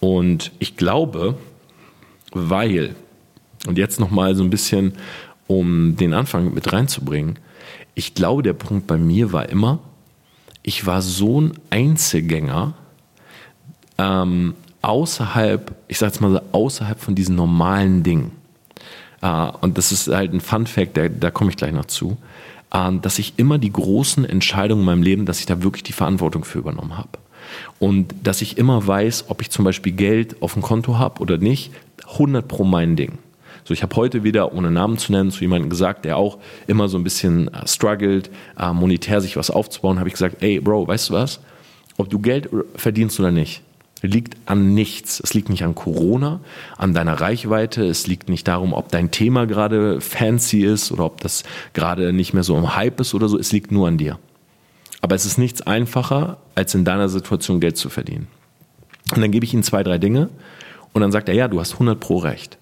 Und 0.00 0.52
ich 0.60 0.76
glaube, 0.76 1.36
weil, 2.32 2.94
und 3.66 3.78
jetzt 3.78 3.98
nochmal 3.98 4.36
so 4.36 4.44
ein 4.44 4.50
bisschen, 4.50 4.92
um 5.48 5.96
den 5.96 6.12
Anfang 6.12 6.54
mit 6.54 6.72
reinzubringen, 6.72 7.38
ich 7.98 8.14
glaube, 8.14 8.44
der 8.44 8.52
Punkt 8.52 8.86
bei 8.86 8.96
mir 8.96 9.32
war 9.32 9.48
immer, 9.48 9.80
ich 10.62 10.86
war 10.86 11.02
so 11.02 11.40
ein 11.40 11.54
Einzelgänger, 11.70 12.74
ähm, 13.98 14.54
außerhalb, 14.82 15.74
ich 15.88 15.98
sag's 15.98 16.20
mal 16.20 16.30
so, 16.30 16.40
außerhalb 16.52 17.00
von 17.00 17.16
diesen 17.16 17.34
normalen 17.34 18.04
Dingen. 18.04 18.30
Äh, 19.20 19.50
und 19.62 19.78
das 19.78 19.90
ist 19.90 20.06
halt 20.06 20.32
ein 20.32 20.40
Fun 20.40 20.68
Fact, 20.68 20.96
da, 20.96 21.08
da 21.08 21.32
komme 21.32 21.50
ich 21.50 21.56
gleich 21.56 21.72
noch 21.72 21.86
zu, 21.86 22.16
äh, 22.72 22.92
dass 23.02 23.18
ich 23.18 23.34
immer 23.36 23.58
die 23.58 23.72
großen 23.72 24.24
Entscheidungen 24.24 24.82
in 24.82 24.86
meinem 24.86 25.02
Leben, 25.02 25.26
dass 25.26 25.40
ich 25.40 25.46
da 25.46 25.64
wirklich 25.64 25.82
die 25.82 25.92
Verantwortung 25.92 26.44
für 26.44 26.60
übernommen 26.60 26.96
habe. 26.96 27.18
Und 27.80 28.14
dass 28.22 28.42
ich 28.42 28.58
immer 28.58 28.86
weiß, 28.86 29.24
ob 29.26 29.42
ich 29.42 29.50
zum 29.50 29.64
Beispiel 29.64 29.92
Geld 29.92 30.40
auf 30.40 30.52
dem 30.52 30.62
Konto 30.62 30.98
habe 30.98 31.20
oder 31.20 31.36
nicht, 31.36 31.72
100 32.12 32.46
pro 32.46 32.62
mein 32.62 32.94
Ding. 32.94 33.18
So, 33.68 33.74
ich 33.74 33.82
habe 33.82 33.94
heute 33.96 34.24
wieder, 34.24 34.54
ohne 34.54 34.70
Namen 34.70 34.96
zu 34.96 35.12
nennen, 35.12 35.30
zu 35.30 35.42
jemandem 35.42 35.68
gesagt, 35.68 36.06
der 36.06 36.16
auch 36.16 36.38
immer 36.66 36.88
so 36.88 36.96
ein 36.96 37.04
bisschen 37.04 37.52
äh, 37.52 37.68
struggelt, 37.68 38.30
äh, 38.58 38.72
monetär 38.72 39.20
sich 39.20 39.36
was 39.36 39.50
aufzubauen, 39.50 39.98
habe 39.98 40.08
ich 40.08 40.14
gesagt, 40.14 40.42
ey 40.42 40.58
Bro, 40.58 40.88
weißt 40.88 41.10
du 41.10 41.12
was? 41.12 41.40
Ob 41.98 42.08
du 42.08 42.18
Geld 42.18 42.48
verdienst 42.76 43.20
oder 43.20 43.30
nicht, 43.30 43.60
liegt 44.00 44.38
an 44.46 44.72
nichts. 44.72 45.20
Es 45.20 45.34
liegt 45.34 45.50
nicht 45.50 45.64
an 45.64 45.74
Corona, 45.74 46.40
an 46.78 46.94
deiner 46.94 47.20
Reichweite. 47.20 47.84
Es 47.84 48.06
liegt 48.06 48.30
nicht 48.30 48.48
darum, 48.48 48.72
ob 48.72 48.90
dein 48.90 49.10
Thema 49.10 49.46
gerade 49.46 50.00
fancy 50.00 50.62
ist 50.62 50.90
oder 50.90 51.04
ob 51.04 51.20
das 51.20 51.44
gerade 51.74 52.14
nicht 52.14 52.32
mehr 52.32 52.44
so 52.44 52.56
im 52.56 52.74
Hype 52.74 52.98
ist 53.00 53.12
oder 53.12 53.28
so. 53.28 53.38
Es 53.38 53.52
liegt 53.52 53.70
nur 53.70 53.86
an 53.86 53.98
dir. 53.98 54.18
Aber 55.02 55.14
es 55.14 55.26
ist 55.26 55.36
nichts 55.36 55.60
einfacher, 55.60 56.38
als 56.54 56.74
in 56.74 56.86
deiner 56.86 57.10
Situation 57.10 57.60
Geld 57.60 57.76
zu 57.76 57.90
verdienen. 57.90 58.28
Und 59.14 59.20
dann 59.20 59.30
gebe 59.30 59.44
ich 59.44 59.52
ihm 59.52 59.62
zwei, 59.62 59.82
drei 59.82 59.98
Dinge 59.98 60.30
und 60.94 61.02
dann 61.02 61.12
sagt 61.12 61.28
er, 61.28 61.34
ja, 61.34 61.48
du 61.48 61.60
hast 61.60 61.74
100 61.74 62.00
pro 62.00 62.16
Recht 62.16 62.57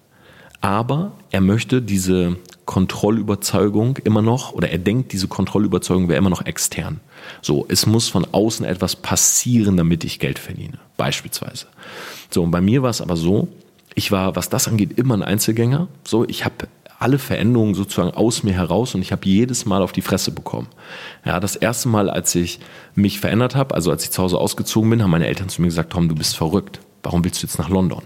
aber 0.61 1.11
er 1.31 1.41
möchte 1.41 1.81
diese 1.81 2.37
Kontrollüberzeugung 2.65 3.97
immer 4.03 4.21
noch, 4.21 4.51
oder 4.53 4.69
er 4.69 4.77
denkt, 4.77 5.13
diese 5.13 5.27
Kontrollüberzeugung 5.27 6.09
wäre 6.09 6.17
immer 6.17 6.29
noch 6.29 6.45
extern. 6.45 6.99
So, 7.41 7.65
es 7.69 7.85
muss 7.85 8.09
von 8.09 8.25
außen 8.31 8.65
etwas 8.65 8.95
passieren, 8.95 9.77
damit 9.77 10.03
ich 10.03 10.19
Geld 10.19 10.39
verdiene, 10.39 10.77
beispielsweise. 10.97 11.67
So, 12.29 12.43
und 12.43 12.51
bei 12.51 12.61
mir 12.61 12.83
war 12.83 12.89
es 12.89 13.01
aber 13.01 13.15
so, 13.15 13.47
ich 13.95 14.11
war, 14.11 14.35
was 14.35 14.49
das 14.49 14.67
angeht, 14.67 14.97
immer 14.97 15.15
ein 15.15 15.23
Einzelgänger. 15.23 15.87
So, 16.03 16.27
ich 16.27 16.45
habe 16.45 16.67
alle 16.99 17.19
Veränderungen 17.19 17.75
sozusagen 17.75 18.11
aus 18.11 18.43
mir 18.43 18.53
heraus 18.53 18.95
und 18.95 19.01
ich 19.01 19.11
habe 19.11 19.21
jedes 19.25 19.65
Mal 19.65 19.81
auf 19.81 19.91
die 19.91 20.01
Fresse 20.01 20.31
bekommen. 20.31 20.67
Ja, 21.25 21.39
das 21.39 21.55
erste 21.55 21.89
Mal, 21.89 22.09
als 22.09 22.33
ich 22.35 22.59
mich 22.95 23.19
verändert 23.19 23.55
habe, 23.55 23.75
also 23.75 23.91
als 23.91 24.03
ich 24.03 24.11
zu 24.11 24.21
Hause 24.21 24.37
ausgezogen 24.37 24.89
bin, 24.89 25.03
haben 25.03 25.11
meine 25.11 25.27
Eltern 25.27 25.49
zu 25.49 25.61
mir 25.61 25.67
gesagt, 25.67 25.93
Tom, 25.93 26.09
du 26.09 26.15
bist 26.15 26.35
verrückt. 26.35 26.79
Warum 27.03 27.23
willst 27.23 27.41
du 27.41 27.47
jetzt 27.47 27.59
nach 27.59 27.69
London? 27.69 28.03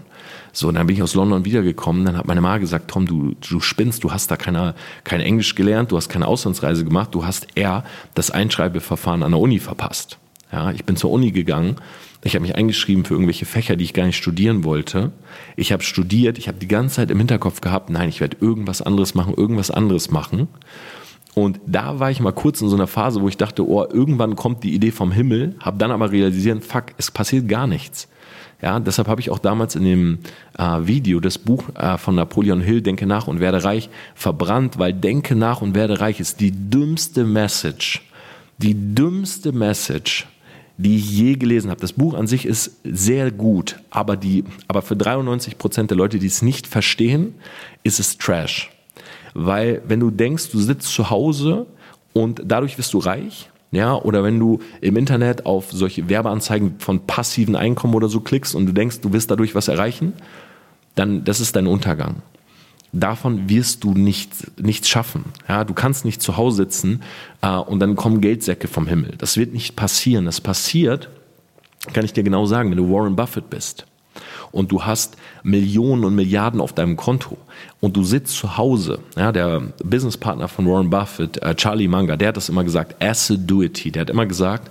So, 0.52 0.68
und 0.68 0.74
dann 0.74 0.86
bin 0.86 0.96
ich 0.96 1.02
aus 1.02 1.14
London 1.14 1.44
wiedergekommen, 1.44 2.04
dann 2.04 2.16
hat 2.16 2.26
meine 2.26 2.42
Mama 2.42 2.58
gesagt, 2.58 2.90
Tom, 2.90 3.06
du, 3.06 3.34
du 3.48 3.60
spinnst, 3.60 4.04
du 4.04 4.12
hast 4.12 4.30
da 4.30 4.36
keine, 4.36 4.74
kein 5.02 5.20
Englisch 5.20 5.54
gelernt, 5.54 5.92
du 5.92 5.96
hast 5.96 6.10
keine 6.10 6.26
Auslandsreise 6.26 6.84
gemacht, 6.84 7.14
du 7.14 7.24
hast 7.24 7.46
eher 7.54 7.84
das 8.14 8.30
Einschreibeverfahren 8.30 9.22
an 9.22 9.32
der 9.32 9.40
Uni 9.40 9.58
verpasst. 9.58 10.18
Ja, 10.52 10.70
ich 10.70 10.84
bin 10.84 10.96
zur 10.96 11.10
Uni 11.10 11.32
gegangen, 11.32 11.76
ich 12.24 12.34
habe 12.34 12.42
mich 12.42 12.54
eingeschrieben 12.54 13.04
für 13.04 13.14
irgendwelche 13.14 13.46
Fächer, 13.46 13.76
die 13.76 13.84
ich 13.84 13.94
gar 13.94 14.04
nicht 14.06 14.16
studieren 14.16 14.62
wollte. 14.62 15.10
Ich 15.56 15.72
habe 15.72 15.82
studiert, 15.82 16.38
ich 16.38 16.46
habe 16.46 16.58
die 16.58 16.68
ganze 16.68 16.96
Zeit 16.96 17.10
im 17.10 17.18
Hinterkopf 17.18 17.60
gehabt, 17.62 17.90
nein, 17.90 18.08
ich 18.08 18.20
werde 18.20 18.36
irgendwas 18.40 18.82
anderes 18.82 19.14
machen, 19.14 19.34
irgendwas 19.34 19.70
anderes 19.70 20.10
machen. 20.10 20.48
Und 21.34 21.60
da 21.66 21.98
war 21.98 22.10
ich 22.10 22.20
mal 22.20 22.32
kurz 22.32 22.60
in 22.60 22.68
so 22.68 22.76
einer 22.76 22.86
Phase, 22.86 23.22
wo 23.22 23.28
ich 23.28 23.38
dachte, 23.38 23.66
oh, 23.66 23.84
irgendwann 23.84 24.36
kommt 24.36 24.64
die 24.64 24.74
Idee 24.74 24.90
vom 24.90 25.12
Himmel, 25.12 25.56
habe 25.60 25.78
dann 25.78 25.90
aber 25.90 26.12
realisiert, 26.12 26.62
fuck, 26.64 26.86
es 26.98 27.10
passiert 27.10 27.48
gar 27.48 27.66
nichts. 27.66 28.08
Ja, 28.60 28.78
deshalb 28.78 29.08
habe 29.08 29.20
ich 29.20 29.30
auch 29.30 29.40
damals 29.40 29.74
in 29.74 29.82
dem 29.82 30.18
äh, 30.56 30.62
Video 30.82 31.18
das 31.18 31.36
Buch 31.36 31.64
äh, 31.74 31.98
von 31.98 32.14
Napoleon 32.14 32.60
Hill, 32.60 32.80
Denke 32.80 33.06
nach 33.06 33.26
und 33.26 33.40
werde 33.40 33.64
reich, 33.64 33.90
verbrannt, 34.14 34.78
weil 34.78 34.92
Denke 34.92 35.34
nach 35.34 35.62
und 35.62 35.74
werde 35.74 36.00
reich 36.00 36.20
ist 36.20 36.38
die 36.38 36.52
dümmste 36.52 37.24
Message, 37.24 38.02
die 38.58 38.94
dümmste 38.94 39.50
Message, 39.50 40.28
die 40.76 40.96
ich 40.96 41.10
je 41.10 41.34
gelesen 41.34 41.70
habe. 41.70 41.80
Das 41.80 41.92
Buch 41.92 42.14
an 42.14 42.28
sich 42.28 42.46
ist 42.46 42.78
sehr 42.84 43.32
gut, 43.32 43.80
aber, 43.90 44.16
die, 44.16 44.44
aber 44.68 44.82
für 44.82 44.96
93 44.96 45.58
Prozent 45.58 45.90
der 45.90 45.98
Leute, 45.98 46.20
die 46.20 46.28
es 46.28 46.42
nicht 46.42 46.68
verstehen, 46.68 47.34
ist 47.82 47.98
es 47.98 48.16
Trash. 48.16 48.71
Weil 49.34 49.82
wenn 49.86 50.00
du 50.00 50.10
denkst, 50.10 50.50
du 50.50 50.58
sitzt 50.58 50.88
zu 50.88 51.10
Hause 51.10 51.66
und 52.12 52.42
dadurch 52.44 52.78
wirst 52.78 52.92
du 52.94 52.98
reich, 52.98 53.50
ja, 53.70 53.94
oder 53.94 54.22
wenn 54.22 54.38
du 54.38 54.60
im 54.82 54.96
Internet 54.96 55.46
auf 55.46 55.72
solche 55.72 56.08
Werbeanzeigen 56.08 56.78
von 56.78 57.06
passiven 57.06 57.56
Einkommen 57.56 57.94
oder 57.94 58.08
so 58.08 58.20
klickst 58.20 58.54
und 58.54 58.66
du 58.66 58.72
denkst, 58.72 59.00
du 59.00 59.12
wirst 59.14 59.30
dadurch 59.30 59.54
was 59.54 59.68
erreichen, 59.68 60.12
dann 60.94 61.24
das 61.24 61.40
ist 61.40 61.56
dein 61.56 61.66
Untergang. 61.66 62.16
Davon 62.92 63.48
wirst 63.48 63.84
du 63.84 63.94
nicht, 63.94 64.60
nichts 64.60 64.90
schaffen. 64.90 65.24
Ja, 65.48 65.64
du 65.64 65.72
kannst 65.72 66.04
nicht 66.04 66.20
zu 66.20 66.36
Hause 66.36 66.56
sitzen 66.58 67.02
äh, 67.40 67.56
und 67.56 67.80
dann 67.80 67.96
kommen 67.96 68.20
Geldsäcke 68.20 68.68
vom 68.68 68.86
Himmel. 68.86 69.14
Das 69.16 69.38
wird 69.38 69.54
nicht 69.54 69.76
passieren. 69.76 70.26
Das 70.26 70.42
passiert, 70.42 71.08
kann 71.94 72.04
ich 72.04 72.12
dir 72.12 72.22
genau 72.22 72.44
sagen, 72.44 72.70
wenn 72.70 72.76
du 72.76 72.92
Warren 72.92 73.16
Buffett 73.16 73.48
bist 73.48 73.86
und 74.52 74.70
du 74.70 74.84
hast 74.84 75.16
Millionen 75.42 76.04
und 76.04 76.14
Milliarden 76.14 76.60
auf 76.60 76.72
deinem 76.72 76.96
Konto 76.96 77.36
und 77.80 77.96
du 77.96 78.04
sitzt 78.04 78.36
zu 78.36 78.56
Hause, 78.56 79.00
ja, 79.16 79.32
der 79.32 79.62
Businesspartner 79.82 80.48
von 80.48 80.66
Warren 80.66 80.90
Buffett, 80.90 81.42
äh, 81.42 81.54
Charlie 81.54 81.88
Munger, 81.88 82.16
der 82.16 82.28
hat 82.28 82.36
das 82.36 82.48
immer 82.48 82.62
gesagt, 82.62 83.02
Assiduity, 83.02 83.90
der 83.90 84.02
hat 84.02 84.10
immer 84.10 84.26
gesagt, 84.26 84.70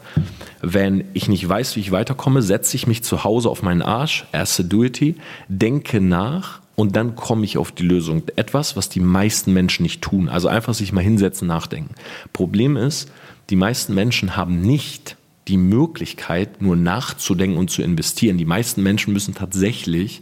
wenn 0.62 1.04
ich 1.14 1.28
nicht 1.28 1.48
weiß, 1.48 1.76
wie 1.76 1.82
ich 1.82 1.92
weiterkomme, 1.92 2.42
setze 2.42 2.76
ich 2.78 2.88
mich 2.88 3.04
zu 3.04 3.24
Hause 3.24 3.50
auf 3.50 3.64
meinen 3.64 3.82
Arsch, 3.82 4.26
Assiduity, 4.32 5.16
denke 5.50 6.00
nach 6.00 6.62
und 6.76 6.96
dann 6.96 7.16
komme 7.16 7.46
ich 7.46 7.58
auf 7.58 7.72
die 7.72 7.84
Lösung. 7.84 8.24
Etwas, 8.36 8.76
was 8.76 8.90
die 8.90 9.00
meisten 9.00 9.54
Menschen 9.54 9.84
nicht 9.84 10.02
tun. 10.02 10.30
Also 10.30 10.48
einfach 10.48 10.74
sich 10.74 10.94
mal 10.94 11.04
hinsetzen, 11.04 11.48
nachdenken. 11.48 11.96
Problem 12.34 12.78
ist, 12.78 13.12
die 13.50 13.56
meisten 13.56 13.94
Menschen 13.94 14.36
haben 14.38 14.62
nicht 14.62 15.18
die 15.48 15.58
Möglichkeit, 15.58 16.62
nur 16.62 16.76
nachzudenken 16.76 17.58
und 17.58 17.70
zu 17.70 17.82
investieren. 17.82 18.38
Die 18.38 18.46
meisten 18.46 18.84
Menschen 18.84 19.14
müssen 19.14 19.34
tatsächlich 19.34 20.22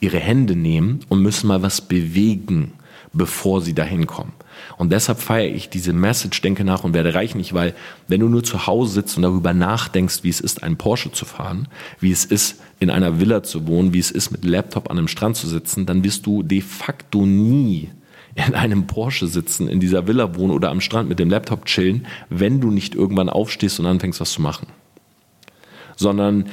ihre 0.00 0.18
Hände 0.18 0.56
nehmen 0.56 1.00
und 1.08 1.22
müssen 1.22 1.48
mal 1.48 1.62
was 1.62 1.80
bewegen, 1.80 2.72
bevor 3.12 3.60
sie 3.60 3.74
dahin 3.74 4.06
kommen. 4.06 4.32
Und 4.76 4.92
deshalb 4.92 5.18
feiere 5.18 5.54
ich 5.54 5.68
diese 5.68 5.92
Message, 5.92 6.40
denke 6.42 6.64
nach 6.64 6.84
und 6.84 6.94
werde 6.94 7.14
reich 7.14 7.34
nicht, 7.34 7.54
weil 7.54 7.74
wenn 8.08 8.20
du 8.20 8.28
nur 8.28 8.44
zu 8.44 8.66
Hause 8.66 8.94
sitzt 8.94 9.16
und 9.16 9.22
darüber 9.22 9.52
nachdenkst, 9.52 10.22
wie 10.22 10.28
es 10.28 10.40
ist, 10.40 10.62
einen 10.62 10.76
Porsche 10.76 11.10
zu 11.10 11.24
fahren, 11.24 11.68
wie 11.98 12.12
es 12.12 12.24
ist, 12.24 12.60
in 12.78 12.90
einer 12.90 13.20
Villa 13.20 13.42
zu 13.42 13.66
wohnen, 13.66 13.92
wie 13.92 13.98
es 13.98 14.10
ist, 14.10 14.30
mit 14.30 14.44
Laptop 14.44 14.90
an 14.90 14.98
einem 14.98 15.08
Strand 15.08 15.36
zu 15.36 15.48
sitzen, 15.48 15.86
dann 15.86 16.04
wirst 16.04 16.26
du 16.26 16.42
de 16.42 16.60
facto 16.60 17.26
nie 17.26 17.90
in 18.46 18.54
einem 18.54 18.86
Porsche 18.86 19.26
sitzen, 19.26 19.68
in 19.68 19.80
dieser 19.80 20.06
Villa 20.06 20.36
wohnen 20.36 20.52
oder 20.52 20.70
am 20.70 20.80
Strand 20.80 21.08
mit 21.08 21.18
dem 21.18 21.30
Laptop 21.30 21.64
chillen, 21.64 22.06
wenn 22.28 22.60
du 22.60 22.70
nicht 22.70 22.94
irgendwann 22.94 23.28
aufstehst 23.28 23.80
und 23.80 23.86
anfängst, 23.86 24.20
was 24.20 24.32
zu 24.32 24.42
machen. 24.42 24.68
Sondern 25.96 26.46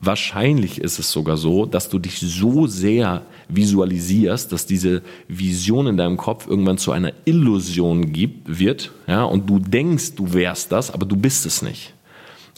wahrscheinlich 0.00 0.80
ist 0.80 0.98
es 0.98 1.10
sogar 1.10 1.36
so, 1.36 1.66
dass 1.66 1.88
du 1.88 1.98
dich 1.98 2.20
so 2.20 2.66
sehr 2.66 3.22
visualisierst, 3.48 4.52
dass 4.52 4.66
diese 4.66 5.02
Vision 5.28 5.86
in 5.86 5.96
deinem 5.96 6.16
Kopf 6.16 6.46
irgendwann 6.46 6.78
zu 6.78 6.92
einer 6.92 7.12
Illusion 7.24 8.12
gibt, 8.12 8.58
wird, 8.58 8.92
ja, 9.06 9.24
und 9.24 9.48
du 9.48 9.58
denkst, 9.58 10.14
du 10.14 10.32
wärst 10.32 10.72
das, 10.72 10.90
aber 10.90 11.06
du 11.06 11.16
bist 11.16 11.46
es 11.46 11.62
nicht. 11.62 11.95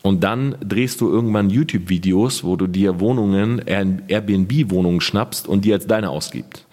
Und 0.03 0.23
dann 0.23 0.55
drehst 0.61 1.01
du 1.01 1.11
irgendwann 1.11 1.51
YouTube-Videos, 1.51 2.45
wo 2.45 2.57
du 2.57 2.67
dir 2.67 3.01
Wohnungen, 3.01 3.61
Airbnb-Wohnungen 3.67 5.01
schnappst 5.01 5.49
und 5.49 5.65
die 5.65 5.73
als 5.73 5.87
deine 5.87 6.11
ausgibst. 6.11 6.65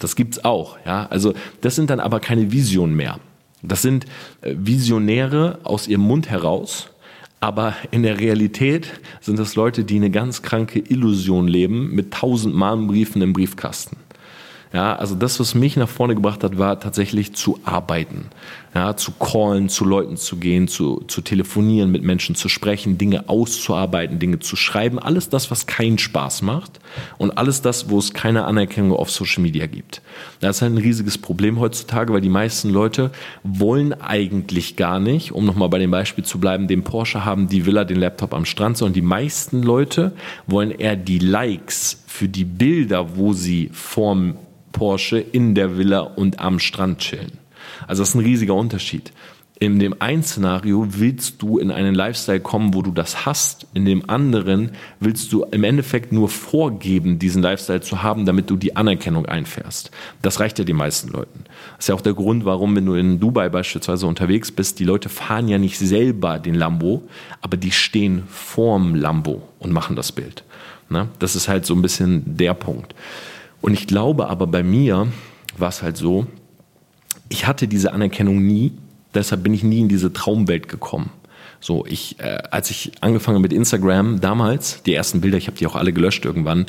Das 0.00 0.16
gibt's 0.16 0.44
auch, 0.44 0.76
ja. 0.84 1.06
Also, 1.06 1.32
das 1.62 1.76
sind 1.76 1.90
dann 1.90 2.00
aber 2.00 2.20
keine 2.20 2.52
Visionen 2.52 2.94
mehr. 2.94 3.20
Das 3.62 3.82
sind 3.82 4.04
äh, 4.42 4.54
Visionäre 4.56 5.60
aus 5.64 5.88
ihrem 5.88 6.02
Mund 6.02 6.30
heraus, 6.30 6.90
aber 7.40 7.74
in 7.90 8.02
der 8.02 8.20
Realität 8.20 9.00
sind 9.20 9.38
das 9.38 9.56
Leute, 9.56 9.84
die 9.84 9.96
eine 9.96 10.10
ganz 10.10 10.42
kranke 10.42 10.78
Illusion 10.78 11.48
leben 11.48 11.94
mit 11.94 12.12
tausend 12.12 12.54
Mahnbriefen 12.54 13.22
im 13.22 13.32
Briefkasten. 13.32 13.96
Ja, 14.72 14.96
also 14.96 15.14
das, 15.14 15.40
was 15.40 15.54
mich 15.54 15.76
nach 15.76 15.88
vorne 15.88 16.14
gebracht 16.14 16.44
hat, 16.44 16.58
war 16.58 16.78
tatsächlich 16.78 17.34
zu 17.34 17.58
arbeiten, 17.64 18.26
ja, 18.74 18.96
zu 18.96 19.12
callen, 19.12 19.68
zu 19.68 19.84
Leuten 19.84 20.16
zu 20.16 20.36
gehen, 20.36 20.68
zu, 20.68 21.02
zu 21.08 21.22
telefonieren, 21.22 21.90
mit 21.90 22.02
Menschen 22.02 22.34
zu 22.34 22.48
sprechen, 22.48 22.98
Dinge 22.98 23.28
auszuarbeiten, 23.28 24.18
Dinge 24.18 24.38
zu 24.40 24.56
schreiben, 24.56 24.98
alles 24.98 25.28
das, 25.28 25.50
was 25.50 25.66
keinen 25.66 25.98
Spaß 25.98 26.42
macht 26.42 26.80
und 27.16 27.38
alles 27.38 27.62
das, 27.62 27.90
wo 27.90 27.98
es 27.98 28.12
keine 28.12 28.44
Anerkennung 28.44 28.92
auf 28.92 29.10
Social 29.10 29.42
Media 29.42 29.66
gibt. 29.66 30.02
Das 30.40 30.56
ist 30.56 30.62
halt 30.62 30.74
ein 30.74 30.78
riesiges 30.78 31.18
Problem 31.18 31.58
heutzutage, 31.60 32.12
weil 32.12 32.20
die 32.20 32.28
meisten 32.28 32.70
Leute 32.70 33.10
wollen 33.42 33.94
eigentlich 33.94 34.76
gar 34.76 35.00
nicht, 35.00 35.32
um 35.32 35.44
nochmal 35.44 35.68
bei 35.68 35.78
dem 35.78 35.90
Beispiel 35.90 36.24
zu 36.24 36.38
bleiben, 36.38 36.68
den 36.68 36.84
Porsche 36.84 37.24
haben, 37.24 37.48
die 37.48 37.66
Villa, 37.66 37.84
den 37.84 37.98
Laptop 37.98 38.34
am 38.34 38.44
Strand, 38.44 38.76
sondern 38.76 38.94
die 38.94 39.02
meisten 39.02 39.62
Leute 39.62 40.12
wollen 40.46 40.70
eher 40.70 40.96
die 40.96 41.18
Likes 41.18 42.02
für 42.06 42.28
die 42.28 42.44
Bilder, 42.44 43.16
wo 43.16 43.32
sie 43.32 43.70
vorm 43.72 44.36
Porsche 44.72 45.18
in 45.18 45.54
der 45.54 45.76
Villa 45.78 46.00
und 46.00 46.38
am 46.40 46.58
Strand 46.58 46.98
chillen. 46.98 47.32
Also 47.86 48.02
das 48.02 48.10
ist 48.10 48.14
ein 48.14 48.24
riesiger 48.24 48.54
Unterschied. 48.54 49.12
In 49.60 49.80
dem 49.80 50.00
einen 50.00 50.22
Szenario 50.22 50.86
willst 50.88 51.42
du 51.42 51.58
in 51.58 51.72
einen 51.72 51.92
Lifestyle 51.92 52.38
kommen, 52.38 52.74
wo 52.74 52.82
du 52.82 52.92
das 52.92 53.26
hast. 53.26 53.66
In 53.74 53.84
dem 53.84 54.08
anderen 54.08 54.70
willst 55.00 55.32
du 55.32 55.42
im 55.50 55.64
Endeffekt 55.64 56.12
nur 56.12 56.28
vorgeben, 56.28 57.18
diesen 57.18 57.42
Lifestyle 57.42 57.80
zu 57.80 58.04
haben, 58.04 58.24
damit 58.24 58.50
du 58.50 58.56
die 58.56 58.76
Anerkennung 58.76 59.26
einfährst. 59.26 59.90
Das 60.22 60.38
reicht 60.38 60.60
ja 60.60 60.64
den 60.64 60.76
meisten 60.76 61.08
Leuten. 61.08 61.42
Das 61.76 61.86
ist 61.86 61.88
ja 61.88 61.96
auch 61.96 62.00
der 62.00 62.14
Grund, 62.14 62.44
warum, 62.44 62.76
wenn 62.76 62.86
du 62.86 62.94
in 62.94 63.18
Dubai 63.18 63.48
beispielsweise 63.48 64.06
unterwegs 64.06 64.52
bist, 64.52 64.78
die 64.78 64.84
Leute 64.84 65.08
fahren 65.08 65.48
ja 65.48 65.58
nicht 65.58 65.76
selber 65.76 66.38
den 66.38 66.54
Lambo, 66.54 67.02
aber 67.40 67.56
die 67.56 67.72
stehen 67.72 68.22
vorm 68.28 68.94
Lambo 68.94 69.42
und 69.58 69.72
machen 69.72 69.96
das 69.96 70.12
Bild. 70.12 70.44
Ne? 70.88 71.08
Das 71.18 71.34
ist 71.34 71.48
halt 71.48 71.66
so 71.66 71.74
ein 71.74 71.82
bisschen 71.82 72.36
der 72.36 72.54
Punkt. 72.54 72.94
Und 73.60 73.74
ich 73.74 73.88
glaube 73.88 74.28
aber 74.28 74.46
bei 74.46 74.62
mir 74.62 75.08
war 75.56 75.70
es 75.70 75.82
halt 75.82 75.96
so, 75.96 76.28
ich 77.28 77.46
hatte 77.46 77.68
diese 77.68 77.92
Anerkennung 77.92 78.44
nie, 78.44 78.72
deshalb 79.14 79.42
bin 79.42 79.54
ich 79.54 79.62
nie 79.62 79.80
in 79.80 79.88
diese 79.88 80.12
Traumwelt 80.12 80.68
gekommen. 80.68 81.10
So, 81.60 81.84
ich, 81.86 82.20
äh, 82.20 82.38
als 82.52 82.70
ich 82.70 82.92
angefangen 83.00 83.42
mit 83.42 83.52
Instagram 83.52 84.20
damals, 84.20 84.80
die 84.84 84.94
ersten 84.94 85.20
Bilder, 85.20 85.38
ich 85.38 85.48
habe 85.48 85.56
die 85.56 85.66
auch 85.66 85.74
alle 85.74 85.92
gelöscht 85.92 86.24
irgendwann. 86.24 86.66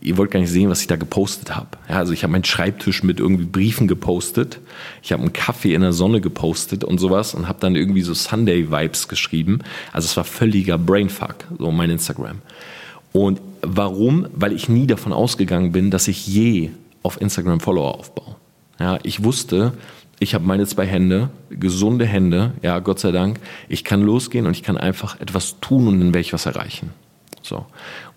Ihr 0.00 0.16
wollt 0.16 0.32
gar 0.32 0.40
nicht 0.40 0.50
sehen, 0.50 0.68
was 0.68 0.80
ich 0.80 0.88
da 0.88 0.96
gepostet 0.96 1.54
habe. 1.54 1.68
Ja, 1.88 1.98
also 1.98 2.12
ich 2.12 2.24
habe 2.24 2.32
meinen 2.32 2.42
Schreibtisch 2.42 3.04
mit 3.04 3.20
irgendwie 3.20 3.44
Briefen 3.44 3.86
gepostet. 3.86 4.58
Ich 5.02 5.12
habe 5.12 5.22
einen 5.22 5.32
Kaffee 5.32 5.74
in 5.74 5.82
der 5.82 5.92
Sonne 5.92 6.20
gepostet 6.20 6.82
und 6.82 6.98
sowas 6.98 7.32
und 7.34 7.46
habe 7.46 7.60
dann 7.60 7.76
irgendwie 7.76 8.02
so 8.02 8.12
Sunday 8.12 8.72
Vibes 8.72 9.06
geschrieben. 9.06 9.60
Also 9.92 10.06
es 10.06 10.16
war 10.16 10.24
völliger 10.24 10.78
Brainfuck, 10.78 11.36
so 11.56 11.70
mein 11.70 11.90
Instagram. 11.90 12.38
Und 13.12 13.40
warum? 13.62 14.26
Weil 14.34 14.52
ich 14.52 14.68
nie 14.68 14.88
davon 14.88 15.12
ausgegangen 15.12 15.70
bin, 15.70 15.92
dass 15.92 16.08
ich 16.08 16.26
je 16.26 16.70
auf 17.04 17.20
Instagram 17.20 17.60
Follower 17.60 17.94
aufbaue. 17.94 18.34
Ja, 18.78 18.98
ich 19.02 19.22
wusste, 19.22 19.72
ich 20.18 20.34
habe 20.34 20.44
meine 20.46 20.66
zwei 20.66 20.86
Hände, 20.86 21.30
gesunde 21.50 22.06
Hände, 22.06 22.52
ja, 22.62 22.78
Gott 22.78 22.98
sei 22.98 23.12
Dank. 23.12 23.40
Ich 23.68 23.84
kann 23.84 24.02
losgehen 24.02 24.46
und 24.46 24.52
ich 24.52 24.62
kann 24.62 24.76
einfach 24.76 25.20
etwas 25.20 25.60
tun 25.60 25.88
und 25.88 26.00
dann 26.00 26.08
werde 26.08 26.20
ich 26.20 26.32
was 26.32 26.46
erreichen. 26.46 26.90
So. 27.42 27.66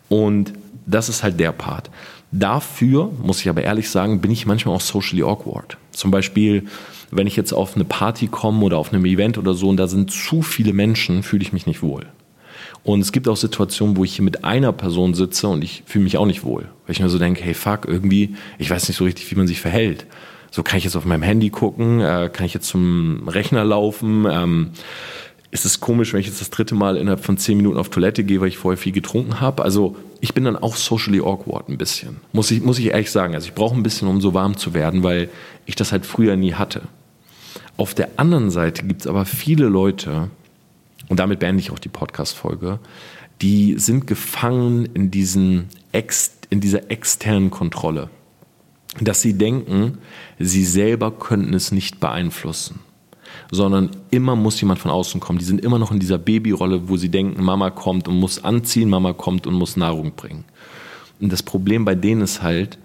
Und 0.09 0.53
das 0.85 1.09
ist 1.09 1.23
halt 1.23 1.39
der 1.39 1.51
Part. 1.51 1.89
Dafür, 2.31 3.11
muss 3.21 3.41
ich 3.41 3.49
aber 3.49 3.63
ehrlich 3.63 3.89
sagen, 3.89 4.21
bin 4.21 4.31
ich 4.31 4.45
manchmal 4.45 4.75
auch 4.75 4.81
socially 4.81 5.23
awkward. 5.23 5.77
Zum 5.91 6.11
Beispiel, 6.11 6.65
wenn 7.11 7.27
ich 7.27 7.35
jetzt 7.35 7.53
auf 7.53 7.75
eine 7.75 7.85
Party 7.85 8.27
komme 8.27 8.65
oder 8.65 8.77
auf 8.77 8.93
einem 8.93 9.05
Event 9.05 9.37
oder 9.37 9.53
so 9.53 9.69
und 9.69 9.77
da 9.77 9.87
sind 9.87 10.11
zu 10.11 10.41
viele 10.41 10.73
Menschen, 10.73 11.23
fühle 11.23 11.41
ich 11.41 11.53
mich 11.53 11.65
nicht 11.65 11.81
wohl. 11.81 12.05
Und 12.83 13.01
es 13.01 13.11
gibt 13.11 13.27
auch 13.27 13.35
Situationen, 13.35 13.97
wo 13.97 14.03
ich 14.03 14.15
hier 14.15 14.23
mit 14.23 14.45
einer 14.45 14.71
Person 14.71 15.13
sitze 15.13 15.47
und 15.47 15.63
ich 15.63 15.83
fühle 15.85 16.03
mich 16.03 16.17
auch 16.17 16.25
nicht 16.25 16.43
wohl. 16.43 16.69
Weil 16.85 16.93
ich 16.93 17.01
mir 17.01 17.09
so 17.09 17.19
denke, 17.19 17.43
hey 17.43 17.53
fuck, 17.53 17.85
irgendwie, 17.85 18.35
ich 18.57 18.69
weiß 18.69 18.87
nicht 18.87 18.97
so 18.97 19.03
richtig, 19.03 19.29
wie 19.31 19.35
man 19.35 19.47
sich 19.47 19.59
verhält. 19.59 20.05
So 20.51 20.63
kann 20.63 20.77
ich 20.77 20.83
jetzt 20.85 20.95
auf 20.95 21.05
meinem 21.05 21.23
Handy 21.23 21.49
gucken, 21.49 21.99
äh, 22.01 22.29
kann 22.31 22.45
ich 22.45 22.53
jetzt 22.53 22.67
zum 22.67 23.27
Rechner 23.27 23.63
laufen. 23.63 24.25
Ähm, 24.29 24.71
ist 25.49 25.65
es 25.65 25.79
komisch, 25.79 26.13
wenn 26.13 26.19
ich 26.19 26.27
jetzt 26.27 26.41
das 26.41 26.49
dritte 26.49 26.75
Mal 26.75 26.97
innerhalb 26.97 27.23
von 27.23 27.37
zehn 27.37 27.57
Minuten 27.57 27.77
auf 27.77 27.89
Toilette 27.89 28.23
gehe, 28.23 28.41
weil 28.41 28.49
ich 28.49 28.57
vorher 28.57 28.77
viel 28.77 28.91
getrunken 28.91 29.39
habe? 29.39 29.63
Also 29.63 29.95
ich 30.19 30.33
bin 30.33 30.43
dann 30.43 30.55
auch 30.55 30.75
socially 30.75 31.19
awkward 31.19 31.69
ein 31.69 31.77
bisschen. 31.77 32.17
Muss 32.33 32.51
ich, 32.51 32.61
muss 32.61 32.79
ich 32.79 32.87
ehrlich 32.87 33.11
sagen. 33.11 33.33
Also 33.33 33.47
ich 33.47 33.53
brauche 33.53 33.75
ein 33.75 33.83
bisschen, 33.83 34.07
um 34.07 34.19
so 34.19 34.33
warm 34.33 34.57
zu 34.57 34.73
werden, 34.73 35.03
weil 35.03 35.29
ich 35.65 35.75
das 35.75 35.91
halt 35.91 36.05
früher 36.05 36.35
nie 36.35 36.53
hatte. 36.53 36.83
Auf 37.77 37.93
der 37.93 38.09
anderen 38.17 38.49
Seite 38.49 38.83
gibt 38.85 39.01
es 39.01 39.07
aber 39.07 39.25
viele 39.25 39.67
Leute, 39.67 40.29
und 41.09 41.19
damit 41.19 41.39
beende 41.39 41.61
ich 41.61 41.71
auch 41.71 41.79
die 41.79 41.89
Podcast-Folge, 41.89 42.79
die 43.41 43.75
sind 43.77 44.07
gefangen 44.07 44.85
in, 44.93 45.11
diesen 45.11 45.69
ex, 45.91 46.37
in 46.49 46.59
dieser 46.59 46.89
externen 46.89 47.51
Kontrolle. 47.51 48.09
Dass 48.99 49.21
sie 49.21 49.37
denken, 49.37 49.99
sie 50.39 50.65
selber 50.65 51.11
könnten 51.11 51.53
es 51.53 51.71
nicht 51.71 51.99
beeinflussen, 51.99 52.79
sondern 53.51 53.91
immer 54.09 54.35
muss 54.35 54.59
jemand 54.59 54.79
von 54.79 54.91
außen 54.91 55.19
kommen. 55.19 55.39
Die 55.39 55.45
sind 55.45 55.61
immer 55.61 55.77
noch 55.77 55.91
in 55.91 55.99
dieser 55.99 56.17
Babyrolle, 56.17 56.89
wo 56.89 56.97
sie 56.97 57.09
denken, 57.09 57.43
Mama 57.43 57.69
kommt 57.69 58.07
und 58.07 58.19
muss 58.19 58.43
anziehen, 58.43 58.89
Mama 58.89 59.13
kommt 59.13 59.45
und 59.45 59.53
muss 59.53 59.77
Nahrung 59.77 60.13
bringen. 60.15 60.45
Und 61.19 61.31
das 61.31 61.43
Problem 61.43 61.85
bei 61.85 61.95
denen 61.95 62.21
ist 62.21 62.41
halt, 62.41 62.77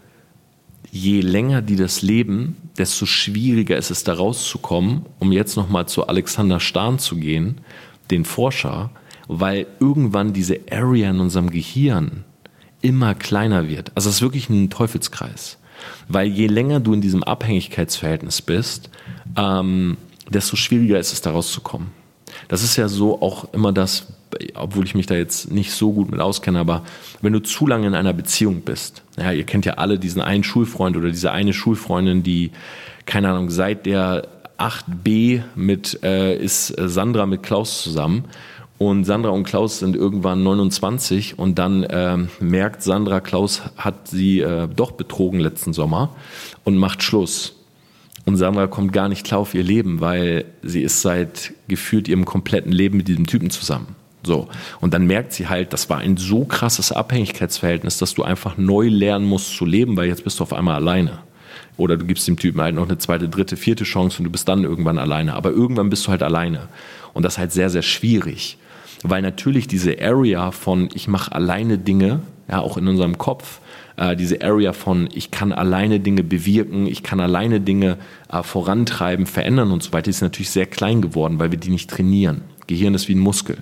je 0.90 1.20
länger 1.20 1.62
die 1.62 1.76
das 1.76 2.02
leben, 2.02 2.56
desto 2.76 3.06
schwieriger 3.06 3.76
ist 3.76 3.90
es 3.90 4.04
da 4.04 4.14
rauszukommen, 4.14 5.06
um 5.18 5.32
jetzt 5.32 5.56
nochmal 5.56 5.88
zu 5.88 6.06
Alexander 6.06 6.60
Stahn 6.60 6.98
zu 6.98 7.16
gehen, 7.16 7.60
den 8.10 8.24
Forscher, 8.24 8.90
weil 9.28 9.66
irgendwann 9.80 10.32
diese 10.32 10.60
Area 10.70 11.10
in 11.10 11.20
unserem 11.20 11.50
Gehirn 11.50 12.24
immer 12.82 13.14
kleiner 13.14 13.68
wird. 13.68 13.92
Also 13.94 14.10
es 14.10 14.16
ist 14.16 14.22
wirklich 14.22 14.50
ein 14.50 14.68
Teufelskreis. 14.68 15.58
Weil 16.08 16.28
je 16.28 16.46
länger 16.46 16.80
du 16.80 16.92
in 16.94 17.00
diesem 17.00 17.22
Abhängigkeitsverhältnis 17.22 18.42
bist, 18.42 18.90
ähm, 19.36 19.96
desto 20.28 20.56
schwieriger 20.56 20.98
ist 20.98 21.12
es, 21.12 21.20
da 21.20 21.30
rauszukommen. 21.30 21.88
Das 22.48 22.62
ist 22.62 22.76
ja 22.76 22.88
so 22.88 23.20
auch 23.20 23.52
immer 23.52 23.72
das, 23.72 24.06
obwohl 24.54 24.84
ich 24.84 24.94
mich 24.94 25.06
da 25.06 25.14
jetzt 25.14 25.50
nicht 25.50 25.72
so 25.72 25.92
gut 25.92 26.10
mit 26.10 26.20
auskenne, 26.20 26.58
aber 26.58 26.82
wenn 27.20 27.32
du 27.32 27.40
zu 27.40 27.66
lange 27.66 27.86
in 27.86 27.94
einer 27.94 28.12
Beziehung 28.12 28.62
bist, 28.62 29.02
ja, 29.18 29.32
ihr 29.32 29.44
kennt 29.44 29.66
ja 29.66 29.74
alle 29.74 29.98
diesen 29.98 30.22
einen 30.22 30.44
Schulfreund 30.44 30.96
oder 30.96 31.10
diese 31.10 31.32
eine 31.32 31.52
Schulfreundin, 31.52 32.22
die, 32.22 32.50
keine 33.06 33.30
Ahnung, 33.30 33.50
seit 33.50 33.86
der 33.86 34.28
8b 34.58 35.42
mit, 35.54 36.02
äh, 36.02 36.36
ist 36.36 36.74
Sandra 36.78 37.26
mit 37.26 37.42
Klaus 37.42 37.82
zusammen. 37.82 38.24
Und 38.82 39.04
Sandra 39.04 39.30
und 39.30 39.44
Klaus 39.44 39.78
sind 39.78 39.94
irgendwann 39.94 40.42
29 40.42 41.38
und 41.38 41.56
dann 41.56 41.86
ähm, 41.88 42.30
merkt 42.40 42.82
Sandra, 42.82 43.20
Klaus 43.20 43.62
hat 43.76 44.08
sie 44.08 44.40
äh, 44.40 44.66
doch 44.66 44.90
betrogen 44.90 45.38
letzten 45.38 45.72
Sommer 45.72 46.16
und 46.64 46.76
macht 46.76 47.04
Schluss. 47.04 47.54
Und 48.24 48.38
Sandra 48.38 48.66
kommt 48.66 48.92
gar 48.92 49.08
nicht 49.08 49.24
klar 49.24 49.38
auf 49.38 49.54
ihr 49.54 49.62
Leben, 49.62 50.00
weil 50.00 50.46
sie 50.64 50.82
ist 50.82 51.00
seit 51.00 51.54
gefühlt 51.68 52.08
ihrem 52.08 52.24
kompletten 52.24 52.72
Leben 52.72 52.96
mit 52.96 53.06
diesem 53.06 53.28
Typen 53.28 53.50
zusammen. 53.50 53.94
So. 54.24 54.48
Und 54.80 54.94
dann 54.94 55.06
merkt 55.06 55.32
sie 55.32 55.48
halt, 55.48 55.72
das 55.72 55.88
war 55.88 55.98
ein 55.98 56.16
so 56.16 56.44
krasses 56.44 56.90
Abhängigkeitsverhältnis, 56.90 57.98
dass 57.98 58.14
du 58.14 58.24
einfach 58.24 58.58
neu 58.58 58.88
lernen 58.88 59.26
musst 59.26 59.56
zu 59.56 59.64
leben, 59.64 59.96
weil 59.96 60.08
jetzt 60.08 60.24
bist 60.24 60.40
du 60.40 60.42
auf 60.42 60.52
einmal 60.52 60.74
alleine. 60.74 61.18
Oder 61.76 61.96
du 61.96 62.04
gibst 62.04 62.26
dem 62.26 62.36
Typen 62.36 62.60
halt 62.60 62.74
noch 62.74 62.88
eine 62.88 62.98
zweite, 62.98 63.28
dritte, 63.28 63.56
vierte 63.56 63.84
Chance 63.84 64.18
und 64.18 64.24
du 64.24 64.30
bist 64.30 64.48
dann 64.48 64.64
irgendwann 64.64 64.98
alleine. 64.98 65.34
Aber 65.34 65.50
irgendwann 65.50 65.88
bist 65.88 66.04
du 66.04 66.10
halt 66.10 66.24
alleine. 66.24 66.66
Und 67.12 67.22
das 67.22 67.34
ist 67.34 67.38
halt 67.38 67.52
sehr, 67.52 67.70
sehr 67.70 67.82
schwierig 67.82 68.58
weil 69.02 69.22
natürlich 69.22 69.66
diese 69.66 70.00
Area 70.00 70.50
von 70.50 70.88
ich 70.94 71.08
mache 71.08 71.32
alleine 71.32 71.78
Dinge, 71.78 72.20
ja 72.48 72.60
auch 72.60 72.76
in 72.76 72.88
unserem 72.88 73.18
Kopf, 73.18 73.60
äh, 73.96 74.16
diese 74.16 74.42
Area 74.42 74.72
von 74.72 75.08
ich 75.12 75.30
kann 75.30 75.52
alleine 75.52 76.00
Dinge 76.00 76.22
bewirken, 76.22 76.86
ich 76.86 77.02
kann 77.02 77.20
alleine 77.20 77.60
Dinge 77.60 77.98
äh, 78.30 78.42
vorantreiben, 78.42 79.26
verändern 79.26 79.70
und 79.70 79.82
so 79.82 79.92
weiter, 79.92 80.10
ist 80.10 80.22
natürlich 80.22 80.50
sehr 80.50 80.66
klein 80.66 81.02
geworden, 81.02 81.38
weil 81.38 81.50
wir 81.50 81.58
die 81.58 81.70
nicht 81.70 81.90
trainieren. 81.90 82.42
Gehirn 82.66 82.94
ist 82.94 83.08
wie 83.08 83.14
ein 83.14 83.20
Muskel. 83.20 83.58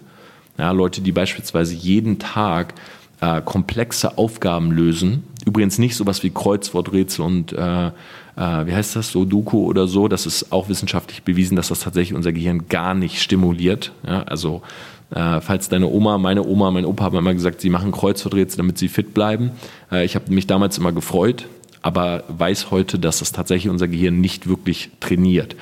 Ja, 0.59 0.73
Leute, 0.73 1.01
die 1.01 1.13
beispielsweise 1.13 1.75
jeden 1.75 2.19
Tag 2.19 2.75
äh, 3.21 3.41
komplexe 3.41 4.19
Aufgaben 4.19 4.73
lösen, 4.73 5.25
übrigens 5.47 5.79
nicht 5.79 5.97
sowas 5.97 6.23
wie 6.23 6.31
Kreuzworträtsel 6.31 7.25
und 7.25 7.53
äh, 7.53 7.87
äh, 7.87 7.91
wie 8.37 8.75
heißt 8.75 8.97
das, 8.97 9.13
Sudoku 9.13 9.65
oder 9.65 9.87
so, 9.87 10.09
das 10.09 10.27
ist 10.27 10.53
auch 10.53 10.69
wissenschaftlich 10.69 11.23
bewiesen, 11.23 11.57
dass 11.57 11.69
das 11.69 11.81
tatsächlich 11.81 12.15
unser 12.15 12.33
Gehirn 12.33 12.69
gar 12.69 12.95
nicht 12.95 13.23
stimuliert. 13.23 13.93
Ja, 14.07 14.23
also 14.23 14.63
äh, 15.11 15.41
falls 15.41 15.69
deine 15.69 15.89
Oma, 15.89 16.19
meine 16.19 16.45
Oma, 16.45 16.71
mein 16.71 16.85
Opa 16.85 17.05
haben 17.05 17.17
immer 17.17 17.35
gesagt, 17.35 17.61
sie 17.61 17.71
machen 17.71 17.93
Kreuzworträtsel, 17.93 18.59
damit 18.59 18.79
sie 18.79 18.89
fit 18.89 19.15
bleiben. 19.15 19.53
Äh, 19.91 20.05
ich 20.05 20.15
habe 20.15 20.33
mich 20.33 20.47
damals 20.47 20.79
immer 20.79 20.93
gefreut, 20.93 21.49
aber 21.83 22.25
weiß 22.29 22.71
heute, 22.71 22.99
dass 22.99 23.19
das 23.19 23.33
tatsächlich 23.33 23.71
unser 23.71 23.89
Gehirn 23.89 24.21
nicht 24.21 24.49
wirklich 24.49 24.91
trainiert. 25.01 25.57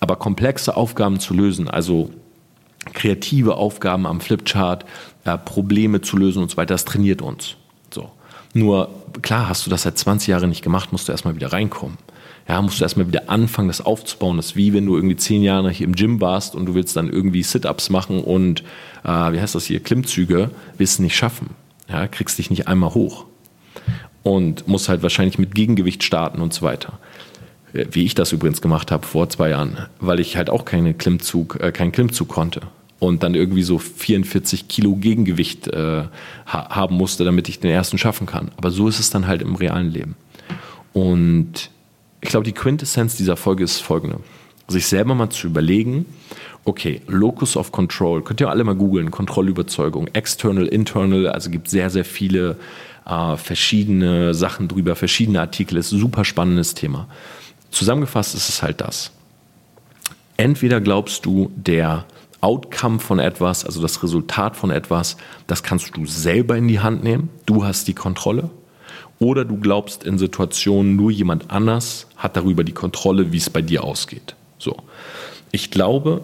Aber 0.00 0.16
komplexe 0.16 0.76
Aufgaben 0.76 1.20
zu 1.20 1.34
lösen, 1.34 1.68
also 1.68 2.10
kreative 2.92 3.56
Aufgaben 3.56 4.06
am 4.06 4.20
Flipchart, 4.20 4.84
äh, 5.24 5.36
Probleme 5.36 6.00
zu 6.00 6.16
lösen 6.16 6.42
und 6.42 6.50
so 6.50 6.56
weiter, 6.56 6.74
das 6.74 6.84
trainiert 6.84 7.20
uns. 7.20 7.56
So. 7.92 8.10
Nur 8.54 8.88
klar, 9.22 9.48
hast 9.48 9.66
du 9.66 9.70
das 9.70 9.82
seit 9.82 9.98
20 9.98 10.28
Jahren 10.28 10.48
nicht 10.48 10.62
gemacht, 10.62 10.92
musst 10.92 11.08
du 11.08 11.12
erstmal 11.12 11.34
wieder 11.34 11.52
reinkommen 11.52 11.98
ja, 12.48 12.62
musst 12.62 12.78
du 12.78 12.84
erstmal 12.84 13.08
wieder 13.08 13.28
anfangen, 13.28 13.68
das 13.68 13.80
aufzubauen. 13.80 14.36
Das 14.36 14.46
ist 14.46 14.56
wie 14.56 14.72
wenn 14.72 14.86
du 14.86 14.94
irgendwie 14.96 15.16
zehn 15.16 15.42
Jahre 15.42 15.70
hier 15.70 15.86
im 15.86 15.94
Gym 15.94 16.20
warst 16.20 16.54
und 16.54 16.66
du 16.66 16.74
willst 16.74 16.96
dann 16.96 17.10
irgendwie 17.10 17.42
Sit-Ups 17.42 17.90
machen 17.90 18.20
und, 18.20 18.62
äh, 19.04 19.32
wie 19.32 19.40
heißt 19.40 19.54
das 19.54 19.66
hier, 19.66 19.80
Klimmzüge, 19.80 20.50
willst 20.78 20.98
du 20.98 21.02
nicht 21.02 21.16
schaffen. 21.16 21.50
Ja, 21.88 22.06
kriegst 22.06 22.38
dich 22.38 22.50
nicht 22.50 22.68
einmal 22.68 22.94
hoch. 22.94 23.26
Und 24.22 24.66
musst 24.66 24.88
halt 24.88 25.02
wahrscheinlich 25.02 25.38
mit 25.38 25.54
Gegengewicht 25.54 26.02
starten 26.02 26.40
und 26.40 26.52
so 26.52 26.62
weiter. 26.62 26.98
Äh, 27.72 27.86
wie 27.90 28.04
ich 28.04 28.14
das 28.14 28.32
übrigens 28.32 28.60
gemacht 28.60 28.90
habe 28.90 29.06
vor 29.06 29.28
zwei 29.28 29.50
Jahren, 29.50 29.86
weil 29.98 30.20
ich 30.20 30.36
halt 30.36 30.50
auch 30.50 30.64
keine 30.64 30.94
Klimmzug, 30.94 31.58
äh, 31.60 31.72
keinen 31.72 31.92
Klimmzug 31.92 32.28
konnte 32.28 32.62
und 32.98 33.22
dann 33.22 33.34
irgendwie 33.34 33.62
so 33.62 33.78
44 33.78 34.68
Kilo 34.68 34.96
Gegengewicht 34.96 35.68
äh, 35.68 36.04
ha 36.46 36.68
haben 36.70 36.96
musste, 36.96 37.24
damit 37.24 37.48
ich 37.48 37.60
den 37.60 37.70
ersten 37.70 37.98
schaffen 37.98 38.26
kann. 38.26 38.50
Aber 38.56 38.70
so 38.70 38.88
ist 38.88 39.00
es 39.00 39.10
dann 39.10 39.26
halt 39.26 39.42
im 39.42 39.54
realen 39.54 39.90
Leben. 39.90 40.16
Und 40.92 41.70
ich 42.20 42.28
glaube, 42.28 42.44
die 42.44 42.52
Quintessenz 42.52 43.16
dieser 43.16 43.36
Folge 43.36 43.64
ist 43.64 43.80
folgende. 43.80 44.18
Sich 44.68 44.86
selber 44.86 45.14
mal 45.14 45.30
zu 45.30 45.46
überlegen, 45.46 46.06
okay, 46.64 47.00
Locus 47.06 47.56
of 47.56 47.70
Control, 47.70 48.22
könnt 48.22 48.40
ihr 48.40 48.50
alle 48.50 48.64
mal 48.64 48.74
googeln, 48.74 49.10
Kontrollüberzeugung, 49.10 50.08
External, 50.08 50.66
Internal, 50.66 51.28
also 51.28 51.50
gibt 51.50 51.70
sehr, 51.70 51.90
sehr 51.90 52.04
viele 52.04 52.56
äh, 53.06 53.36
verschiedene 53.36 54.34
Sachen 54.34 54.66
drüber, 54.66 54.96
verschiedene 54.96 55.40
Artikel, 55.40 55.76
ist 55.76 55.92
ein 55.92 56.00
super 56.00 56.24
spannendes 56.24 56.74
Thema. 56.74 57.06
Zusammengefasst 57.70 58.34
ist 58.34 58.48
es 58.48 58.62
halt 58.62 58.80
das. 58.80 59.12
Entweder 60.36 60.80
glaubst 60.80 61.24
du, 61.24 61.50
der 61.54 62.04
Outcome 62.40 62.98
von 62.98 63.18
etwas, 63.18 63.64
also 63.64 63.80
das 63.80 64.02
Resultat 64.02 64.56
von 64.56 64.70
etwas, 64.70 65.16
das 65.46 65.62
kannst 65.62 65.96
du 65.96 66.04
selber 66.06 66.56
in 66.56 66.68
die 66.68 66.80
Hand 66.80 67.02
nehmen, 67.02 67.30
du 67.46 67.64
hast 67.64 67.88
die 67.88 67.94
Kontrolle, 67.94 68.50
oder 69.18 69.44
du 69.44 69.56
glaubst 69.56 70.04
in 70.04 70.18
Situationen, 70.18 70.96
nur 70.96 71.10
jemand 71.10 71.50
anders 71.50 72.06
hat 72.16 72.36
darüber 72.36 72.64
die 72.64 72.72
Kontrolle, 72.72 73.32
wie 73.32 73.38
es 73.38 73.50
bei 73.50 73.62
dir 73.62 73.84
ausgeht. 73.84 74.34
So. 74.58 74.76
Ich 75.52 75.70
glaube, 75.70 76.22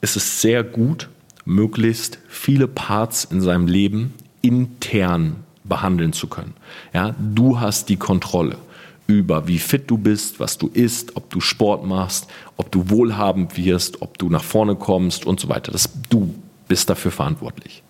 es 0.00 0.16
ist 0.16 0.40
sehr 0.40 0.64
gut, 0.64 1.08
möglichst 1.44 2.18
viele 2.28 2.68
Parts 2.68 3.24
in 3.24 3.40
seinem 3.40 3.66
Leben 3.66 4.14
intern 4.42 5.36
behandeln 5.64 6.12
zu 6.12 6.26
können. 6.26 6.54
Ja, 6.92 7.14
du 7.18 7.60
hast 7.60 7.88
die 7.88 7.96
Kontrolle 7.96 8.58
über 9.06 9.46
wie 9.46 9.58
fit 9.58 9.90
du 9.90 9.98
bist, 9.98 10.40
was 10.40 10.56
du 10.56 10.68
isst, 10.68 11.16
ob 11.16 11.28
du 11.30 11.40
Sport 11.40 11.84
machst, 11.84 12.26
ob 12.56 12.70
du 12.72 12.88
wohlhabend 12.88 13.56
wirst, 13.56 14.00
ob 14.00 14.16
du 14.18 14.30
nach 14.30 14.42
vorne 14.42 14.76
kommst 14.76 15.26
und 15.26 15.40
so 15.40 15.48
weiter. 15.48 15.72
Das, 15.72 15.90
du 16.08 16.34
bist 16.68 16.88
dafür 16.88 17.10
verantwortlich. 17.10 17.82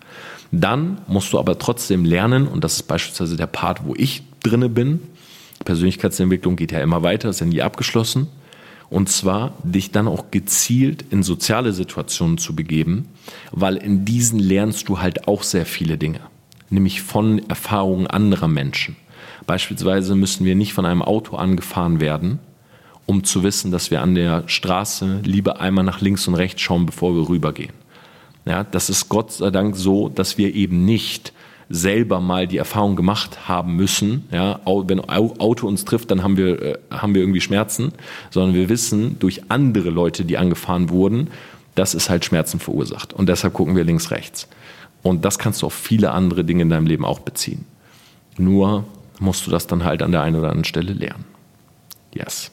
Dann 0.55 1.01
musst 1.07 1.33
du 1.33 1.39
aber 1.39 1.59
trotzdem 1.59 2.05
lernen, 2.05 2.47
und 2.47 2.63
das 2.63 2.75
ist 2.75 2.83
beispielsweise 2.83 3.35
der 3.35 3.47
Part, 3.47 3.85
wo 3.85 3.93
ich 3.93 4.23
drinne 4.41 4.69
bin. 4.69 5.01
Persönlichkeitsentwicklung 5.65 6.55
geht 6.55 6.71
ja 6.71 6.79
immer 6.79 7.03
weiter, 7.03 7.29
ist 7.29 7.41
ja 7.41 7.45
nie 7.45 7.61
abgeschlossen. 7.61 8.27
Und 8.89 9.09
zwar 9.09 9.53
dich 9.63 9.91
dann 9.91 10.07
auch 10.07 10.31
gezielt 10.31 11.03
in 11.09 11.23
soziale 11.23 11.73
Situationen 11.73 12.37
zu 12.37 12.55
begeben, 12.55 13.09
weil 13.51 13.75
in 13.75 14.05
diesen 14.05 14.39
lernst 14.39 14.87
du 14.87 14.99
halt 14.99 15.27
auch 15.27 15.43
sehr 15.43 15.65
viele 15.65 15.97
Dinge, 15.97 16.21
nämlich 16.69 17.01
von 17.01 17.49
Erfahrungen 17.49 18.07
anderer 18.07 18.47
Menschen. 18.47 18.95
Beispielsweise 19.47 20.15
müssen 20.15 20.45
wir 20.45 20.55
nicht 20.55 20.73
von 20.73 20.85
einem 20.85 21.01
Auto 21.01 21.35
angefahren 21.35 21.99
werden, 21.99 22.39
um 23.05 23.25
zu 23.25 23.43
wissen, 23.43 23.71
dass 23.71 23.91
wir 23.91 24.01
an 24.01 24.15
der 24.15 24.47
Straße 24.47 25.21
lieber 25.23 25.59
einmal 25.59 25.83
nach 25.83 25.99
links 25.99 26.27
und 26.27 26.35
rechts 26.35 26.61
schauen, 26.61 26.85
bevor 26.85 27.13
wir 27.13 27.27
rübergehen. 27.27 27.84
Ja, 28.45 28.63
das 28.63 28.89
ist 28.89 29.09
Gott 29.09 29.31
sei 29.31 29.49
Dank 29.49 29.75
so, 29.75 30.09
dass 30.09 30.37
wir 30.37 30.53
eben 30.53 30.85
nicht 30.85 31.33
selber 31.67 32.19
mal 32.19 32.47
die 32.47 32.57
Erfahrung 32.57 32.95
gemacht 32.95 33.47
haben 33.47 33.75
müssen. 33.75 34.25
Ja, 34.31 34.59
wenn 34.65 34.99
Auto 34.99 35.67
uns 35.67 35.83
trifft, 35.83 36.11
dann 36.11 36.21
haben 36.23 36.37
wir, 36.37 36.61
äh, 36.61 36.77
haben 36.91 37.15
wir 37.15 37.21
irgendwie 37.21 37.41
Schmerzen, 37.41 37.91
sondern 38.29 38.53
wir 38.53 38.69
wissen 38.69 39.17
durch 39.19 39.49
andere 39.49 39.89
Leute, 39.89 40.25
die 40.25 40.37
angefahren 40.37 40.89
wurden, 40.89 41.29
dass 41.73 41.93
es 41.93 42.09
halt 42.09 42.23
Schmerzen 42.23 42.59
verursacht. 42.59 43.13
Und 43.13 43.29
deshalb 43.29 43.53
gucken 43.53 43.75
wir 43.75 43.83
links, 43.83 44.11
rechts. 44.11 44.47
Und 45.01 45.25
das 45.25 45.39
kannst 45.39 45.61
du 45.61 45.65
auf 45.67 45.73
viele 45.73 46.11
andere 46.11 46.43
Dinge 46.43 46.61
in 46.61 46.69
deinem 46.69 46.87
Leben 46.87 47.05
auch 47.05 47.19
beziehen. 47.19 47.65
Nur 48.37 48.85
musst 49.19 49.45
du 49.47 49.51
das 49.51 49.67
dann 49.67 49.83
halt 49.83 50.01
an 50.01 50.11
der 50.11 50.21
einen 50.21 50.35
oder 50.35 50.49
anderen 50.49 50.65
Stelle 50.65 50.93
lernen. 50.93 51.25
Yes. 52.13 52.51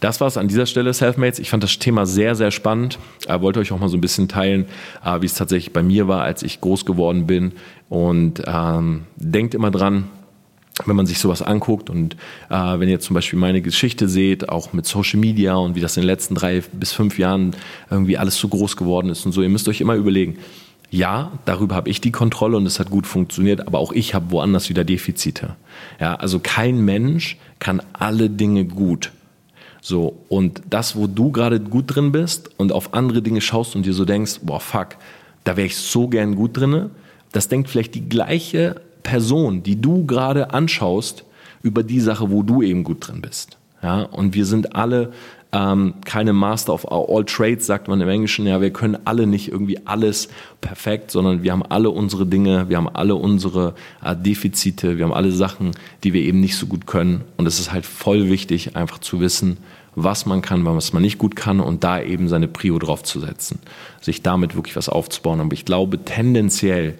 Das 0.00 0.20
war 0.20 0.28
es 0.28 0.36
an 0.36 0.48
dieser 0.48 0.66
Stelle, 0.66 0.92
Selfmates. 0.92 1.38
Ich 1.38 1.50
fand 1.50 1.62
das 1.62 1.78
Thema 1.78 2.06
sehr, 2.06 2.34
sehr 2.34 2.50
spannend. 2.50 2.98
Ich 3.20 3.40
wollte 3.40 3.60
euch 3.60 3.72
auch 3.72 3.78
mal 3.78 3.88
so 3.88 3.96
ein 3.96 4.00
bisschen 4.00 4.28
teilen, 4.28 4.66
äh, 5.04 5.20
wie 5.20 5.26
es 5.26 5.34
tatsächlich 5.34 5.72
bei 5.72 5.82
mir 5.82 6.08
war, 6.08 6.22
als 6.22 6.42
ich 6.42 6.60
groß 6.60 6.84
geworden 6.84 7.26
bin. 7.26 7.52
Und 7.88 8.42
ähm, 8.46 9.04
denkt 9.16 9.54
immer 9.54 9.70
dran, 9.70 10.04
wenn 10.86 10.96
man 10.96 11.06
sich 11.06 11.18
sowas 11.18 11.42
anguckt 11.42 11.90
und 11.90 12.14
äh, 12.50 12.78
wenn 12.78 12.88
ihr 12.88 13.00
zum 13.00 13.14
Beispiel 13.14 13.38
meine 13.38 13.62
Geschichte 13.62 14.08
seht, 14.08 14.48
auch 14.48 14.72
mit 14.72 14.86
Social 14.86 15.18
Media 15.18 15.56
und 15.56 15.74
wie 15.74 15.80
das 15.80 15.96
in 15.96 16.02
den 16.02 16.06
letzten 16.06 16.34
drei 16.34 16.62
bis 16.72 16.92
fünf 16.92 17.18
Jahren 17.18 17.56
irgendwie 17.90 18.18
alles 18.18 18.36
so 18.36 18.48
groß 18.48 18.76
geworden 18.76 19.08
ist 19.08 19.26
und 19.26 19.32
so, 19.32 19.42
ihr 19.42 19.48
müsst 19.48 19.68
euch 19.68 19.80
immer 19.80 19.94
überlegen, 19.94 20.38
ja, 20.90 21.32
darüber 21.44 21.74
habe 21.74 21.90
ich 21.90 22.00
die 22.00 22.12
Kontrolle 22.12 22.56
und 22.56 22.66
es 22.66 22.80
hat 22.80 22.90
gut 22.90 23.06
funktioniert, 23.06 23.66
aber 23.66 23.78
auch 23.78 23.92
ich 23.92 24.14
habe 24.14 24.30
woanders 24.30 24.68
wieder 24.70 24.84
Defizite. 24.84 25.56
Ja, 26.00 26.14
also 26.14 26.38
kein 26.38 26.82
Mensch 26.84 27.36
kann 27.58 27.82
alle 27.92 28.30
Dinge 28.30 28.64
gut. 28.64 29.12
So, 29.88 30.18
und 30.28 30.60
das, 30.68 30.96
wo 30.96 31.06
du 31.06 31.32
gerade 31.32 31.60
gut 31.60 31.84
drin 31.86 32.12
bist 32.12 32.50
und 32.58 32.72
auf 32.72 32.92
andere 32.92 33.22
Dinge 33.22 33.40
schaust 33.40 33.74
und 33.74 33.86
dir 33.86 33.94
so 33.94 34.04
denkst, 34.04 34.40
boah, 34.42 34.60
fuck, 34.60 34.96
da 35.44 35.56
wäre 35.56 35.66
ich 35.66 35.78
so 35.78 36.08
gern 36.08 36.34
gut 36.34 36.58
drinne, 36.58 36.90
das 37.32 37.48
denkt 37.48 37.70
vielleicht 37.70 37.94
die 37.94 38.06
gleiche 38.06 38.82
Person, 39.02 39.62
die 39.62 39.80
du 39.80 40.04
gerade 40.04 40.52
anschaust, 40.52 41.24
über 41.62 41.82
die 41.82 42.00
Sache, 42.00 42.30
wo 42.30 42.42
du 42.42 42.60
eben 42.60 42.84
gut 42.84 43.08
drin 43.08 43.22
bist. 43.22 43.56
Ja, 43.82 44.02
und 44.02 44.34
wir 44.34 44.44
sind 44.44 44.76
alle 44.76 45.10
ähm, 45.52 45.94
keine 46.04 46.34
Master 46.34 46.74
of 46.74 46.90
all 46.90 47.24
Trades, 47.24 47.64
sagt 47.64 47.88
man 47.88 48.00
im 48.00 48.08
Englischen. 48.08 48.46
Ja, 48.46 48.60
wir 48.60 48.70
können 48.70 48.98
alle 49.06 49.26
nicht 49.26 49.50
irgendwie 49.50 49.78
alles 49.86 50.28
perfekt, 50.60 51.10
sondern 51.10 51.42
wir 51.42 51.52
haben 51.52 51.62
alle 51.62 51.88
unsere 51.88 52.26
Dinge, 52.26 52.68
wir 52.68 52.76
haben 52.76 52.88
alle 52.88 53.14
unsere 53.14 53.74
äh, 54.04 54.14
Defizite, 54.14 54.98
wir 54.98 55.06
haben 55.06 55.14
alle 55.14 55.32
Sachen, 55.32 55.70
die 56.04 56.12
wir 56.12 56.20
eben 56.20 56.40
nicht 56.40 56.56
so 56.56 56.66
gut 56.66 56.86
können. 56.86 57.22
Und 57.38 57.46
es 57.46 57.58
ist 57.58 57.72
halt 57.72 57.86
voll 57.86 58.28
wichtig, 58.28 58.76
einfach 58.76 58.98
zu 58.98 59.20
wissen, 59.20 59.56
was 60.04 60.26
man 60.26 60.42
kann, 60.42 60.64
was 60.64 60.92
man 60.92 61.02
nicht 61.02 61.18
gut 61.18 61.36
kann 61.36 61.60
und 61.60 61.84
da 61.84 62.00
eben 62.00 62.28
seine 62.28 62.48
Prio 62.48 62.78
drauf 62.78 63.02
zu 63.02 63.20
setzen, 63.20 63.58
sich 64.00 64.22
damit 64.22 64.54
wirklich 64.54 64.76
was 64.76 64.88
aufzubauen. 64.88 65.40
Aber 65.40 65.52
ich 65.52 65.64
glaube 65.64 66.04
tendenziell 66.04 66.98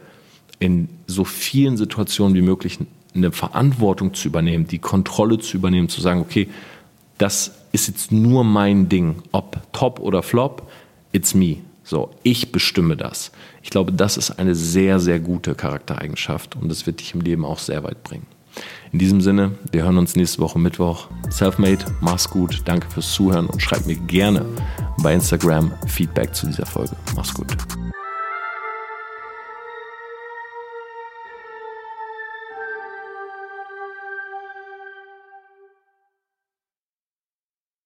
in 0.59 0.89
so 1.07 1.25
vielen 1.25 1.77
Situationen 1.77 2.35
wie 2.35 2.43
möglich 2.43 2.79
eine 3.15 3.33
Verantwortung 3.33 4.15
zu 4.15 4.29
übernehmen, 4.29 4.67
die 4.67 4.79
Kontrolle 4.79 5.39
zu 5.39 5.57
übernehmen, 5.57 5.89
zu 5.89 6.01
sagen, 6.01 6.21
okay, 6.21 6.49
das 7.19 7.53
ist 7.73 7.89
jetzt 7.89 8.13
nur 8.13 8.45
mein 8.45 8.89
Ding, 8.89 9.23
ob 9.33 9.61
top 9.73 10.01
oder 10.01 10.23
flop, 10.23 10.71
it's 11.13 11.35
me. 11.35 11.59
So, 11.85 12.11
ich 12.23 12.53
bestimme 12.53 12.97
das. 12.97 13.33
Ich 13.63 13.71
glaube, 13.71 13.93
das 13.93 14.17
ist 14.17 14.33
eine 14.33 14.55
sehr, 14.55 15.01
sehr 15.01 15.21
gute 15.21 15.55
Charaktereigenschaft 15.55 16.55
und 16.55 16.69
das 16.69 16.87
wird 16.87 17.01
dich 17.01 17.15
im 17.15 17.23
Leben 17.23 17.45
auch 17.45 17.59
sehr 17.59 17.83
weit 17.83 18.03
bringen. 18.05 18.27
In 18.93 18.99
diesem 18.99 19.21
Sinne, 19.21 19.53
wir 19.71 19.83
hören 19.83 19.99
uns 19.99 20.17
nächste 20.17 20.41
Woche 20.41 20.59
Mittwoch. 20.59 21.09
Selfmade, 21.29 21.85
mach's 22.01 22.29
gut, 22.29 22.63
danke 22.65 22.91
fürs 22.91 23.13
Zuhören 23.13 23.47
und 23.47 23.61
schreib 23.61 23.87
mir 23.87 23.97
gerne 23.97 24.45
bei 25.03 25.15
Instagram 25.15 25.73
Feedback 25.87 26.35
zu 26.35 26.47
dieser 26.47 26.67
Folge. 26.67 26.97
Mach's 27.15 27.35
gut. 27.35 27.57